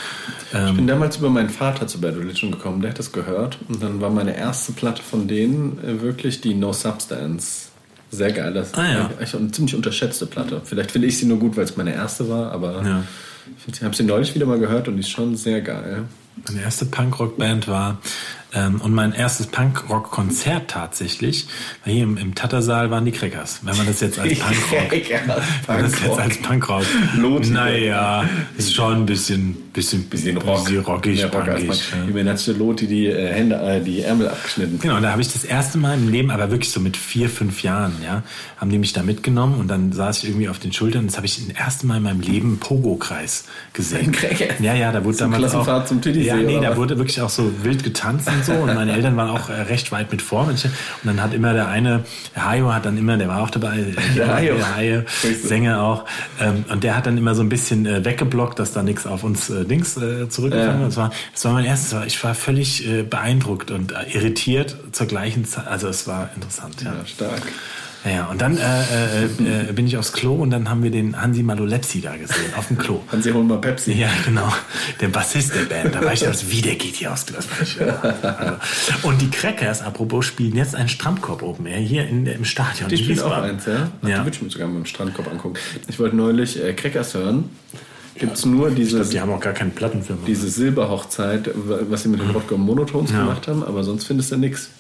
ähm, 0.54 0.66
Ich 0.68 0.74
bin 0.76 0.86
damals 0.86 1.16
über 1.16 1.28
meinen 1.30 1.50
Vater 1.50 1.88
zu 1.88 2.00
Bad 2.00 2.16
Religion 2.16 2.52
gekommen, 2.52 2.80
der 2.82 2.90
hat 2.90 2.98
das 3.00 3.10
gehört. 3.10 3.58
Und 3.68 3.82
dann 3.82 4.00
war 4.00 4.10
meine 4.10 4.36
erste 4.36 4.72
Platte 4.72 5.02
von 5.02 5.26
denen 5.26 5.78
äh, 5.84 6.00
wirklich 6.20 6.42
die 6.42 6.52
No 6.54 6.72
Substance. 6.74 7.68
Sehr 8.10 8.32
geil. 8.32 8.52
Das 8.52 8.74
Ah, 8.74 8.84
ja. 8.92 9.10
ist 9.20 9.34
eine 9.34 9.50
ziemlich 9.52 9.74
unterschätzte 9.74 10.26
Platte. 10.26 10.60
Vielleicht 10.64 10.90
finde 10.90 11.08
ich 11.08 11.16
sie 11.16 11.24
nur 11.26 11.38
gut, 11.38 11.56
weil 11.56 11.64
es 11.64 11.76
meine 11.78 11.94
erste 11.94 12.28
war, 12.28 12.52
aber 12.52 12.84
Ja. 12.84 13.04
ich 13.72 13.82
habe 13.82 13.94
sie 13.96 14.02
neulich 14.02 14.34
wieder 14.34 14.44
mal 14.46 14.58
gehört 14.58 14.86
und 14.88 14.96
die 14.96 15.00
ist 15.00 15.08
schon 15.10 15.34
sehr 15.36 15.62
geil. 15.62 16.02
Meine 16.48 16.62
erste 16.62 16.86
Punkrock-Band 16.86 17.68
war 17.68 17.98
ähm, 18.52 18.80
und 18.80 18.92
mein 18.94 19.12
erstes 19.12 19.46
Punkrock-Konzert 19.46 20.68
tatsächlich 20.70 21.46
war 21.84 21.92
hier 21.92 22.02
im, 22.04 22.16
im 22.16 22.34
Tattersaal 22.34 22.90
waren 22.90 23.04
die 23.04 23.12
Crackers. 23.12 23.60
Wenn 23.62 23.76
man 23.76 23.86
das 23.86 24.00
jetzt 24.00 24.18
als 24.18 24.38
Punkrock, 24.38 24.90
wenn 24.92 25.76
man 25.76 25.82
das 25.90 26.00
jetzt 26.02 26.18
als 26.18 26.38
Punkrock, 26.38 26.84
Lohnt 27.16 27.44
sich 27.46 27.54
naja, 27.54 28.24
ist 28.58 28.74
schon 28.74 28.94
ein 29.02 29.06
bisschen, 29.06 29.69
bisschen, 29.72 30.04
Bisschen 30.08 30.36
Rock. 30.38 30.64
bisschen 30.64 30.80
rockig, 30.80 31.16
Mehr 31.16 31.32
Rock 31.32 31.44
punkig. 31.46 31.82
ja. 32.16 32.24
Hat 32.32 32.46
Loti 32.58 32.86
die 32.86 33.06
äh, 33.06 33.32
Hände, 33.32 33.56
äh, 33.56 33.80
die 33.80 34.00
Ärmel 34.02 34.28
abgeschnitten. 34.28 34.78
Genau, 34.80 35.00
da 35.00 35.10
habe 35.12 35.22
ich 35.22 35.32
das 35.32 35.44
erste 35.44 35.78
Mal 35.78 35.94
im 35.94 36.08
Leben, 36.08 36.30
aber 36.30 36.50
wirklich 36.50 36.70
so 36.70 36.80
mit 36.80 36.96
vier, 36.96 37.28
fünf 37.28 37.62
Jahren, 37.62 37.92
ja, 38.04 38.22
haben 38.58 38.70
die 38.70 38.78
mich 38.78 38.92
da 38.92 39.02
mitgenommen 39.02 39.58
und 39.60 39.68
dann 39.68 39.92
saß 39.92 40.22
ich 40.22 40.28
irgendwie 40.30 40.48
auf 40.48 40.58
den 40.58 40.72
Schultern. 40.72 41.06
Das 41.06 41.16
habe 41.16 41.26
ich 41.26 41.46
das 41.46 41.56
erste 41.56 41.86
Mal 41.86 41.98
in 41.98 42.02
meinem 42.02 42.20
Leben 42.20 42.58
Pogo-Kreis 42.58 43.44
gesehen. 43.72 44.12
Ja, 44.60 44.74
ja, 44.74 44.92
da 44.92 45.04
wurde 45.04 45.16
Zum 45.16 45.32
damals 45.32 45.54
auch, 45.54 45.84
zum 45.84 46.00
Titisee, 46.02 46.26
Ja, 46.28 46.36
nee, 46.36 46.60
da 46.60 46.70
was? 46.70 46.76
wurde 46.76 46.98
wirklich 46.98 47.20
auch 47.20 47.30
so 47.30 47.50
wild 47.62 47.82
getanzt 47.84 48.28
und 48.28 48.44
so 48.44 48.52
und 48.52 48.74
meine 48.74 48.92
Eltern 48.92 49.16
waren 49.16 49.30
auch 49.30 49.48
äh, 49.48 49.52
recht 49.62 49.92
weit 49.92 50.10
mit 50.10 50.22
vor. 50.22 50.46
Und 50.48 50.68
dann 51.04 51.22
hat 51.22 51.32
immer 51.34 51.52
der 51.52 51.68
eine, 51.68 52.04
der 52.34 52.44
Hajo 52.50 52.72
hat 52.72 52.86
dann 52.86 52.96
immer, 52.98 53.16
der 53.16 53.28
war 53.28 53.42
auch 53.42 53.50
dabei, 53.50 53.84
Der 54.16 54.34
Hajo. 54.34 54.54
der 54.56 54.76
Hajo, 54.76 55.02
Grüße. 55.22 55.46
Sänger 55.48 55.82
auch, 55.82 56.04
ähm, 56.40 56.64
und 56.70 56.84
der 56.84 56.96
hat 56.96 57.06
dann 57.06 57.16
immer 57.18 57.34
so 57.34 57.42
ein 57.42 57.48
bisschen 57.48 57.86
äh, 57.86 58.04
weggeblockt, 58.04 58.58
dass 58.58 58.72
da 58.72 58.82
nichts 58.82 59.06
auf 59.06 59.24
uns 59.24 59.50
äh, 59.50 59.59
Dings 59.64 59.96
äh, 59.96 60.28
zurückgefallen 60.28 60.80
Ja. 60.80 60.86
Das 60.86 60.96
war, 60.96 61.10
das 61.32 61.44
war 61.44 61.52
mein 61.52 61.64
erstes, 61.64 61.92
war- 61.92 62.06
ich 62.06 62.22
war 62.24 62.34
völlig 62.34 62.86
äh, 62.86 63.02
beeindruckt 63.02 63.70
und 63.70 63.92
äh, 63.92 63.96
irritiert 64.12 64.76
zur 64.92 65.06
gleichen 65.06 65.44
Zeit. 65.44 65.66
Also 65.66 65.88
es 65.88 66.06
war 66.06 66.30
interessant, 66.34 66.82
ja. 66.82 66.94
Ja, 66.94 67.06
stark. 67.06 67.42
Ja. 68.02 68.28
Und 68.28 68.40
dann 68.40 68.56
äh, 68.56 68.62
äh, 68.62 69.68
äh, 69.68 69.72
bin 69.74 69.86
ich 69.86 69.98
aufs 69.98 70.14
Klo 70.14 70.34
und 70.36 70.48
dann 70.50 70.70
haben 70.70 70.82
wir 70.82 70.90
den 70.90 71.20
Hansi 71.20 71.42
Malolepsi 71.42 72.00
da 72.00 72.16
gesehen, 72.16 72.54
auf 72.56 72.68
dem 72.68 72.78
Klo. 72.78 73.02
Hansi, 73.12 73.30
hol 73.30 73.44
mal 73.44 73.58
Pepsi. 73.58 73.92
Ja, 73.92 74.08
genau. 74.24 74.50
Der 75.02 75.08
Bassist 75.08 75.54
der 75.54 75.64
Band. 75.64 75.94
Da 75.94 76.02
war 76.02 76.14
ich 76.14 76.26
also, 76.26 76.50
wie 76.50 76.62
der 76.62 76.76
geht 76.76 76.94
hier 76.96 77.10
war 77.10 77.18
ich, 77.62 77.76
ja. 77.76 78.58
Und 79.02 79.20
die 79.20 79.28
Crackers, 79.28 79.82
apropos, 79.82 80.24
spielen 80.24 80.56
jetzt 80.56 80.74
einen 80.74 80.88
Strandkorb 80.88 81.42
oben 81.42 81.66
Air 81.66 81.78
hier 81.80 82.08
in, 82.08 82.24
im 82.24 82.46
Stadion. 82.46 82.88
Die 82.88 82.96
spielen 82.96 83.20
auch 83.20 83.32
eins, 83.36 83.66
ja? 83.66 83.90
Ach, 84.02 84.08
Ja. 84.08 84.18
Die 84.20 84.24
würde 84.24 84.36
ich 84.36 84.40
mir 84.42 84.48
sogar 84.50 84.68
mit 84.68 84.78
dem 84.78 84.86
Strandkorb 84.86 85.30
angucken. 85.30 85.58
Ich 85.86 85.98
wollte 85.98 86.16
neulich 86.16 86.58
äh, 86.62 86.72
Crackers 86.72 87.12
hören. 87.12 87.50
Gibt 88.18 88.36
es 88.36 88.44
nur 88.44 88.68
Ich 88.68 88.74
dieses, 88.74 88.94
glaube, 88.94 89.08
die 89.10 89.20
haben 89.20 89.32
auch 89.32 89.40
gar 89.40 89.52
keine 89.52 89.70
Plattenfirma. 89.70 90.22
diese 90.26 90.48
Silberhochzeit, 90.48 91.50
was 91.54 92.02
sie 92.02 92.08
mit 92.08 92.20
den 92.20 92.30
Rodger 92.30 92.56
Monotons 92.56 93.10
gemacht 93.10 93.48
haben, 93.48 93.62
aber 93.64 93.82
sonst 93.84 94.04
findest 94.04 94.32
du 94.32 94.36
nichts. 94.36 94.70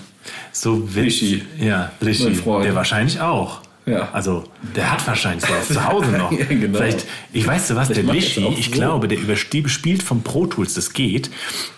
So 0.51 0.87
Rishi. 0.95 1.43
Ja, 1.59 1.91
Freund. 2.35 2.65
Der 2.65 2.75
wahrscheinlich 2.75 3.19
auch. 3.21 3.61
Ja. 3.87 4.09
Also, 4.13 4.43
der 4.75 4.91
hat 4.91 5.07
wahrscheinlich 5.07 5.45
sowas 5.45 5.67
zu 5.69 5.83
Hause 5.87 6.11
noch. 6.11 6.31
Ja, 6.31 6.45
genau. 6.45 6.77
Vielleicht, 6.77 7.05
ich 7.33 7.47
weiß 7.47 7.69
du 7.69 7.75
was, 7.75 7.87
der 7.87 8.03
auch 8.07 8.13
ich 8.13 8.65
so. 8.65 8.71
glaube, 8.71 9.07
der 9.07 9.17
überstieb- 9.17 9.69
spielt 9.69 10.03
vom 10.03 10.21
Pro 10.21 10.45
Tools, 10.45 10.73
das 10.73 10.93
geht, 10.93 11.31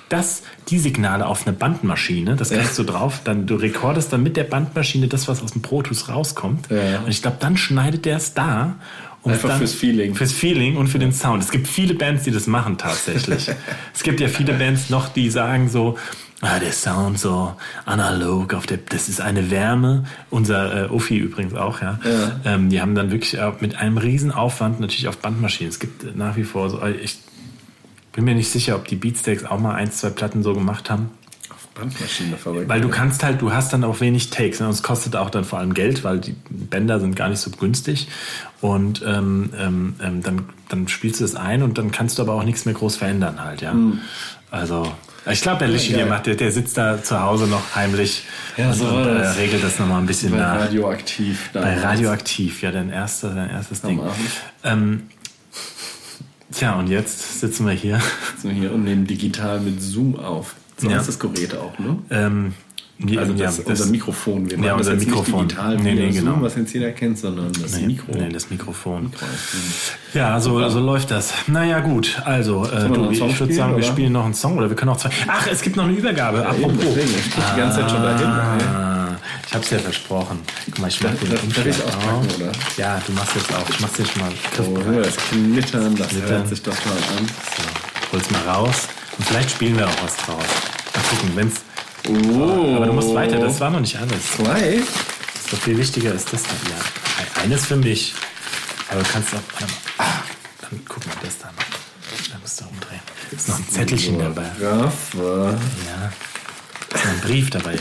dass 0.09 0.41
die 0.69 0.79
Signale 0.79 1.25
auf 1.27 1.45
eine 1.45 1.55
Bandmaschine, 1.55 2.35
das 2.35 2.49
kriegst 2.49 2.77
du 2.79 2.83
drauf, 2.83 3.21
dann 3.23 3.45
du 3.45 3.55
rekordest 3.55 4.11
dann 4.11 4.23
mit 4.23 4.37
der 4.37 4.43
Bandmaschine 4.43 5.07
das, 5.07 5.27
was 5.27 5.41
aus 5.43 5.51
dem 5.53 5.61
Pro 5.61 5.83
Tools 5.83 6.09
rauskommt. 6.09 6.67
Ja. 6.71 6.99
Und 7.01 7.09
ich 7.09 7.21
glaube, 7.21 7.37
dann 7.39 7.57
schneidet 7.57 8.05
der 8.05 8.17
es 8.17 8.33
da. 8.33 8.75
Um 9.21 9.33
Einfach 9.33 9.49
dann, 9.49 9.57
fürs 9.59 9.73
Feeling. 9.73 10.15
Fürs 10.15 10.31
Feeling 10.31 10.77
und 10.77 10.87
für 10.87 10.97
den 10.97 11.11
Sound. 11.11 11.43
Es 11.43 11.51
gibt 11.51 11.67
viele 11.67 11.93
Bands, 11.93 12.23
die 12.23 12.31
das 12.31 12.47
machen 12.47 12.77
tatsächlich. 12.77 13.49
es 13.93 14.01
gibt 14.03 14.19
ja 14.21 14.29
viele 14.29 14.53
Bands 14.53 14.89
noch, 14.89 15.09
die 15.09 15.29
sagen 15.29 15.67
so, 15.69 15.97
ah, 16.41 16.59
der 16.59 16.71
Sound 16.71 17.19
so 17.19 17.53
analog, 17.85 18.53
auf 18.53 18.65
der, 18.65 18.77
das 18.77 19.09
ist 19.09 19.21
eine 19.21 19.51
Wärme. 19.51 20.05
Unser 20.29 20.85
äh, 20.85 20.87
Offi 20.87 21.17
übrigens 21.17 21.53
auch, 21.55 21.81
ja. 21.81 21.99
Ähm, 22.45 22.69
die 22.69 22.81
haben 22.81 22.95
dann 22.95 23.11
wirklich 23.11 23.37
äh, 23.37 23.51
mit 23.59 23.75
einem 23.75 23.97
riesen 23.97 24.31
Aufwand 24.31 24.79
natürlich 24.79 25.07
auf 25.07 25.17
Bandmaschinen. 25.17 25.69
Es 25.69 25.79
gibt 25.79 26.15
nach 26.15 26.37
wie 26.37 26.43
vor 26.43 26.69
so, 26.69 26.79
äh, 26.81 26.91
ich 26.91 27.19
bin 28.13 28.25
mir 28.25 28.35
nicht 28.35 28.49
sicher, 28.49 28.75
ob 28.75 28.87
die 28.87 28.95
Beatsteaks 28.95 29.43
auch 29.45 29.59
mal 29.59 29.75
ein, 29.75 29.91
zwei 29.91 30.09
Platten 30.09 30.43
so 30.43 30.53
gemacht 30.53 30.89
haben. 30.89 31.11
Auf 31.49 31.67
Bandmaschine 31.69 32.37
verrückt. 32.37 32.69
Weil 32.69 32.81
du 32.81 32.89
kannst 32.89 33.23
halt, 33.23 33.41
du 33.41 33.53
hast 33.53 33.73
dann 33.73 33.83
auch 33.83 33.99
wenig 33.99 34.29
Takes. 34.29 34.59
Ne? 34.59 34.67
Und 34.67 34.73
es 34.73 34.83
kostet 34.83 35.15
auch 35.15 35.29
dann 35.29 35.43
vor 35.43 35.59
allem 35.59 35.73
Geld, 35.73 36.03
weil 36.03 36.19
die 36.19 36.35
Bänder 36.49 36.99
sind 36.99 37.15
gar 37.15 37.29
nicht 37.29 37.39
so 37.39 37.51
günstig. 37.51 38.07
Und 38.61 39.03
ähm, 39.05 39.51
ähm, 39.57 39.95
ähm, 40.01 40.23
dann, 40.23 40.49
dann 40.69 40.87
spielst 40.87 41.19
du 41.19 41.25
es 41.25 41.35
ein 41.35 41.63
und 41.63 41.77
dann 41.77 41.91
kannst 41.91 42.17
du 42.17 42.23
aber 42.23 42.33
auch 42.33 42.43
nichts 42.43 42.65
mehr 42.65 42.73
groß 42.73 42.97
verändern 42.97 43.43
halt, 43.43 43.61
ja. 43.61 43.75
Also, 44.51 44.91
ich 45.29 45.41
glaube, 45.41 45.59
der 45.59 45.67
Lischi, 45.67 45.89
der, 45.93 45.99
geil. 46.01 46.09
macht, 46.09 46.25
der, 46.25 46.35
der 46.35 46.51
sitzt 46.51 46.77
da 46.77 47.01
zu 47.03 47.19
Hause 47.21 47.47
noch 47.47 47.75
heimlich 47.75 48.23
Ja, 48.57 48.67
und, 48.69 48.73
so 48.75 48.85
und 48.87 49.07
äh, 49.07 49.19
das. 49.19 49.37
regelt 49.37 49.63
das 49.63 49.79
nochmal 49.79 49.99
ein 50.01 50.05
bisschen 50.05 50.31
bei 50.31 50.37
nach. 50.37 50.59
Radioaktiv. 50.61 51.49
Bei. 51.53 51.79
Radioaktiv, 51.79 52.61
ja, 52.61 52.71
dein, 52.71 52.89
erster, 52.89 53.29
dein 53.33 53.49
erstes 53.49 53.81
Ding. 53.81 53.99
Ähm, 54.63 55.03
tja, 56.51 56.73
und 56.73 56.87
jetzt 56.87 57.39
sitzen 57.39 57.65
wir 57.65 57.73
hier. 57.73 57.99
Sitzen 58.35 58.49
wir 58.49 58.55
hier 58.55 58.71
und 58.73 58.83
nehmen 58.83 59.05
digital 59.07 59.59
mit 59.59 59.81
Zoom 59.81 60.17
auf. 60.19 60.55
So 60.77 60.89
Ja. 60.89 60.97
ist 60.97 61.07
das 61.07 61.19
Gerät 61.19 61.55
auch, 61.55 61.77
ne? 61.79 61.97
Ähm, 62.09 62.53
Also 63.17 63.33
ja, 63.33 63.45
das, 63.45 63.59
unser 63.59 63.85
Mikrofon. 63.85 64.49
Wir 64.49 64.57
machen 64.57 64.67
Ja, 64.67 64.71
das 64.77 64.87
unser 64.87 64.93
jetzt 64.99 65.05
Mikrofon. 65.07 65.41
nicht 65.45 65.51
digital 65.51 65.75
Nee, 65.77 65.93
nee, 65.95 66.07
das 66.07 66.15
genau. 66.17 66.31
Zoom, 66.31 66.41
was 66.41 66.55
jetzt 66.55 66.73
jeder 66.73 66.91
kennt, 66.91 67.17
sondern 67.17 67.51
das 67.53 67.71
Nee, 67.77 67.87
Mikro. 67.87 68.11
Nee, 68.13 68.29
das 68.29 68.49
Mikrofon. 68.49 69.03
Mikro. 69.03 69.25
Ja, 70.13 70.39
so, 70.41 70.67
so 70.69 70.79
läuft 70.81 71.09
das. 71.11 71.33
Naja, 71.47 71.79
gut, 71.79 72.21
also, 72.25 72.65
äh, 72.65 72.89
wir 72.89 72.97
du, 72.97 73.09
ich 73.11 73.39
würde 73.39 73.53
sagen, 73.53 73.71
wir 73.71 73.77
oder? 73.77 73.85
spielen 73.87 74.11
noch 74.11 74.25
einen 74.25 74.33
Song 74.33 74.57
oder 74.57 74.69
wir 74.69 74.75
können 74.75 74.91
auch 74.91 74.97
zwei. 74.97 75.11
Ach, 75.27 75.47
es 75.49 75.61
gibt 75.61 75.77
noch 75.77 75.85
eine 75.85 75.93
Übergabe. 75.93 76.39
Eben, 76.39 76.47
Apropos. 76.47 76.77
deswegen, 76.83 77.09
ich 77.19 77.23
die 77.33 77.57
ganze 77.59 77.79
Zeit 77.79 77.89
schon 77.91 78.03
dahin. 78.03 78.25
ey. 78.27 78.65
Ah, 78.67 79.07
ich 79.47 79.55
hab's 79.55 79.69
dir 79.69 79.79
versprochen. 79.79 80.39
Guck 80.65 80.79
mal, 80.79 80.87
ich 80.89 81.01
mach 81.01 81.11
den 81.11 81.37
Umschlag 81.37 81.67
auspacken, 81.69 82.05
auf. 82.27 82.35
oder? 82.37 82.51
Ja, 82.77 83.01
du 83.07 83.13
machst 83.13 83.35
jetzt 83.35 83.53
auch. 83.55 83.69
Ich 83.69 83.79
mach's 83.79 83.97
jetzt 83.97 84.17
mal 84.17 84.29
Oh, 84.59 84.77
hör 84.83 85.01
das 85.03 85.15
Knittern, 85.15 85.95
das 85.95 86.09
Knittern. 86.09 86.29
hört 86.29 86.49
sich 86.49 86.61
doch 86.63 86.73
mal 86.85 86.91
an. 87.17 87.25
So, 87.27 88.11
hol's 88.11 88.29
mal 88.31 88.41
raus. 88.41 88.87
Und 89.17 89.25
vielleicht 89.25 89.51
spielen 89.51 89.77
wir 89.77 89.87
auch 89.87 90.03
was 90.03 90.17
draus. 90.17 90.43
Mal 90.95 91.03
gucken, 91.09 91.29
wenn's. 91.35 91.61
Oh. 92.07 92.75
Aber 92.75 92.85
du 92.87 92.93
musst 92.93 93.13
weiter, 93.13 93.39
das 93.39 93.59
war 93.59 93.69
noch 93.69 93.79
nicht 93.81 93.95
alles. 93.97 94.31
Zwei? 94.35 94.81
So 95.49 95.57
viel 95.57 95.77
wichtiger 95.77 96.13
ist 96.13 96.31
das 96.31 96.43
dann. 96.43 96.55
Ja, 96.71 97.41
eines 97.43 97.65
für 97.65 97.75
mich. 97.75 98.13
Aber 98.89 99.01
du 99.01 99.09
kannst 99.09 99.29
auch. 99.33 99.39
Warte 99.59 99.65
mal. 99.65 99.79
Ah, 99.97 100.23
dann 100.61 100.81
guck 100.87 101.05
mal, 101.05 101.15
das 101.23 101.37
da 101.39 101.47
noch. 101.47 102.29
Da 102.31 102.37
musst 102.41 102.61
du 102.61 102.65
umdrehen. 102.65 102.99
Ist 103.31 103.49
noch 103.49 103.59
ein 103.59 103.69
Zettelchen 103.69 104.19
dabei. 104.19 104.45
Raffa, 104.61 105.51
Ja. 105.87 106.11
Ist 106.95 107.05
noch 107.05 107.11
ein 107.11 107.19
Brief 107.21 107.49
dabei. 107.49 107.77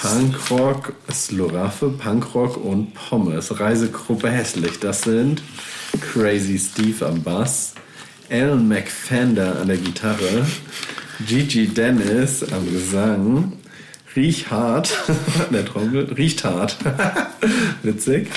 Punkrock, 0.00 0.92
Sloraffe, 1.12 1.88
Punkrock 1.88 2.56
und 2.62 2.92
Pommes. 2.94 3.58
Reisegruppe 3.58 4.30
hässlich. 4.30 4.78
Das 4.80 5.02
sind 5.02 5.42
Crazy 6.12 6.58
Steve 6.58 7.06
am 7.06 7.22
Bass, 7.22 7.72
Alan 8.30 8.66
McFander 8.68 9.60
an 9.60 9.68
der 9.68 9.76
Gitarre, 9.78 10.46
Gigi 11.26 11.68
Dennis 11.68 12.42
am 12.52 12.70
Gesang, 12.72 13.52
Riech 14.16 14.50
hart 14.50 14.92
an 15.08 15.16
der 15.52 15.64
Trommel, 15.64 16.04
riecht 16.16 16.44
hart. 16.44 16.76
Witzig. 17.82 18.28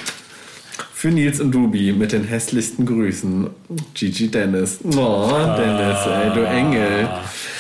Für 0.93 1.09
Nils 1.09 1.39
und 1.39 1.51
Dubi 1.51 1.91
mit 1.93 2.11
den 2.11 2.23
hässlichsten 2.23 2.85
Grüßen. 2.87 3.49
Gigi 3.93 4.29
Dennis. 4.31 4.79
Oh, 4.83 5.29
Dennis, 5.55 5.97
ey, 6.07 6.33
du 6.33 6.43
Engel. 6.47 7.07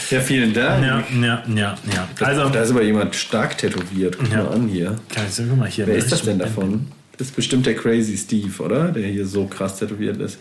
Ja, 0.09 0.19
vielen 0.21 0.53
Dank. 0.53 0.83
Ja, 0.83 1.03
ja, 1.21 1.43
ja, 1.53 1.75
ja. 1.93 2.07
Also, 2.25 2.49
da 2.49 2.61
ist 2.63 2.71
aber 2.71 2.81
jemand 2.81 3.15
stark 3.15 3.57
tätowiert. 3.59 4.17
Guck 4.17 4.31
Ja. 4.31 4.43
mal 4.43 4.53
an 4.53 4.67
hier. 4.67 4.95
guck 5.37 5.57
mal 5.57 5.69
hier. 5.69 5.85
Wer 5.85 5.97
ist 5.97 6.11
das 6.11 6.23
denn 6.23 6.39
davon? 6.39 6.87
Das 7.17 7.29
ist 7.29 7.35
bestimmt 7.35 7.65
der 7.65 7.73
Crazy 7.75 8.15
Steve, 8.15 8.61
oder? 8.63 8.89
Der 8.89 9.07
hier 9.07 9.25
so 9.25 9.45
krass 9.47 9.79
tätowiert 9.79 10.17
ist. 10.21 10.37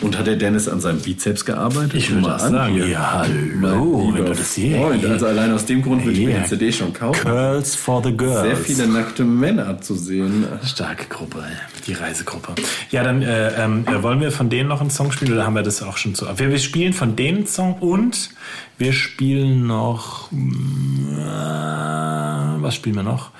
Und 0.00 0.16
hat 0.16 0.28
der 0.28 0.36
Dennis 0.36 0.68
an 0.68 0.80
seinem 0.80 1.00
Bizeps 1.00 1.44
gearbeitet? 1.44 1.94
Ich 1.94 2.08
würde 2.10 2.22
mal 2.22 2.38
sagen, 2.38 2.74
hier. 2.74 2.86
ja, 2.86 3.12
hallo, 3.24 4.12
wenn 4.14 4.26
du 4.26 4.32
das 4.34 4.54
hier- 4.54 4.76
Freund. 4.76 5.04
Also 5.06 5.26
allein 5.26 5.52
aus 5.52 5.66
dem 5.66 5.82
Grund 5.82 6.04
würde 6.04 6.16
ich 6.20 6.24
mir 6.26 6.38
die 6.38 6.48
CD 6.48 6.70
schon 6.70 6.92
kaufen. 6.92 7.20
Curls 7.20 7.74
for 7.74 8.00
the 8.04 8.16
Girls. 8.16 8.42
Sehr 8.42 8.56
viele 8.56 8.86
nackte 8.86 9.24
Männer 9.24 9.80
zu 9.80 9.96
sehen. 9.96 10.44
Starke 10.64 11.06
Gruppe, 11.08 11.42
die 11.88 11.94
Reisegruppe. 11.94 12.54
Ja, 12.92 13.02
dann 13.02 13.22
äh, 13.22 13.64
ähm, 13.64 13.84
äh, 13.88 14.00
wollen 14.00 14.20
wir 14.20 14.30
von 14.30 14.48
denen 14.50 14.68
noch 14.68 14.80
einen 14.80 14.90
Song 14.90 15.10
spielen 15.10 15.32
oder 15.32 15.44
haben 15.46 15.54
wir 15.56 15.62
das 15.64 15.82
auch 15.82 15.96
schon 15.96 16.14
zu? 16.14 16.26
Wir, 16.36 16.48
wir 16.50 16.58
spielen 16.60 16.92
von 16.92 17.16
denen 17.16 17.38
einen 17.38 17.46
Song 17.48 17.74
und 17.80 18.30
wir 18.78 18.92
spielen 18.92 19.66
noch. 19.66 20.30
mm, 20.30 21.18
Äh, 21.18 22.62
was 22.62 22.74
spielen 22.76 22.94
wir 22.96 23.02
noch? 23.02 23.30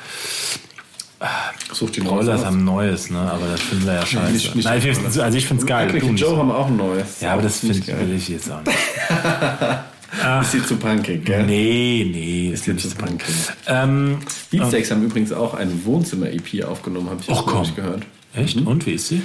Such 1.73 1.91
den 1.91 2.05
Broilers 2.05 2.45
haben 2.45 2.65
neues, 2.65 3.11
ne? 3.11 3.19
Aber 3.19 3.47
das 3.49 3.61
finden 3.61 3.85
wir 3.87 3.95
ja 3.95 4.07
scheiße. 4.07 4.33
nicht- 4.33 4.55
nicht 4.57 4.65
Nein, 4.65 4.79
ich 4.79 4.85
find's- 4.97 5.19
also 5.19 5.37
ich 5.39 5.47
finde 5.47 5.63
es 5.63 5.67
geil. 5.67 5.89
Du 5.89 6.07
nicht 6.07 6.21
Joe 6.21 6.37
haben 6.39 6.51
auch 6.51 6.67
ein 6.69 6.77
neues. 6.77 7.21
Ja, 7.21 7.35
aber 7.35 7.43
das 7.43 7.61
finde 7.61 7.79
geil. 7.81 8.09
ich 8.17 8.29
jetzt 8.29 8.51
auch 8.51 8.63
nicht. 8.65 8.77
Ist 10.43 10.51
hier 10.53 10.67
zu 10.67 10.77
punkig, 10.77 11.25
gell? 11.25 11.47
Nee, 11.47 12.05
nee, 12.13 12.51
ist 12.53 12.67
nicht 12.67 12.81
zu 12.81 12.97
punkig. 12.97 13.29
Ähm, 13.69 14.19
Beatsteaks 14.51 14.91
haben 14.91 15.05
übrigens 15.05 15.33
auch 15.33 15.55
ein 15.55 15.85
Wohnzimmer-EP 15.85 16.65
aufgenommen, 16.65 17.09
habe 17.11 17.21
ich 17.23 17.29
auch 17.31 17.61
nicht 17.61 17.77
gehört. 17.77 18.03
echt? 18.35 18.57
Und 18.61 18.85
wie 18.87 18.93
ist 18.95 19.07
sie? 19.07 19.23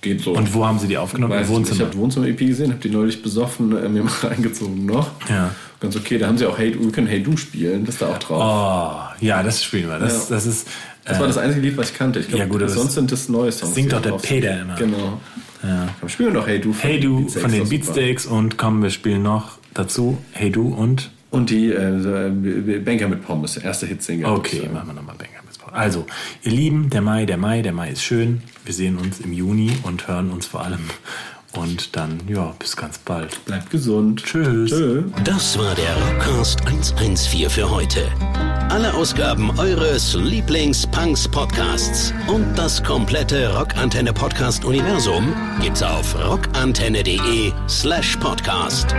Geht 0.00 0.22
so. 0.22 0.32
Und 0.32 0.54
wo 0.54 0.64
haben 0.66 0.78
sie 0.78 0.88
die 0.88 0.96
aufgenommen? 0.96 1.34
Weiß 1.34 1.48
Im 1.48 1.52
ich 1.52 1.58
nicht. 1.58 1.60
Ich 1.64 1.70
Wohnzimmer. 1.72 1.88
habe 1.90 1.98
Wohnzimmer-EP 1.98 2.38
gesehen, 2.38 2.70
habe 2.72 2.80
die 2.80 2.88
neulich 2.90 3.22
besoffen, 3.22 3.76
äh, 3.76 3.88
mir 3.90 4.02
mal 4.04 4.12
reingezogen 4.22 4.86
noch. 4.86 5.10
Ja. 5.28 5.54
Ganz 5.80 5.94
okay, 5.96 6.16
da 6.16 6.28
haben 6.28 6.38
sie 6.38 6.46
auch 6.46 6.56
Hey, 6.56 6.74
wir 6.80 6.90
können 6.92 7.06
Hey 7.08 7.22
Du 7.22 7.36
spielen, 7.36 7.84
das 7.84 7.96
ist 7.96 8.02
da 8.02 8.08
auch 8.08 8.18
drauf. 8.18 8.42
Oh, 8.42 9.24
ja, 9.24 9.42
das 9.42 9.62
spielen 9.62 9.88
wir. 9.90 9.98
Das, 9.98 10.30
Ja. 10.30 10.36
das 10.36 10.46
ist. 10.46 10.66
Das 11.06 11.20
war 11.20 11.26
das 11.26 11.38
einzige 11.38 11.60
Lied, 11.68 11.76
was 11.76 11.90
ich 11.90 11.96
kannte. 11.96 12.18
Ich 12.20 12.28
glaube, 12.28 12.42
Ja, 12.44 12.48
gut, 12.48 12.68
sonst 12.70 12.94
sind 12.94 13.10
das 13.12 13.28
neue 13.28 13.52
Songs. 13.52 13.74
singt 13.74 13.92
doch 13.92 14.02
der 14.02 14.12
Peter 14.12 14.60
immer. 14.60 14.74
Genau. 14.74 15.20
Ja. 15.62 15.88
Komm, 16.00 16.08
spielen 16.08 16.30
wir 16.32 16.40
doch 16.40 16.46
Hey 16.46 16.60
Du 16.60 16.72
von 16.72 16.88
Hey 16.90 17.00
den 17.00 17.24
Du 17.24 17.28
von 17.28 17.50
den. 17.50 17.68
Beatsteaks 17.68 18.26
und 18.26 18.56
komm, 18.58 18.82
wir 18.82 18.90
spielen 18.90 19.22
noch 19.22 19.58
dazu 19.74 20.18
Hey 20.32 20.50
Du 20.50 20.68
und. 20.68 21.10
Und 21.30 21.50
die 21.50 21.70
äh, 21.70 22.28
äh, 22.28 22.78
Banker 22.80 23.08
mit 23.08 23.24
Pommes, 23.24 23.54
der 23.54 23.64
erste 23.64 23.86
Hitsingle. 23.86 24.26
Okay, 24.28 24.56
sozusagen. 24.56 24.74
machen 24.74 24.88
wir 24.88 24.94
nochmal 24.94 25.16
Banger. 25.16 25.30
Also, 25.72 26.06
ihr 26.42 26.52
Lieben, 26.52 26.88
der 26.90 27.02
Mai, 27.02 27.26
der 27.26 27.36
Mai, 27.36 27.60
der 27.60 27.72
Mai 27.72 27.90
ist 27.90 28.02
schön. 28.02 28.40
Wir 28.64 28.72
sehen 28.72 28.96
uns 28.96 29.20
im 29.20 29.32
Juni 29.32 29.72
und 29.82 30.06
hören 30.08 30.30
uns 30.30 30.46
vor 30.46 30.64
allem. 30.64 30.78
Und 31.56 31.96
dann, 31.96 32.20
ja, 32.28 32.54
bis 32.58 32.76
ganz 32.76 32.98
bald. 32.98 33.44
Bleibt 33.46 33.70
gesund. 33.70 34.22
Tschüss. 34.22 34.70
Tschö. 34.70 35.04
Das 35.24 35.58
war 35.58 35.74
der 35.74 35.96
Rockcast 35.96 36.66
114 36.66 37.48
für 37.50 37.70
heute. 37.70 38.06
Alle 38.68 38.92
Ausgaben 38.94 39.50
eures 39.58 40.14
Lieblings-Punks-Podcasts 40.14 42.12
und 42.28 42.54
das 42.56 42.82
komplette 42.82 43.56
Rockantenne-Podcast-Universum 43.56 45.34
gibt's 45.62 45.82
auf 45.82 46.14
rockantenne.de 46.18 47.52
slash 47.68 48.16
podcast. 48.16 48.94